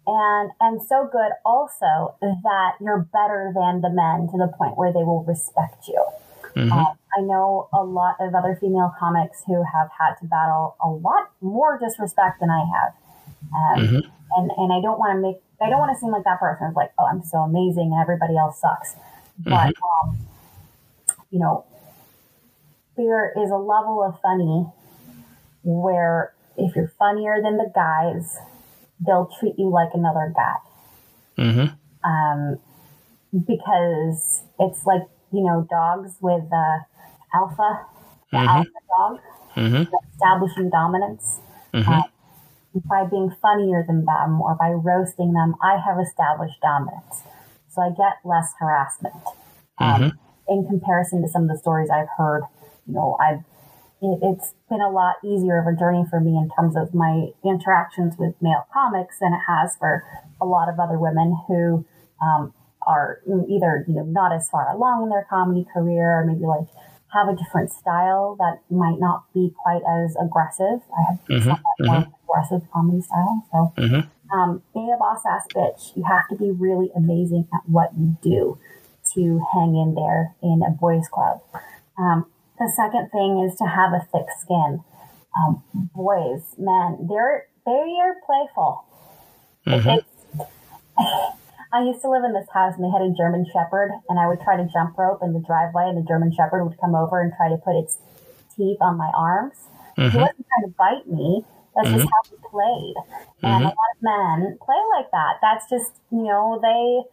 and 0.07 0.51
and 0.61 0.81
so 0.81 1.09
good 1.11 1.31
also 1.43 2.15
that 2.21 2.79
you're 2.79 3.05
better 3.11 3.51
than 3.53 3.81
the 3.81 3.89
men 3.89 4.31
to 4.31 4.37
the 4.37 4.47
point 4.57 4.77
where 4.77 4.93
they 4.93 5.03
will 5.03 5.25
respect 5.25 5.87
you. 5.89 6.01
Mm-hmm. 6.57 6.71
Um, 6.71 6.97
I 7.17 7.21
know 7.21 7.69
a 7.73 7.83
lot 7.83 8.15
of 8.19 8.33
other 8.33 8.57
female 8.59 8.93
comics 8.99 9.43
who 9.45 9.63
have 9.63 9.89
had 9.97 10.15
to 10.21 10.25
battle 10.25 10.75
a 10.83 10.89
lot 10.89 11.29
more 11.41 11.79
disrespect 11.79 12.39
than 12.39 12.49
I 12.49 12.65
have. 12.65 12.93
Um, 13.53 13.85
mm-hmm. 13.85 14.09
and, 14.37 14.51
and 14.57 14.73
I 14.73 14.81
don't 14.81 14.99
want 14.99 15.15
to 15.15 15.21
make 15.21 15.37
I 15.61 15.69
don't 15.69 15.79
want 15.79 15.95
to 15.95 15.99
seem 15.99 16.11
like 16.11 16.23
that 16.23 16.39
person 16.39 16.67
who's 16.67 16.75
like, 16.75 16.91
oh, 16.99 17.05
I'm 17.05 17.23
so 17.23 17.39
amazing 17.39 17.91
and 17.91 18.01
everybody 18.01 18.37
else 18.37 18.61
sucks. 18.61 18.93
Mm-hmm. 19.41 19.49
But, 19.49 19.73
um, 20.05 20.17
you 21.31 21.39
know, 21.39 21.65
there 22.95 23.31
is 23.31 23.49
a 23.49 23.57
level 23.57 24.03
of 24.03 24.19
funny 24.21 24.67
where 25.63 26.33
if 26.57 26.75
you're 26.75 26.93
funnier 26.99 27.41
than 27.41 27.57
the 27.57 27.71
guys, 27.73 28.37
they'll 29.05 29.29
treat 29.39 29.55
you 29.57 29.69
like 29.69 29.89
another 29.93 30.33
guy. 30.35 30.55
Mm-hmm. 31.37 32.09
Um, 32.09 32.59
because 33.45 34.43
it's 34.59 34.85
like, 34.85 35.03
you 35.37 35.43
know, 35.43 35.67
dogs 35.69 36.13
with 36.19 36.43
uh, 36.51 36.79
alpha, 37.33 37.85
the 38.31 38.37
mm-hmm. 38.37 38.47
alpha 38.47 38.79
dog, 38.97 39.19
mm-hmm. 39.55 39.95
establishing 40.13 40.69
dominance. 40.71 41.39
Mm-hmm. 41.73 41.91
Uh, 41.91 42.01
by 42.89 43.05
being 43.05 43.33
funnier 43.41 43.83
than 43.85 44.05
them 44.05 44.41
or 44.41 44.55
by 44.55 44.69
roasting 44.69 45.33
them, 45.33 45.55
I 45.61 45.77
have 45.77 45.99
established 45.99 46.59
dominance. 46.61 47.21
So 47.69 47.81
I 47.81 47.89
get 47.89 48.17
less 48.25 48.53
harassment. 48.59 49.15
Um, 49.79 50.01
mm-hmm. 50.01 50.53
in 50.53 50.67
comparison 50.67 51.21
to 51.21 51.27
some 51.27 51.43
of 51.43 51.49
the 51.49 51.57
stories 51.57 51.89
I've 51.91 52.09
heard, 52.17 52.43
you 52.87 52.93
know, 52.93 53.15
I've 53.21 53.43
it, 54.01 54.19
has 54.23 54.53
been 54.69 54.81
a 54.81 54.89
lot 54.89 55.15
easier 55.23 55.59
of 55.59 55.67
a 55.67 55.77
journey 55.77 56.05
for 56.09 56.19
me 56.19 56.37
in 56.37 56.49
terms 56.55 56.75
of 56.75 56.93
my 56.93 57.29
interactions 57.43 58.15
with 58.17 58.33
male 58.41 58.65
comics 58.73 59.19
than 59.19 59.33
it 59.33 59.41
has 59.47 59.75
for 59.75 60.03
a 60.41 60.45
lot 60.45 60.69
of 60.69 60.79
other 60.79 60.97
women 60.97 61.35
who 61.47 61.85
um, 62.21 62.53
are 62.87 63.21
either 63.27 63.85
you 63.87 63.95
know 63.95 64.03
not 64.03 64.33
as 64.33 64.49
far 64.49 64.71
along 64.71 65.03
in 65.03 65.09
their 65.09 65.27
comedy 65.29 65.67
career 65.71 66.21
or 66.21 66.25
maybe 66.25 66.45
like 66.45 66.67
have 67.13 67.27
a 67.27 67.35
different 67.35 67.71
style 67.71 68.35
that 68.39 68.59
might 68.69 68.99
not 68.99 69.31
be 69.33 69.53
quite 69.57 69.81
as 69.87 70.15
aggressive. 70.21 70.81
I 70.95 71.01
have 71.09 71.19
mm-hmm, 71.29 71.85
more 71.85 71.95
mm-hmm. 72.01 72.11
aggressive 72.29 72.67
comedy 72.71 73.01
style. 73.01 73.45
So, 73.51 73.73
mm-hmm. 73.77 74.37
um, 74.37 74.61
being 74.73 74.91
a 74.93 74.97
boss 74.97 75.21
ass 75.25 75.47
bitch, 75.55 75.95
you 75.95 76.03
have 76.03 76.27
to 76.29 76.35
be 76.35 76.51
really 76.51 76.89
amazing 76.95 77.47
at 77.53 77.61
what 77.67 77.91
you 77.97 78.17
do 78.21 78.57
to 79.13 79.41
hang 79.53 79.75
in 79.75 79.95
there 79.95 80.35
in 80.43 80.61
a 80.67 80.71
boys' 80.71 81.07
club. 81.07 81.41
Um, 81.97 82.25
the 82.59 82.71
second 82.75 83.09
thing 83.09 83.39
is 83.39 83.57
to 83.59 83.65
have 83.65 83.93
a 83.93 84.05
thick 84.11 84.27
skin. 84.39 84.83
Um, 85.35 85.63
boys, 85.73 86.41
men, 86.57 87.07
they're 87.09 87.47
they're 87.65 88.15
playful. 88.25 88.83
Mm-hmm. 89.65 89.99
I 91.73 91.83
used 91.83 92.01
to 92.01 92.09
live 92.09 92.23
in 92.23 92.33
this 92.33 92.47
house 92.53 92.73
and 92.75 92.83
they 92.83 92.91
had 92.91 93.01
a 93.01 93.11
German 93.15 93.45
Shepherd, 93.51 93.91
and 94.09 94.19
I 94.19 94.27
would 94.27 94.39
try 94.41 94.55
to 94.55 94.67
jump 94.71 94.97
rope 94.97 95.19
in 95.21 95.33
the 95.33 95.43
driveway, 95.43 95.89
and 95.89 95.97
the 95.97 96.07
German 96.07 96.31
Shepherd 96.31 96.63
would 96.63 96.79
come 96.79 96.95
over 96.95 97.21
and 97.21 97.33
try 97.35 97.49
to 97.49 97.57
put 97.57 97.75
its 97.75 97.99
teeth 98.55 98.77
on 98.81 98.97
my 98.97 99.11
arms. 99.15 99.67
Mm-hmm. 99.97 100.11
He 100.11 100.17
wasn't 100.17 100.45
trying 100.47 100.65
to 100.65 100.73
bite 100.77 101.07
me. 101.07 101.43
That's 101.75 101.89
mm-hmm. 101.89 101.97
just 101.99 102.09
how 102.09 102.21
he 102.29 102.37
played. 102.41 102.97
And 103.43 103.61
mm-hmm. 103.61 103.69
a 103.69 103.75
lot 103.75 103.91
of 103.93 103.99
men 104.01 104.57
play 104.63 104.81
like 104.97 105.11
that. 105.11 105.37
That's 105.41 105.69
just, 105.69 105.93
you 106.11 106.23
know, 106.23 106.57
they 106.57 107.05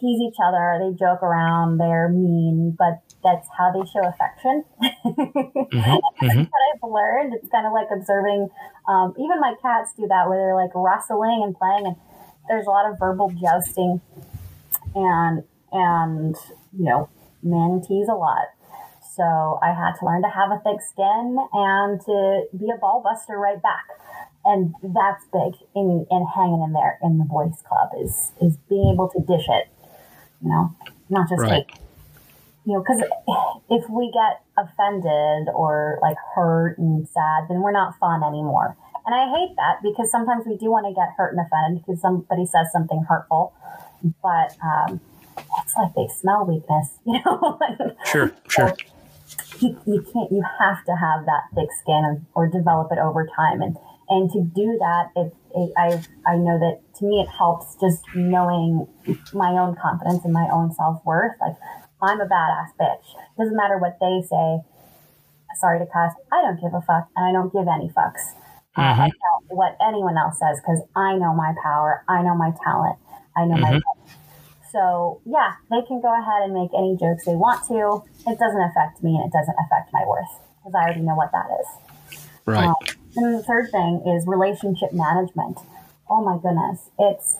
tease 0.00 0.20
each 0.20 0.36
other, 0.42 0.80
they 0.80 0.96
joke 0.96 1.22
around, 1.22 1.78
they're 1.78 2.08
mean, 2.08 2.74
but 2.76 3.04
that's 3.22 3.46
how 3.56 3.70
they 3.70 3.84
show 3.88 4.00
affection. 4.04 4.64
mm-hmm. 4.80 5.20
mm-hmm. 5.76 6.44
what 6.48 6.62
I've 6.72 6.84
learned. 6.84 7.34
It's 7.34 7.48
kind 7.48 7.66
of 7.66 7.72
like 7.72 7.88
observing, 7.92 8.48
um, 8.88 9.14
even 9.16 9.40
my 9.40 9.54
cats 9.60 9.92
do 9.96 10.08
that 10.08 10.28
where 10.28 10.38
they're 10.38 10.56
like 10.56 10.72
wrestling 10.74 11.42
and 11.44 11.54
playing 11.54 11.86
and 11.86 11.96
there's 12.50 12.66
a 12.66 12.70
lot 12.70 12.90
of 12.90 12.98
verbal 12.98 13.30
jousting 13.40 14.00
and 14.94 15.44
and 15.72 16.34
you 16.76 16.84
know 16.84 17.08
men 17.42 17.80
tease 17.86 18.08
a 18.08 18.14
lot. 18.14 18.48
So 19.16 19.58
i 19.62 19.72
had 19.72 19.94
to 19.98 20.04
learn 20.04 20.22
to 20.22 20.28
have 20.28 20.50
a 20.50 20.60
thick 20.64 20.82
skin 20.82 21.38
and 21.52 22.00
to 22.02 22.44
be 22.58 22.70
a 22.74 22.78
ball 22.78 23.00
buster 23.02 23.38
right 23.38 23.62
back. 23.62 23.86
And 24.42 24.74
that's 24.82 25.24
big 25.32 25.60
in, 25.76 26.06
in 26.10 26.26
hanging 26.34 26.62
in 26.62 26.72
there 26.72 26.98
in 27.02 27.18
the 27.18 27.24
boys 27.24 27.62
club 27.66 27.90
is 28.02 28.32
is 28.40 28.56
being 28.68 28.92
able 28.94 29.08
to 29.10 29.20
dish 29.20 29.46
it 29.48 29.68
you 30.42 30.48
know 30.48 30.74
not 31.08 31.28
just 31.28 31.40
right. 31.42 31.50
like 31.50 31.72
you 32.64 32.74
know 32.74 32.80
because 32.80 33.02
if 33.70 33.88
we 33.90 34.10
get 34.12 34.42
offended 34.56 35.48
or 35.54 35.98
like 36.02 36.16
hurt 36.34 36.78
and 36.78 37.08
sad 37.08 37.44
then 37.48 37.60
we're 37.60 37.72
not 37.72 37.98
fun 37.98 38.22
anymore 38.22 38.76
and 39.06 39.14
I 39.14 39.30
hate 39.30 39.56
that 39.56 39.82
because 39.82 40.10
sometimes 40.10 40.44
we 40.46 40.56
do 40.56 40.70
want 40.70 40.86
to 40.86 40.94
get 40.94 41.14
hurt 41.16 41.34
and 41.34 41.40
offended 41.40 41.84
because 41.84 42.00
somebody 42.00 42.46
says 42.46 42.70
something 42.72 43.04
hurtful, 43.08 43.52
but 44.22 44.56
um, 44.62 45.00
it's 45.58 45.74
like 45.76 45.94
they 45.94 46.08
smell 46.08 46.44
weakness, 46.46 46.98
you 47.06 47.20
know? 47.24 47.58
sure, 48.04 48.32
sure. 48.48 48.74
you, 49.60 49.78
you 49.86 50.02
can't, 50.12 50.30
you 50.30 50.42
have 50.58 50.84
to 50.84 50.96
have 50.96 51.24
that 51.26 51.42
thick 51.54 51.68
skin 51.80 52.26
or 52.34 52.48
develop 52.48 52.92
it 52.92 52.98
over 52.98 53.26
time. 53.26 53.62
And, 53.62 53.76
and 54.08 54.30
to 54.32 54.42
do 54.42 54.78
that, 54.78 55.10
it, 55.16 55.34
it, 55.54 55.72
I, 55.76 56.02
I 56.26 56.36
know 56.36 56.58
that 56.58 56.80
to 56.98 57.04
me, 57.04 57.20
it 57.20 57.28
helps 57.28 57.76
just 57.80 58.02
knowing 58.14 58.86
my 59.32 59.50
own 59.52 59.76
confidence 59.80 60.24
and 60.24 60.32
my 60.32 60.48
own 60.52 60.74
self 60.74 61.04
worth. 61.04 61.36
Like, 61.40 61.56
I'm 62.02 62.20
a 62.20 62.26
badass 62.26 62.72
bitch. 62.80 63.04
Doesn't 63.38 63.56
matter 63.56 63.78
what 63.78 63.98
they 64.00 64.22
say. 64.22 64.60
Sorry 65.58 65.78
to 65.78 65.86
cuss. 65.86 66.14
I 66.32 66.42
don't 66.42 66.60
give 66.60 66.72
a 66.74 66.80
fuck 66.80 67.08
and 67.16 67.26
I 67.26 67.32
don't 67.32 67.52
give 67.52 67.66
any 67.68 67.88
fucks. 67.88 68.34
Uh, 68.76 68.94
Mhm. 68.94 69.06
about 69.06 69.42
what 69.48 69.76
anyone 69.80 70.16
else 70.16 70.38
says 70.38 70.60
because 70.60 70.82
I 70.96 71.14
know 71.16 71.34
my 71.34 71.54
power, 71.62 72.04
I 72.08 72.22
know 72.22 72.34
my 72.34 72.52
talent, 72.64 72.96
I 73.36 73.44
know 73.44 73.56
my. 73.56 73.72
Mhm. 73.72 73.82
So 74.70 75.20
yeah, 75.24 75.54
they 75.70 75.82
can 75.82 76.00
go 76.00 76.12
ahead 76.12 76.42
and 76.42 76.54
make 76.54 76.70
any 76.74 76.96
jokes 76.96 77.24
they 77.24 77.34
want 77.34 77.64
to. 77.68 78.04
It 78.30 78.38
doesn't 78.38 78.62
affect 78.62 79.02
me, 79.02 79.16
and 79.16 79.26
it 79.26 79.32
doesn't 79.32 79.56
affect 79.66 79.92
my 79.92 80.04
worth 80.06 80.40
because 80.58 80.74
I 80.74 80.84
already 80.84 81.00
know 81.00 81.16
what 81.16 81.32
that 81.32 81.46
is. 81.60 81.66
Right. 82.46 82.66
Um, 82.66 82.74
and 83.16 83.34
the 83.38 83.42
third 83.42 83.70
thing 83.72 84.02
is 84.06 84.26
relationship 84.26 84.92
management. 84.92 85.58
Oh 86.08 86.22
my 86.24 86.38
goodness, 86.38 86.90
it's 86.98 87.36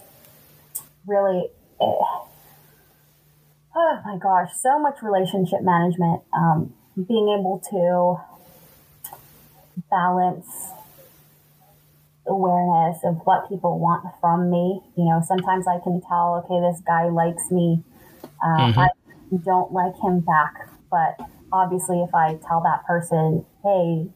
really. 1.06 1.50
eh, 1.80 2.04
oh 3.76 4.00
my 4.04 4.18
gosh, 4.18 4.50
so 4.56 4.78
much 4.78 5.00
relationship 5.02 5.62
management. 5.62 6.22
Um, 6.32 6.74
being 7.06 7.28
able 7.28 7.60
to 7.70 8.20
balance 9.90 10.72
awareness 12.30 13.04
of 13.04 13.16
what 13.26 13.48
people 13.48 13.78
want 13.80 14.06
from 14.20 14.50
me. 14.50 14.80
You 14.96 15.06
know, 15.06 15.22
sometimes 15.26 15.66
I 15.68 15.80
can 15.82 16.00
tell, 16.08 16.42
okay, 16.46 16.60
this 16.62 16.80
guy 16.86 17.08
likes 17.10 17.50
me. 17.50 17.84
Uh, 18.42 18.68
Mhm. 18.68 18.86
I 18.86 18.88
don't 19.44 19.72
like 19.72 19.94
him 20.02 20.20
back. 20.20 20.54
But 20.90 21.18
obviously, 21.52 22.02
if 22.02 22.14
I 22.14 22.38
tell 22.46 22.62
that 22.62 22.86
person, 22.86 23.46
hey, 23.64 24.08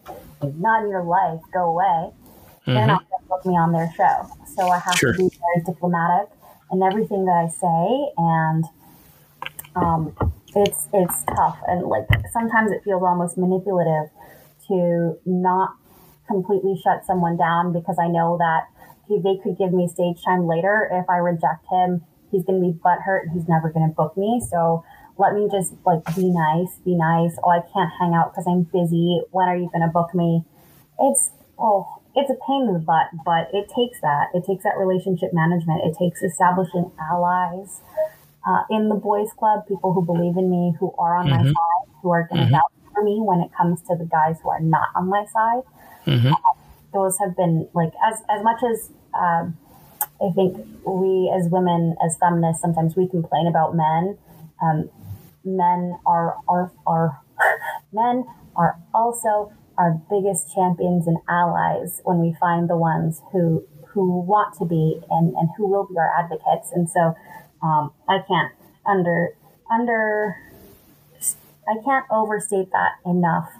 not 0.43 0.85
in 0.85 0.91
your 0.91 1.05
life, 1.05 1.41
go 1.53 1.71
away, 1.71 2.13
they're 2.75 2.87
Mhm. 2.87 2.89
not 2.89 3.03
going 3.09 3.21
to 3.23 3.29
book 3.29 3.47
me 3.47 3.55
on 3.55 3.73
their 3.73 3.91
show. 3.97 4.31
So 4.57 4.71
I 4.71 4.81
have 4.81 5.01
Sure. 5.01 5.11
to 5.11 5.15
be 5.15 5.29
very 5.31 5.65
diplomatic 5.67 6.31
in 6.73 6.83
everything 6.83 7.27
that 7.27 7.37
I 7.37 7.49
say. 7.49 8.13
And 8.19 8.65
um, 9.77 10.15
it's 10.55 10.89
it's 10.93 11.25
tough 11.25 11.59
and 11.67 11.87
like 11.87 12.07
sometimes 12.33 12.71
it 12.73 12.83
feels 12.85 13.03
almost 13.03 13.37
manipulative 13.37 14.11
to 14.69 15.19
not 15.27 15.75
completely 16.27 16.81
shut 16.83 17.05
someone 17.07 17.37
down 17.37 17.73
because 17.73 17.97
I 18.01 18.09
know 18.09 18.37
that 18.39 18.69
he, 19.09 19.19
they 19.19 19.37
could 19.43 19.59
give 19.59 19.73
me 19.73 19.89
stage 19.89 20.23
time 20.25 20.47
later. 20.47 20.89
If 20.91 21.09
I 21.09 21.19
reject 21.19 21.67
him, 21.71 22.05
he's 22.31 22.45
going 22.45 22.61
to 22.61 22.67
be 22.67 22.79
butthurt 22.79 23.23
and 23.25 23.33
he's 23.33 23.49
never 23.49 23.71
going 23.71 23.89
to 23.89 23.95
book 23.95 24.17
me. 24.17 24.41
So 24.51 24.85
let 25.19 25.35
me 25.35 25.49
just 25.51 25.75
like 25.85 26.05
be 26.17 26.31
nice, 26.31 26.79
be 26.85 26.95
nice. 26.95 27.37
Oh, 27.45 27.51
I 27.51 27.61
can't 27.73 27.91
hang 28.01 28.15
out 28.15 28.33
because 28.33 28.47
I'm 28.49 28.65
busy. 28.65 29.23
When 29.31 29.49
are 29.49 29.57
you 29.57 29.69
going 29.73 29.87
to 29.87 29.93
book 29.93 30.15
me? 30.15 30.45
It's 30.99 31.31
oh, 31.59 32.01
it's 32.17 32.31
a 32.31 32.39
pain 32.47 32.67
in 32.69 32.75
the 32.75 32.81
butt, 32.81 33.11
but 33.25 33.49
it 33.53 33.69
takes 33.75 34.01
that. 34.01 34.29
It 34.35 34.45
takes 34.47 34.65
that 34.65 34.79
relationship 34.79 35.33
management. 35.33 35.83
It 35.85 35.97
takes 35.99 36.23
establishing 36.23 36.91
allies 37.01 37.81
uh, 38.47 38.63
in 38.71 38.89
the 38.89 38.95
boys 38.95 39.29
club, 39.39 39.67
people 39.67 39.93
who 39.93 40.05
believe 40.05 40.37
in 40.37 40.51
me, 40.51 40.75
who 40.79 40.95
are 40.99 41.17
on 41.17 41.31
my 41.31 41.39
Mhm. 41.39 41.47
side, 41.53 41.87
who 42.03 42.11
are 42.11 42.27
going 42.29 42.41
to 42.41 42.47
Mhm. 42.47 42.53
vouch 42.53 42.73
for 42.95 43.03
me 43.03 43.21
when 43.21 43.41
it 43.41 43.53
comes 43.53 43.83
to 43.83 43.97
the 43.97 44.05
guys 44.05 44.41
who 44.43 44.51
are 44.51 44.61
not 44.61 44.89
on 44.95 45.09
my 45.09 45.25
side. 45.27 45.63
Mhm. 46.07 46.33
Those 46.93 47.19
have 47.19 47.37
been 47.37 47.69
like 47.75 47.93
as 48.05 48.23
as 48.29 48.43
much 48.43 48.63
as 48.63 48.91
um, 49.19 49.57
I 50.21 50.31
think 50.35 50.57
we 50.87 51.33
as 51.35 51.49
women, 51.51 51.97
as 52.05 52.17
feminists, 52.19 52.63
sometimes 52.63 52.97
we 52.97 53.09
complain 53.09 53.47
about 53.47 53.75
men. 53.77 54.19
Um, 54.63 54.91
men 55.45 55.99
are 56.07 56.37
are 56.49 56.73
are 56.87 57.21
men 57.93 58.25
are 58.57 58.79
also 58.95 59.53
our 59.77 60.01
biggest 60.09 60.55
champions 60.55 61.07
and 61.07 61.19
allies 61.29 62.01
when 62.05 62.21
we 62.21 62.35
find 62.41 62.69
the 62.71 62.77
ones 62.77 63.23
who 63.33 63.65
who 63.89 64.21
want 64.21 64.55
to 64.59 64.65
be 64.65 65.01
and, 65.11 65.35
and 65.37 65.49
who 65.57 65.67
will 65.69 65.87
be 65.87 65.97
our 65.99 66.11
advocates. 66.19 66.71
And 66.73 66.89
so 66.91 67.15
um, 67.63 67.93
I 68.09 68.19
can't 68.27 68.53
under 68.87 69.31
under 69.73 70.37
I 71.69 71.77
can't 71.85 72.07
overstate 72.11 72.71
that 72.73 72.97
enough 73.07 73.51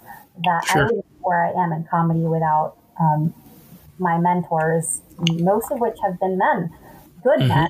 that 0.43 0.65
Sure. 0.65 0.81
I 0.81 0.81
wouldn't 0.83 1.05
be 1.05 1.15
where 1.21 1.45
I 1.45 1.51
am 1.51 1.71
in 1.71 1.85
comedy 1.89 2.21
without 2.25 2.75
um, 2.99 3.33
my 3.99 4.17
mentors, 4.17 5.01
most 5.17 5.71
of 5.71 5.79
which 5.79 5.95
have 6.03 6.19
been 6.19 6.37
men, 6.37 6.69
good 7.23 7.39
Mhm. 7.39 7.47
men 7.47 7.67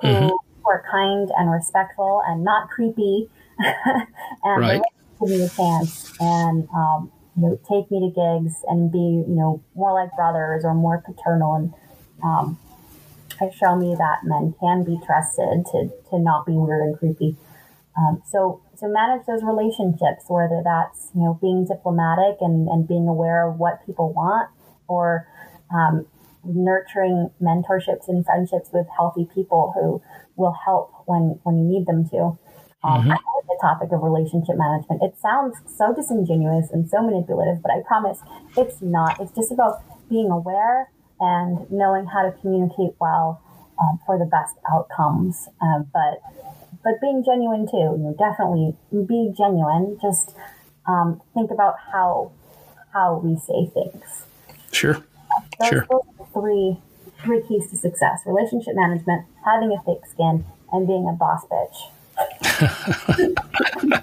who, 0.00 0.10
Mhm. 0.12 0.38
are 0.66 0.82
kind 0.90 1.30
and 1.36 1.50
respectful 1.50 2.22
and 2.26 2.44
not 2.44 2.68
creepy, 2.70 3.30
and 3.58 4.06
Right. 4.54 4.80
they 4.80 4.82
give 5.20 5.28
me 5.30 5.44
a 5.44 5.48
chance 5.56 6.06
and 6.20 6.68
um, 6.74 7.10
you 7.36 7.42
know 7.42 7.58
take 7.68 7.90
me 7.90 8.00
to 8.00 8.10
gigs 8.14 8.64
and 8.68 8.90
be 8.92 8.98
you 8.98 9.24
know 9.34 9.62
more 9.74 9.92
like 9.92 10.14
brothers 10.16 10.64
or 10.64 10.74
more 10.74 11.02
paternal 11.06 11.54
and 11.54 11.72
um, 12.22 12.58
show 13.58 13.76
me 13.76 13.94
that 13.96 14.18
men 14.24 14.54
can 14.60 14.84
be 14.84 14.98
trusted 15.04 15.64
to 15.72 15.90
to 16.10 16.18
not 16.18 16.46
be 16.46 16.52
weird 16.52 16.82
and 16.82 16.98
creepy. 16.98 17.36
Um, 17.96 18.22
so 18.30 18.60
so 18.78 18.88
manage 18.88 19.26
those 19.26 19.42
relationships, 19.42 20.24
whether 20.28 20.62
that's 20.64 21.10
you 21.14 21.22
know 21.22 21.38
being 21.40 21.66
diplomatic 21.66 22.38
and, 22.40 22.68
and 22.68 22.86
being 22.86 23.08
aware 23.08 23.48
of 23.48 23.58
what 23.58 23.84
people 23.86 24.12
want, 24.12 24.50
or 24.88 25.26
um, 25.74 26.06
nurturing 26.44 27.30
mentorships 27.42 28.08
and 28.08 28.24
friendships 28.24 28.70
with 28.72 28.86
healthy 28.96 29.28
people 29.34 29.72
who 29.74 30.02
will 30.36 30.56
help 30.64 30.92
when 31.06 31.38
when 31.44 31.58
you 31.58 31.64
need 31.64 31.86
them 31.86 32.08
to. 32.10 32.38
Um, 32.84 33.02
Mhm. 33.02 33.10
I 33.10 33.14
like 33.14 33.46
the 33.48 33.58
topic 33.60 33.92
of 33.92 34.02
relationship 34.02 34.56
management. 34.56 35.02
It 35.02 35.18
sounds 35.18 35.56
so 35.66 35.92
disingenuous 35.94 36.70
and 36.70 36.88
so 36.88 37.02
manipulative, 37.02 37.62
but 37.62 37.72
I 37.72 37.82
promise 37.86 38.20
it's 38.56 38.80
not. 38.80 39.18
It's 39.20 39.32
just 39.32 39.50
about 39.50 39.82
being 40.08 40.30
aware 40.30 40.90
and 41.18 41.68
knowing 41.70 42.06
how 42.06 42.22
to 42.22 42.32
communicate 42.40 42.94
well 43.00 43.40
um, 43.80 43.98
for 44.06 44.18
the 44.18 44.26
best 44.26 44.56
outcomes. 44.70 45.48
Um, 45.60 45.86
but 45.92 46.20
but 46.86 47.00
being 47.00 47.24
genuine 47.24 47.66
too. 47.66 47.76
You 47.76 47.98
know, 47.98 48.14
definitely 48.16 48.76
be 48.92 49.34
genuine. 49.36 49.98
Just 50.00 50.36
um, 50.86 51.20
think 51.34 51.50
about 51.50 51.74
how 51.92 52.30
how 52.92 53.16
we 53.24 53.36
say 53.36 53.66
things. 53.74 54.24
Sure. 54.70 55.02
Those, 55.58 55.68
Sure. 55.68 55.86
those 55.90 56.28
three 56.32 56.78
three 57.24 57.42
keys 57.42 57.68
to 57.70 57.76
success: 57.76 58.20
relationship 58.24 58.76
management, 58.76 59.26
having 59.44 59.72
a 59.72 59.82
thick 59.82 60.06
skin, 60.06 60.44
and 60.72 60.86
being 60.86 61.08
a 61.08 61.12
boss 61.12 61.44
bitch. 61.50 61.76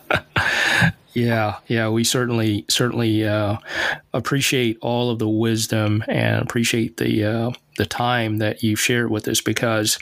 Yeah, 1.15 1.57
yeah, 1.67 1.89
we 1.89 2.03
certainly 2.03 2.65
certainly 2.69 3.23
uh, 3.23 3.57
appreciate 4.13 4.79
all 4.81 5.11
of 5.11 5.19
the 5.19 5.29
wisdom 5.29 6.03
and 6.07 6.41
appreciate 6.41 6.97
the 6.97 7.23
uh, 7.23 7.51
the 7.77 7.85
time 7.85 8.39
that 8.39 8.63
you've 8.63 8.79
shared 8.79 9.11
with 9.11 9.27
us 9.27 9.39
because 9.39 9.99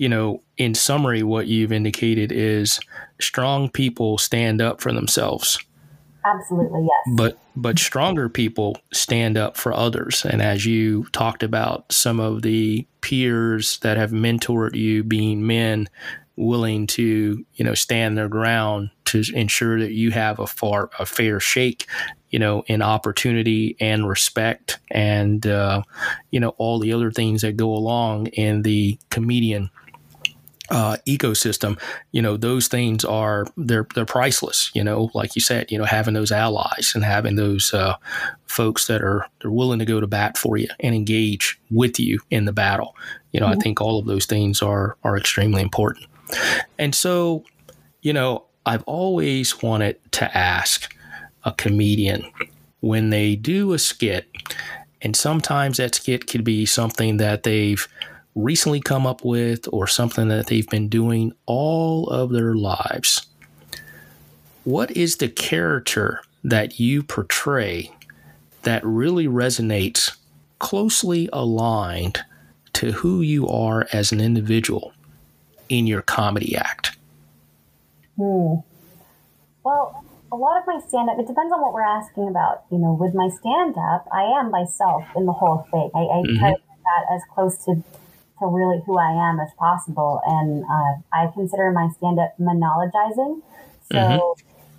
you 0.00 0.08
know, 0.08 0.42
in 0.60 0.74
summary, 0.74 1.22
what 1.22 1.46
you've 1.46 1.72
indicated 1.72 2.30
is 2.30 2.78
strong 3.18 3.70
people 3.70 4.18
stand 4.18 4.60
up 4.60 4.82
for 4.82 4.92
themselves, 4.92 5.58
Absolutely, 6.22 6.82
yes. 6.82 7.16
but 7.16 7.38
but 7.56 7.78
stronger 7.78 8.28
people 8.28 8.76
stand 8.92 9.38
up 9.38 9.56
for 9.56 9.72
others. 9.72 10.24
And 10.24 10.42
as 10.42 10.66
you 10.66 11.04
talked 11.12 11.42
about, 11.42 11.90
some 11.90 12.20
of 12.20 12.42
the 12.42 12.86
peers 13.00 13.78
that 13.78 13.96
have 13.96 14.10
mentored 14.10 14.74
you 14.74 15.02
being 15.02 15.46
men 15.46 15.88
willing 16.36 16.86
to 16.86 17.44
you 17.54 17.64
know 17.64 17.74
stand 17.74 18.18
their 18.18 18.28
ground 18.28 18.90
to 19.06 19.22
ensure 19.34 19.80
that 19.80 19.92
you 19.92 20.10
have 20.10 20.38
a 20.38 20.46
far 20.46 20.90
a 20.98 21.04
fair 21.04 21.40
shake 21.40 21.86
you 22.30 22.38
know 22.38 22.62
in 22.66 22.80
opportunity 22.80 23.76
and 23.80 24.08
respect 24.08 24.78
and 24.90 25.46
uh, 25.46 25.82
you 26.30 26.40
know 26.40 26.50
all 26.56 26.78
the 26.78 26.92
other 26.92 27.10
things 27.10 27.42
that 27.42 27.56
go 27.56 27.72
along 27.74 28.26
in 28.28 28.62
the 28.62 28.98
comedian 29.10 29.70
uh, 30.70 30.96
ecosystem, 31.06 31.78
you 32.12 32.22
know, 32.22 32.36
those 32.36 32.68
things 32.68 33.04
are 33.04 33.44
they're 33.56 33.86
they're 33.94 34.04
priceless. 34.04 34.70
You 34.74 34.84
know, 34.84 35.10
like 35.14 35.34
you 35.34 35.40
said, 35.40 35.70
you 35.70 35.78
know, 35.78 35.84
having 35.84 36.14
those 36.14 36.30
allies 36.30 36.92
and 36.94 37.04
having 37.04 37.36
those 37.36 37.74
uh, 37.74 37.96
folks 38.46 38.86
that 38.86 39.02
are 39.02 39.26
they're 39.40 39.50
willing 39.50 39.80
to 39.80 39.84
go 39.84 40.00
to 40.00 40.06
bat 40.06 40.38
for 40.38 40.56
you 40.56 40.68
and 40.78 40.94
engage 40.94 41.60
with 41.70 41.98
you 41.98 42.20
in 42.30 42.44
the 42.44 42.52
battle. 42.52 42.96
You 43.32 43.40
know, 43.40 43.46
I 43.46 43.56
think 43.56 43.80
all 43.80 43.98
of 43.98 44.06
those 44.06 44.26
things 44.26 44.62
are 44.62 44.96
are 45.02 45.16
extremely 45.16 45.62
important. 45.62 46.06
And 46.78 46.94
so, 46.94 47.44
you 48.02 48.12
know, 48.12 48.44
I've 48.64 48.84
always 48.84 49.62
wanted 49.62 49.98
to 50.12 50.36
ask 50.36 50.94
a 51.44 51.52
comedian 51.52 52.30
when 52.80 53.10
they 53.10 53.34
do 53.34 53.72
a 53.72 53.78
skit, 53.78 54.28
and 55.02 55.16
sometimes 55.16 55.78
that 55.78 55.96
skit 55.96 56.28
could 56.28 56.44
be 56.44 56.64
something 56.64 57.16
that 57.16 57.42
they've 57.42 57.88
recently 58.34 58.80
come 58.80 59.06
up 59.06 59.24
with 59.24 59.68
or 59.72 59.86
something 59.86 60.28
that 60.28 60.46
they've 60.46 60.68
been 60.68 60.88
doing 60.88 61.32
all 61.46 62.08
of 62.08 62.30
their 62.30 62.54
lives. 62.54 63.26
What 64.64 64.90
is 64.96 65.16
the 65.16 65.28
character 65.28 66.22
that 66.44 66.78
you 66.78 67.02
portray 67.02 67.90
that 68.62 68.84
really 68.84 69.26
resonates 69.26 70.16
closely 70.58 71.28
aligned 71.32 72.20
to 72.74 72.92
who 72.92 73.20
you 73.20 73.48
are 73.48 73.88
as 73.92 74.12
an 74.12 74.20
individual 74.20 74.92
in 75.68 75.86
your 75.86 76.02
comedy 76.02 76.56
act? 76.56 76.96
Hmm. 78.16 78.56
Well, 79.64 80.04
a 80.32 80.36
lot 80.36 80.60
of 80.60 80.66
my 80.66 80.80
stand 80.86 81.10
up, 81.10 81.18
it 81.18 81.26
depends 81.26 81.52
on 81.52 81.60
what 81.60 81.72
we're 81.72 81.82
asking 81.82 82.28
about. 82.28 82.64
You 82.70 82.78
know, 82.78 82.92
with 82.92 83.14
my 83.14 83.28
stand 83.28 83.76
up, 83.76 84.06
I 84.12 84.22
am 84.38 84.50
myself 84.50 85.04
in 85.16 85.26
the 85.26 85.32
whole 85.32 85.66
thing. 85.70 85.90
I, 85.94 85.98
I 85.98 86.22
Mhm. 86.22 86.38
try 86.38 86.50
to 86.52 86.60
that 86.84 87.14
as 87.14 87.22
close 87.34 87.56
to, 87.64 87.82
to 88.40 88.46
really 88.46 88.82
who 88.86 88.98
I 88.98 89.12
am 89.12 89.40
as 89.40 89.50
possible. 89.58 90.20
And 90.26 90.64
uh, 90.64 90.92
I 91.12 91.28
consider 91.34 91.70
my 91.72 91.88
stand 91.96 92.18
up 92.20 92.34
monologizing. 92.40 93.42
So, 93.82 94.00
Mhm. 94.00 94.20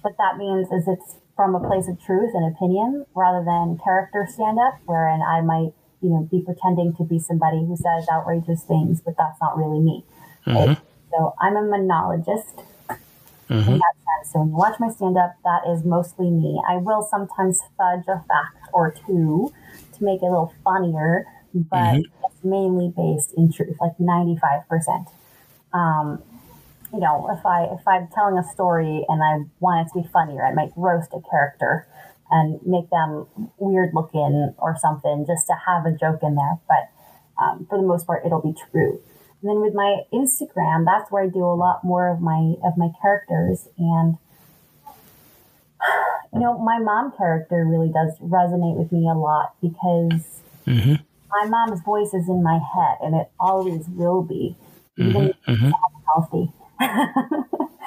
what 0.01 0.17
that 0.17 0.37
means 0.37 0.67
is 0.71 0.87
it's 0.87 1.15
from 1.35 1.55
a 1.55 1.67
place 1.67 1.87
of 1.87 2.01
truth 2.01 2.31
and 2.35 2.53
opinion 2.53 3.05
rather 3.15 3.43
than 3.45 3.79
character 3.83 4.27
stand 4.29 4.59
up, 4.59 4.79
wherein 4.85 5.21
I 5.21 5.41
might, 5.41 5.73
you 6.01 6.09
know, 6.09 6.27
be 6.31 6.41
pretending 6.41 6.93
to 6.97 7.03
be 7.03 7.19
somebody 7.19 7.59
who 7.65 7.75
says 7.77 8.07
outrageous 8.11 8.63
things, 8.63 9.01
but 9.01 9.15
that's 9.17 9.39
not 9.41 9.57
really 9.57 9.79
me. 9.79 10.03
Mhm. 10.45 10.75
So 11.11 11.33
I'm 11.39 11.55
a 11.57 11.61
monologist 11.63 12.63
in 13.67 13.73
Mhm. 13.73 13.77
that 13.77 13.93
sense. 14.05 14.33
So 14.33 14.39
when 14.39 14.49
you 14.49 14.55
watch 14.55 14.79
my 14.79 14.89
stand 14.89 15.17
up, 15.17 15.35
that 15.43 15.61
is 15.69 15.83
mostly 15.83 16.29
me. 16.29 16.61
I 16.67 16.77
will 16.77 17.01
sometimes 17.09 17.61
fudge 17.77 18.05
a 18.07 18.23
fact 18.27 18.69
or 18.73 18.93
two 19.05 19.53
to 19.93 20.03
make 20.03 20.21
it 20.21 20.25
a 20.25 20.29
little 20.29 20.53
funnier, 20.63 21.25
but 21.53 21.99
Mhm. 21.99 22.03
it's 22.23 22.30
mainly 22.43 22.93
based 22.95 23.33
in 23.35 23.51
truth, 23.51 23.77
like 23.79 23.97
95%. 23.97 25.07
Um, 25.73 26.21
you 26.93 26.99
know, 26.99 27.29
if 27.31 27.45
I 27.45 27.63
if 27.71 27.87
I'm 27.87 28.07
telling 28.13 28.37
a 28.37 28.43
story 28.51 29.05
and 29.07 29.23
I 29.23 29.45
want 29.59 29.87
it 29.87 29.93
to 29.93 30.01
be 30.01 30.07
funnier, 30.11 30.45
I 30.45 30.53
might 30.53 30.71
roast 30.75 31.11
a 31.13 31.21
character 31.29 31.87
and 32.29 32.59
make 32.65 32.89
them 32.89 33.27
weird 33.57 33.93
looking 33.93 34.53
or 34.57 34.77
something 34.77 35.25
just 35.25 35.47
to 35.47 35.53
have 35.67 35.85
a 35.85 35.91
joke 35.91 36.19
in 36.23 36.35
there. 36.35 36.59
But 36.67 36.89
um, 37.41 37.65
for 37.69 37.77
the 37.77 37.85
most 37.85 38.05
part, 38.07 38.25
it'll 38.25 38.41
be 38.41 38.53
true. 38.71 39.01
And 39.41 39.49
then 39.49 39.61
with 39.61 39.73
my 39.73 40.01
Instagram, 40.13 40.85
that's 40.85 41.11
where 41.11 41.23
I 41.23 41.27
do 41.27 41.43
a 41.43 41.55
lot 41.55 41.83
more 41.83 42.09
of 42.09 42.21
my 42.21 42.55
of 42.63 42.77
my 42.77 42.89
characters. 43.01 43.67
And 43.77 44.17
you 46.33 46.39
know, 46.39 46.57
my 46.57 46.79
mom 46.79 47.13
character 47.17 47.65
really 47.65 47.89
does 47.89 48.17
resonate 48.19 48.75
with 48.75 48.91
me 48.91 49.07
a 49.09 49.13
lot 49.17 49.55
because 49.61 50.41
Mhm. 50.67 51.01
My 51.31 51.47
mom's 51.47 51.81
voice 51.81 52.13
is 52.13 52.27
in 52.27 52.43
my 52.43 52.59
head, 52.59 52.97
and 53.01 53.15
it 53.15 53.29
always 53.39 53.87
will 53.89 54.21
be, 54.23 54.55
even 54.97 55.33
Mhm. 55.47 55.55
Mhm. 55.55 55.71
healthy. 56.07 56.51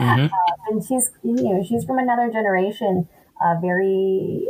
Mhm. 0.00 0.30
and 0.68 0.84
she's 0.84 1.10
you 1.22 1.54
know 1.54 1.62
she's 1.62 1.84
from 1.84 1.98
another 1.98 2.30
generation, 2.30 3.08
a 3.42 3.60
very 3.60 4.48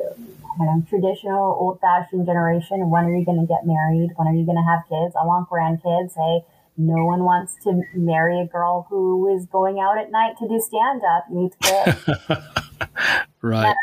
I 0.55 0.65
don't 0.65 0.67
know, 0.67 0.83
traditional, 0.89 1.57
old 1.59 1.81
fashioned 1.81 2.27
generation. 2.27 2.89
When 2.89 3.05
are 3.07 3.15
you 3.15 3.25
going 3.25 3.41
to 3.41 3.47
get 3.47 3.67
married? 3.67 4.11
When 4.17 4.29
are 4.29 4.35
you 4.35 4.45
going 4.47 4.57
to 4.57 4.63
have 4.63 4.83
kids? 4.89 5.17
I 5.21 5.25
want 5.27 5.49
grandkids. 5.51 6.15
Hey, 6.15 6.45
no 6.77 7.05
one 7.05 7.25
wants 7.25 7.57
to 7.65 7.83
marry 7.95 8.41
a 8.41 8.47
girl 8.47 8.87
who 8.89 9.27
is 9.35 9.47
going 9.47 9.81
out 9.81 9.99
at 9.99 10.13
night 10.13 10.37
to 10.39 10.49
do 10.49 10.61
stand 10.61 11.03
up. 11.05 11.25
You 11.29 11.37
need 11.43 11.53
to 11.63 12.43
Right. 13.43 13.75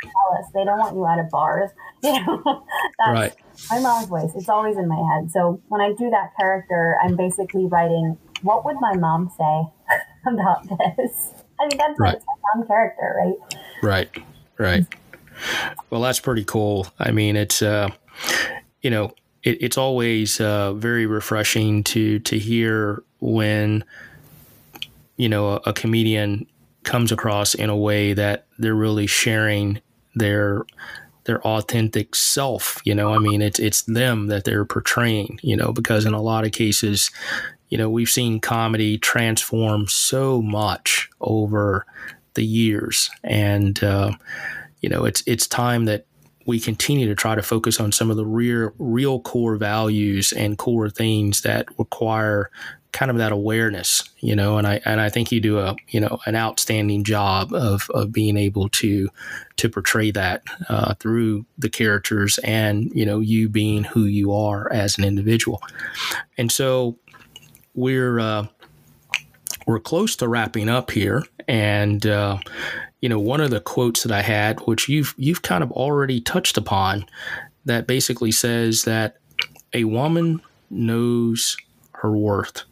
They 0.56 0.64
don't 0.64 0.80
want 0.80 0.96
you 0.96 1.06
out 1.06 1.20
of 1.20 1.30
bars. 1.30 1.70
You 2.04 2.14
know, 2.26 2.42
that's 2.98 3.12
Right. 3.12 3.34
my 3.70 3.80
mom's 3.80 4.08
voice. 4.08 4.32
It's 4.36 4.50
always 4.50 4.76
in 4.76 4.88
my 4.88 4.96
head. 5.14 5.30
So 5.32 5.62
when 5.68 5.82
I 5.82 5.94
do 5.94 6.10
that 6.10 6.32
character, 6.36 6.98
I'm 7.04 7.16
basically 7.16 7.68
writing, 7.68 8.18
what 8.42 8.66
would 8.66 8.78
my 8.82 8.96
mom 8.98 9.30
say 9.38 9.68
about 10.26 10.64
this? 10.64 11.34
I 11.60 11.68
mean, 11.68 11.78
that's 11.78 12.00
Right. 12.00 12.18
my, 12.18 12.34
my 12.54 12.56
mom 12.56 12.68
character, 12.68 13.16
right? 13.24 13.60
Right. 13.84 14.10
Right. 14.58 14.86
Well, 15.92 16.02
that's 16.02 16.20
pretty 16.20 16.44
cool. 16.44 16.88
I 16.98 17.12
mean, 17.12 17.36
it's 17.36 17.62
uh, 17.62 17.90
you 18.82 18.90
know, 18.90 19.14
it, 19.44 19.62
it's 19.62 19.78
always 19.78 20.42
uh, 20.42 20.74
very 20.74 21.06
refreshing 21.06 21.84
to 21.86 22.18
to 22.20 22.40
hear 22.40 23.04
when 23.20 23.84
you 25.18 25.30
know 25.30 25.50
a, 25.50 25.56
a 25.68 25.74
comedian 25.74 26.48
comes 26.84 27.12
across 27.12 27.54
in 27.54 27.70
a 27.70 27.78
way 27.78 28.14
that 28.14 28.46
they're 28.58 28.76
really 28.76 29.08
sharing 29.08 29.82
their 30.16 30.64
their 31.26 31.42
authentic 31.46 32.16
self. 32.16 32.82
You 32.84 32.96
know, 32.96 33.14
I 33.14 33.20
mean, 33.20 33.42
it's 33.42 33.60
it's 33.60 33.84
them 33.84 34.28
that 34.28 34.44
they're 34.44 34.66
portraying. 34.66 35.40
You 35.44 35.56
know, 35.56 35.72
because 35.72 36.06
in 36.06 36.14
a 36.14 36.22
lot 36.22 36.46
of 36.46 36.52
cases, 36.52 37.12
you 37.70 37.78
know, 37.78 37.90
we've 37.90 38.10
seen 38.10 38.40
comedy 38.40 38.98
transform 38.98 39.88
so 39.88 40.42
much 40.42 41.10
over 41.22 41.86
the 42.34 42.46
years, 42.46 43.10
and 43.24 43.82
uh, 43.84 44.12
you 44.82 44.90
know, 44.90 45.06
it's 45.06 45.24
it's 45.28 45.48
time 45.48 45.86
that 45.86 46.06
we 46.46 46.60
continue 46.60 47.08
to 47.08 47.16
try 47.16 47.36
to 47.36 47.44
focus 47.44 47.80
on 47.80 47.92
some 47.92 48.10
of 48.10 48.18
the 48.18 48.26
real 48.26 48.72
real 48.78 49.20
core 49.20 49.56
values 49.56 50.32
and 50.32 50.58
core 50.58 50.90
things 50.90 51.42
that 51.42 51.68
require 51.78 52.50
kind 52.92 53.10
of 53.10 53.18
that 53.18 53.32
awareness, 53.32 54.04
you 54.20 54.36
know, 54.36 54.58
and 54.58 54.68
I 54.68 54.82
and 54.86 55.00
I 55.00 55.10
think 55.10 55.32
you 55.32 55.40
do 55.40 55.60
a 55.60 55.76
you 55.90 56.00
know 56.00 56.20
an 56.26 56.36
outstanding 56.36 57.04
job 57.04 57.54
of 57.54 57.90
of 57.92 58.12
being 58.12 58.38
able 58.38 58.70
to 58.70 59.10
to 59.58 59.70
portray 59.70 60.12
that 60.12 60.44
uh, 60.70 60.94
through 60.96 61.46
the 61.58 61.70
characters 61.70 62.38
and 62.40 62.92
you 62.94 63.06
know 63.06 63.20
you 63.20 63.50
being 63.50 63.84
who 63.84 64.06
you 64.06 64.34
are 64.34 64.72
as 64.72 64.98
an 64.98 65.04
individual, 65.04 65.62
and 66.38 66.52
so 66.52 66.98
we're 67.74 68.20
uh, 68.20 68.48
we're 69.68 69.80
close 69.80 70.16
to 70.18 70.28
wrapping 70.28 70.70
up 70.70 70.92
here, 70.92 71.24
and 71.48 72.06
uh, 72.06 72.38
you 73.02 73.10
know 73.10 73.20
one 73.20 73.42
of 73.42 73.52
the 73.52 73.62
quotes 73.62 74.04
that 74.04 74.12
I 74.12 74.22
had, 74.22 74.60
which 74.62 74.90
you've 74.90 75.14
you've 75.18 75.42
kind 75.42 75.64
of 75.64 75.72
already 75.72 76.20
touched 76.20 76.58
upon, 76.58 77.06
that 77.66 77.88
basically 77.88 78.32
says 78.32 78.84
that 78.84 79.18
a 79.74 79.86
woman 79.86 80.42
knows 80.70 81.56
her 81.94 82.12
worth, 82.12 82.64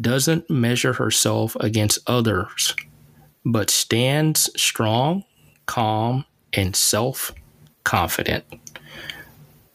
doesn't 0.00 0.48
measure 0.50 0.94
herself 0.94 1.56
against 1.60 1.98
others, 2.06 2.74
but 3.44 3.70
stands 3.70 4.50
strong, 4.60 5.24
calm, 5.66 6.24
and 6.52 6.74
self 6.76 7.32
confident, 7.84 8.44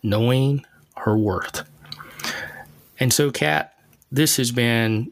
knowing 0.04 0.66
her 0.98 1.18
worth. 1.18 1.64
And 3.00 3.12
so, 3.12 3.32
Cat, 3.32 3.74
this 4.12 4.38
has 4.38 4.52
been 4.52 5.12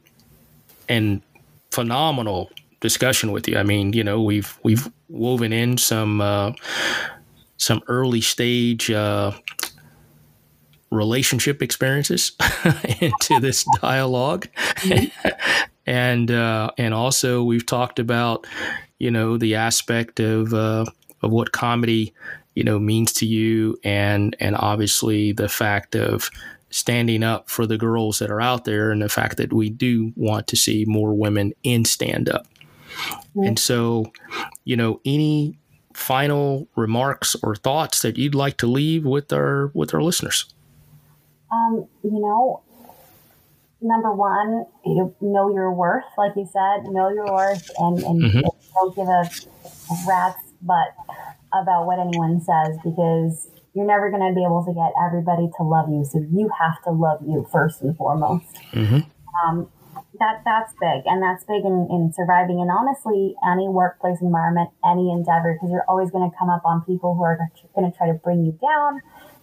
an 0.88 1.24
phenomenal 1.72 2.50
discussion 2.82 3.32
with 3.32 3.48
you. 3.48 3.58
I 3.58 3.64
mean, 3.64 3.94
you 3.94 4.04
know, 4.04 4.22
we've 4.22 4.58
we've 4.64 4.90
woven 5.08 5.54
in 5.54 5.78
some 5.78 6.22
uh, 6.22 6.54
some 7.58 7.82
early 7.88 8.22
stage 8.22 8.92
uh, 8.92 9.32
relationship 10.92 11.62
experiences 11.62 12.34
into 13.02 13.40
this 13.40 13.66
dialogue, 13.82 14.48
and 15.86 16.32
uh, 16.32 16.72
and 16.78 16.94
also 16.94 17.44
we've 17.44 17.66
talked 17.66 18.00
about 18.00 18.48
you 18.98 19.12
know 19.12 19.38
the 19.38 19.56
aspect 19.56 20.20
of 20.20 20.54
uh, 20.54 20.86
of 21.22 21.32
what 21.32 21.52
comedy 21.52 22.14
you 22.56 22.64
know 22.64 22.80
means 22.80 23.14
to 23.14 23.26
you, 23.26 23.78
and 23.84 24.36
and 24.40 24.56
obviously 24.56 25.32
the 25.32 25.50
fact 25.50 25.96
of 25.96 26.30
standing 26.72 27.24
up 27.24 27.50
for 27.50 27.66
the 27.66 27.78
girls 27.78 28.20
that 28.20 28.30
are 28.30 28.42
out 28.42 28.66
there 28.66 28.92
and 28.92 29.02
the 29.02 29.10
fact 29.10 29.38
that 29.38 29.52
we 29.52 29.70
do 29.70 30.14
want 30.16 30.48
to 30.48 30.56
see 30.56 30.86
more 30.88 31.14
women 31.14 31.52
in 31.64 31.84
stand 31.84 32.30
up. 32.30 32.46
And 33.36 33.58
so, 33.58 34.12
you 34.66 34.76
know, 34.76 35.00
any 35.06 35.58
final 35.94 36.68
remarks 36.76 37.36
or 37.44 37.56
thoughts 37.56 38.02
that 38.02 38.18
you'd 38.18 38.36
like 38.36 38.58
to 38.58 38.68
leave 38.68 39.06
with 39.06 39.32
our 39.32 39.72
with 39.74 39.94
our 39.94 40.02
listeners? 40.02 40.46
Um, 41.52 41.88
you 42.04 42.20
know, 42.20 42.62
number 43.82 44.14
one, 44.14 44.66
you 44.86 45.16
know 45.22 45.54
your 45.54 45.74
worth, 45.74 46.04
like 46.18 46.34
you 46.36 46.48
said, 46.52 46.92
know 46.92 47.10
your 47.10 47.34
worth, 47.34 47.70
and 47.78 48.04
and 48.04 48.22
Mhm. 48.22 48.44
don't 48.74 48.96
give 48.96 49.08
a 49.08 49.24
rat's 50.08 50.54
butt 50.62 50.94
about 51.54 51.86
what 51.88 52.00
anyone 52.00 52.40
says 52.42 52.78
because 52.84 53.50
you're 53.74 53.86
never 53.86 54.10
going 54.10 54.28
to 54.28 54.36
be 54.36 54.44
able 54.44 54.64
to 54.66 54.74
get 54.74 54.92
everybody 55.02 55.50
to 55.58 55.64
love 55.64 55.90
you. 55.90 56.04
So 56.04 56.20
you 56.20 56.50
have 56.60 56.82
to 56.84 56.92
love 56.92 57.22
you 57.26 57.46
first 57.52 57.82
and 57.82 57.96
foremost. 57.96 58.56
Mm-hmm. 58.74 59.00
Um, 59.46 59.70
that 60.20 60.42
that's 60.44 60.74
big, 60.82 61.04
and 61.06 61.22
that's 61.22 61.44
big 61.46 61.64
in, 61.64 61.88
in 61.90 62.12
surviving. 62.14 62.60
And 62.62 62.70
honestly, 62.70 63.36
any 63.46 63.70
workplace 63.70 64.22
environment, 64.22 64.70
any 64.84 65.12
endeavor, 65.12 65.54
because 65.54 65.72
you're 65.72 65.86
always 65.88 66.12
going 66.12 66.30
to 66.30 66.36
come 66.38 66.50
up 66.50 66.62
on 66.66 66.84
people 66.84 67.16
who 67.16 67.24
are 67.24 67.38
going 67.76 67.90
to 67.90 67.98
try 67.98 68.08
to 68.08 68.14
bring 68.14 68.44
you 68.44 68.52
down, 68.60 69.02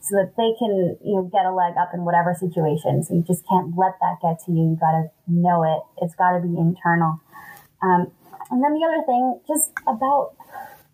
so 0.08 0.16
that 0.16 0.32
they 0.36 0.54
can 0.58 0.96
you 1.04 1.16
know 1.16 1.24
get 1.32 1.44
a 1.46 1.52
leg 1.52 1.74
up 1.78 1.90
in 1.94 2.04
whatever 2.04 2.34
situation. 2.34 3.02
So 3.02 3.14
you 3.14 3.22
just 3.22 3.46
can't 3.48 3.76
let 3.76 3.98
that 4.00 4.18
get 4.22 4.38
to 4.46 4.52
you. 4.52 4.70
You 4.70 4.76
got 4.80 4.92
to 4.92 5.10
know 5.26 5.62
it. 5.64 5.80
It's 6.04 6.14
got 6.14 6.32
to 6.36 6.40
be 6.40 6.56
internal. 6.56 7.20
Um, 7.82 8.10
and 8.50 8.62
then 8.62 8.74
the 8.74 8.84
other 8.86 9.02
thing, 9.06 9.40
just 9.46 9.70
about 9.86 10.34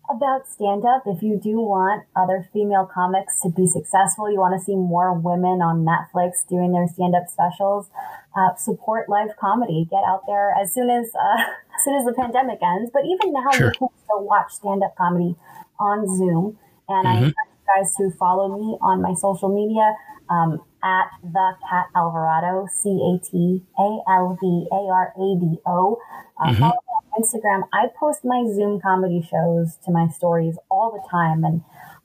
about 0.09 0.47
stand 0.47 0.83
up, 0.85 1.03
if 1.05 1.23
you 1.23 1.39
do 1.41 1.59
want 1.61 2.03
other 2.15 2.47
female 2.51 2.85
comics 2.85 3.41
to 3.41 3.49
be 3.49 3.65
successful, 3.67 4.29
you 4.31 4.37
want 4.39 4.59
to 4.59 4.63
see 4.63 4.75
more 4.75 5.13
women 5.13 5.61
on 5.61 5.85
Netflix 5.85 6.45
doing 6.47 6.73
their 6.73 6.87
stand 6.87 7.15
up 7.15 7.27
specials, 7.29 7.89
uh, 8.35 8.53
support 8.55 9.07
live 9.07 9.29
comedy. 9.39 9.87
Get 9.89 10.03
out 10.05 10.23
there 10.27 10.51
as 10.59 10.73
soon 10.73 10.89
as 10.89 11.07
uh, 11.15 11.41
as 11.77 11.83
soon 11.85 11.95
as 11.95 12.05
the 12.05 12.13
pandemic 12.13 12.59
ends. 12.61 12.91
But 12.93 13.05
even 13.05 13.31
now, 13.33 13.51
Sure. 13.53 13.67
you 13.67 13.73
can 13.79 13.87
still 14.03 14.23
watch 14.25 14.51
stand 14.51 14.83
up 14.83 14.95
comedy 14.97 15.35
on 15.79 16.07
Zoom. 16.17 16.57
And 16.89 17.07
I 17.07 17.13
Mhm. 17.13 17.17
encourage 17.31 17.47
you 17.47 17.52
guys 17.67 17.95
to 17.97 18.11
follow 18.17 18.47
me 18.57 18.77
on 18.81 19.01
my 19.01 19.13
social 19.13 19.49
media 19.49 19.95
um, 20.29 20.59
at 20.83 21.07
the 21.23 21.53
Cat 21.69 21.85
Alvarado, 21.95 22.67
C 22.71 22.89
A 22.89 23.19
T 23.23 23.63
A 23.77 23.89
L 24.09 24.37
V 24.41 24.67
A 24.71 24.81
R 24.91 25.13
A 25.15 25.39
D 25.39 25.57
O. 25.65 25.97
Uh, 26.39 26.47
Mhm. 26.47 26.59
Follow 26.59 26.71
me 26.73 26.93
on 26.97 27.23
Instagram. 27.23 27.63
I 27.73 27.87
post 27.99 28.23
my 28.25 28.45
Zoom 28.53 28.79
comedy 28.81 29.21
shows 29.21 29.77
to 29.85 29.91
my 29.91 30.07
stories 30.09 30.57
all 30.69 30.91
the 30.91 31.03
time, 31.09 31.43
and 31.43 31.61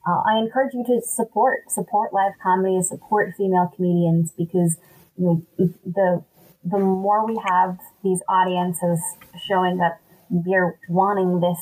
uh, 0.07 0.23
I 0.27 0.39
encourage 0.39 0.75
you 0.75 0.85
to 0.85 1.01
support 1.03 1.71
support 1.71 2.13
live 2.13 2.33
comedy, 2.43 2.83
support 2.83 3.35
female 3.37 3.73
comedians 3.75 4.33
because 4.33 4.79
you 5.17 5.25
know 5.27 5.43
the 5.85 6.23
the 6.65 6.79
more 6.79 7.27
we 7.27 7.41
have 7.49 7.79
these 8.03 8.21
audiences 8.29 9.01
showing 9.47 9.79
that 9.79 10.01
we're 10.31 10.79
wanting 10.89 11.41
this 11.41 11.59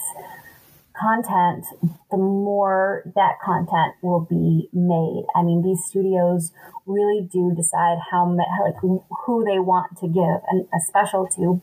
content, 0.99 1.65
the 2.11 2.17
more 2.17 3.03
that 3.15 3.39
content 3.45 3.95
will 4.03 4.21
be 4.21 4.69
made. 4.73 5.25
I 5.35 5.43
mean, 5.43 5.63
these 5.63 5.85
studios 5.85 6.53
really 6.87 7.29
do 7.31 7.53
decide 7.55 7.99
how 8.11 8.27
like 8.29 8.75
who 8.81 9.45
they 9.45 9.59
want 9.59 9.99
to 9.99 10.09
give 10.09 10.41
and 10.51 10.67
a 10.75 10.81
special 10.87 11.29
to. 11.37 11.63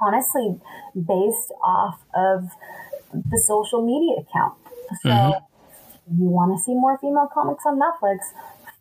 Honestly, 0.00 0.58
based 0.94 1.52
off 1.64 2.02
of 2.14 2.50
the 3.12 3.42
social 3.46 3.80
media 3.80 4.20
account. 4.20 4.54
So, 5.02 5.08
mm-hmm. 5.08 6.22
you 6.22 6.28
want 6.28 6.56
to 6.56 6.62
see 6.62 6.74
more 6.74 6.98
female 6.98 7.28
comics 7.32 7.64
on 7.66 7.80
Netflix? 7.80 8.18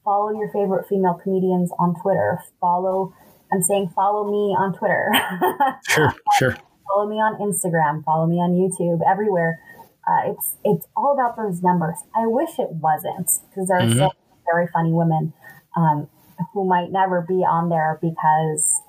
Follow 0.04 0.38
your 0.38 0.52
favorite 0.52 0.88
female 0.88 1.20
comedians 1.22 1.72
on 1.80 1.96
Twitter. 2.02 2.40
Follow. 2.60 3.14
I'm 3.52 3.62
saying 3.62 3.92
follow 3.96 4.30
me 4.30 4.54
on 4.58 4.74
Twitter. 4.74 5.10
sure, 5.88 6.14
sure. 6.38 6.58
Follow 6.88 7.08
me 7.08 7.16
on 7.16 7.40
Instagram. 7.40 8.04
Follow 8.04 8.28
me 8.28 8.36
on 8.36 8.52
YouTube. 8.52 9.00
Everywhere 9.10 9.60
uh, 10.08 10.32
it's 10.32 10.56
it's 10.64 10.86
all 10.96 11.14
about 11.14 11.36
those 11.36 11.62
numbers. 11.62 11.98
I 12.16 12.28
wish 12.28 12.60
it 12.60 12.70
wasn't 12.72 13.32
because 13.50 13.68
there 13.68 13.80
are 13.80 13.82
mm-hmm. 13.82 13.98
so 14.00 14.12
very 14.52 14.68
funny 14.68 14.92
women 14.92 15.34
um, 15.76 16.08
who 16.54 16.66
might 16.66 16.92
never 16.92 17.22
be 17.22 17.44
on 17.46 17.70
there 17.70 17.98
because 18.02 18.82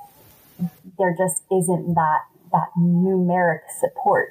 there 0.98 1.14
just 1.16 1.42
isn't 1.50 1.94
that 1.94 2.20
that 2.52 2.68
numeric 2.78 3.60
support. 3.80 4.30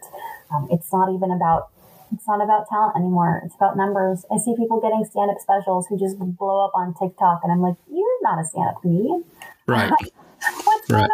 Um, 0.53 0.67
it's 0.71 0.91
not 0.93 1.13
even 1.13 1.31
about 1.31 1.69
it's 2.13 2.27
not 2.27 2.43
about 2.43 2.69
talent 2.69 2.95
anymore. 2.95 3.41
It's 3.45 3.55
about 3.55 3.75
numbers. 3.75 4.25
I 4.31 4.37
see 4.37 4.55
people 4.55 4.79
getting 4.79 5.03
stand 5.09 5.31
up 5.31 5.39
specials 5.39 5.87
who 5.87 5.97
just 5.97 6.17
blow 6.19 6.65
up 6.65 6.71
on 6.75 6.93
TikTok, 6.93 7.41
and 7.43 7.51
I'm 7.51 7.61
like, 7.61 7.75
you're 7.91 8.21
not 8.21 8.39
a 8.39 8.45
stand 8.45 8.69
up 8.69 8.81
comedian. 8.81 9.23
Right. 9.67 9.89
What's 10.63 10.91
right. 10.91 11.09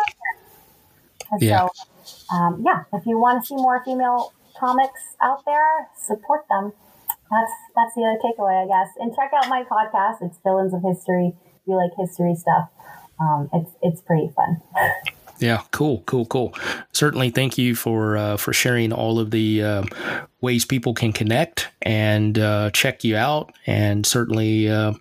on? 1.32 1.40
Yeah. 1.40 1.70
So, 2.04 2.36
um, 2.36 2.62
yeah, 2.66 2.84
if 2.92 3.06
you 3.06 3.18
want 3.18 3.42
to 3.42 3.48
see 3.48 3.56
more 3.56 3.82
female 3.86 4.34
comics 4.62 5.02
out 5.22 5.44
there, 5.46 5.90
support 5.98 6.46
them. 6.50 6.72
That's 7.32 7.52
that's 7.76 7.96
the 7.96 8.04
other 8.04 8.20
takeaway, 8.24 8.64
I 8.64 8.68
guess. 8.68 8.94
And 9.00 9.16
check 9.16 9.32
out 9.36 9.50
my 9.50 9.64
podcast. 9.64 10.22
It's 10.22 10.38
Villains 10.44 10.74
of 10.74 10.84
History. 10.84 11.34
If 11.46 11.62
you 11.68 11.76
like 11.76 11.92
history 11.98 12.36
stuff, 12.36 12.70
um, 13.20 13.50
it's 13.54 13.72
it's 13.82 14.02
pretty 14.02 14.32
fun. 14.36 14.62
Yeah, 15.40 15.64
cool, 15.72 16.04
cool, 16.06 16.26
cool. 16.28 16.54
Certainly, 16.92 17.32
thank 17.32 17.58
you 17.58 17.76
for 17.76 18.16
uh, 18.16 18.38
for 18.38 18.54
sharing 18.54 18.94
all 18.94 19.18
of 19.18 19.32
the 19.32 19.64
uh, 19.64 19.84
ways 20.42 20.66
people 20.66 20.94
can 20.94 21.12
connect 21.12 21.70
and 21.82 22.38
uh, 22.38 22.70
check 22.72 23.04
you 23.04 23.18
out, 23.18 23.52
and 23.66 24.06
certainly, 24.06 24.70
uh, 24.70 24.94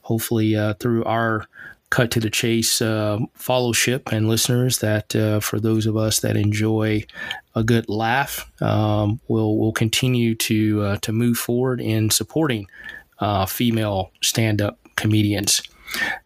hopefully, 0.00 0.56
uh, 0.56 0.74
through 0.74 1.04
our 1.04 1.46
cut 1.92 2.10
to 2.10 2.20
the 2.20 2.30
chase 2.30 2.80
uh, 2.80 3.18
followship 3.34 4.10
and 4.10 4.26
listeners 4.26 4.78
that 4.78 5.14
uh, 5.14 5.40
for 5.40 5.60
those 5.60 5.84
of 5.84 5.94
us 5.94 6.20
that 6.20 6.38
enjoy 6.38 7.04
a 7.54 7.62
good 7.62 7.86
laugh, 7.86 8.50
um, 8.62 9.20
we'll 9.28 9.58
we'll 9.58 9.72
continue 9.72 10.34
to 10.34 10.82
uh, 10.82 10.96
to 11.02 11.12
move 11.12 11.36
forward 11.36 11.82
in 11.82 12.08
supporting 12.08 12.66
uh, 13.18 13.44
female 13.44 14.10
stand 14.22 14.62
up 14.62 14.78
comedians. 14.96 15.62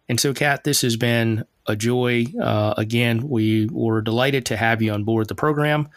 And 0.07 0.21
so, 0.21 0.33
Cat, 0.33 0.63
this 0.63 0.81
has 0.83 0.95
been 0.95 1.43
a 1.67 1.75
joy. 1.75 2.27
Uh, 2.41 2.73
again, 2.77 3.27
we 3.27 3.67
were 3.69 4.01
delighted 4.01 4.45
to 4.45 4.55
have 4.55 4.81
you 4.81 4.93
on 4.93 5.03
board 5.03 5.27
the 5.27 5.35
program. 5.35 5.89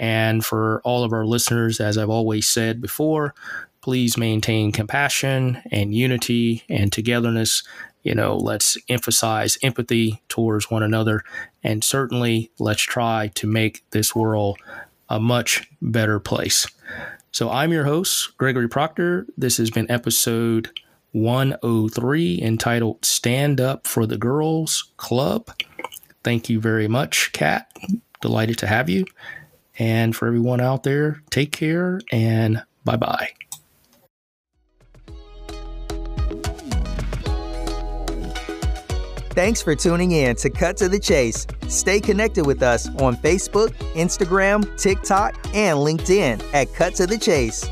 And 0.00 0.44
for 0.44 0.82
all 0.84 1.04
of 1.04 1.12
our 1.12 1.24
listeners, 1.24 1.78
as 1.78 1.96
I've 1.96 2.10
always 2.10 2.48
said 2.48 2.82
before, 2.82 3.36
please 3.82 4.16
maintain 4.16 4.72
compassion 4.72 5.62
and 5.70 5.94
unity 5.94 6.64
and 6.68 6.92
togetherness 6.92 7.62
you 8.02 8.14
know, 8.14 8.36
let's 8.36 8.76
emphasize 8.88 9.58
empathy 9.62 10.22
towards 10.28 10.70
one 10.70 10.82
another. 10.82 11.22
And 11.62 11.84
certainly, 11.84 12.50
let's 12.58 12.82
try 12.82 13.30
to 13.34 13.46
make 13.46 13.84
this 13.90 14.14
world 14.14 14.58
a 15.08 15.20
much 15.20 15.68
better 15.80 16.18
place. 16.18 16.66
So, 17.30 17.50
I'm 17.50 17.72
your 17.72 17.84
host, 17.84 18.36
Gregory 18.36 18.68
Proctor. 18.68 19.26
This 19.36 19.56
has 19.56 19.70
been 19.70 19.90
episode 19.90 20.70
103 21.12 22.40
entitled 22.42 23.04
Stand 23.04 23.60
Up 23.60 23.86
for 23.86 24.06
the 24.06 24.18
Girls 24.18 24.92
Club. 24.96 25.50
Thank 26.24 26.48
you 26.48 26.60
very 26.60 26.88
much, 26.88 27.32
Cat. 27.32 27.70
Delighted 28.20 28.58
to 28.58 28.66
have 28.66 28.88
you. 28.88 29.04
And 29.78 30.14
for 30.14 30.26
everyone 30.26 30.60
out 30.60 30.82
there, 30.82 31.22
take 31.30 31.52
care 31.52 32.00
and 32.10 32.62
bye 32.84 32.96
bye. 32.96 33.30
Thanks 39.34 39.62
for 39.62 39.74
tuning 39.74 40.12
in 40.12 40.36
to 40.36 40.50
Cut 40.50 40.76
to 40.76 40.90
the 40.90 40.98
Chase. 40.98 41.46
Stay 41.66 42.00
connected 42.00 42.46
with 42.46 42.62
us 42.62 42.86
on 43.00 43.16
Facebook, 43.16 43.70
Instagram, 43.94 44.78
TikTok, 44.78 45.34
and 45.54 45.78
LinkedIn 45.78 46.44
at 46.52 46.70
Cut 46.74 46.94
to 46.96 47.06
the 47.06 47.16
Chase. 47.16 47.66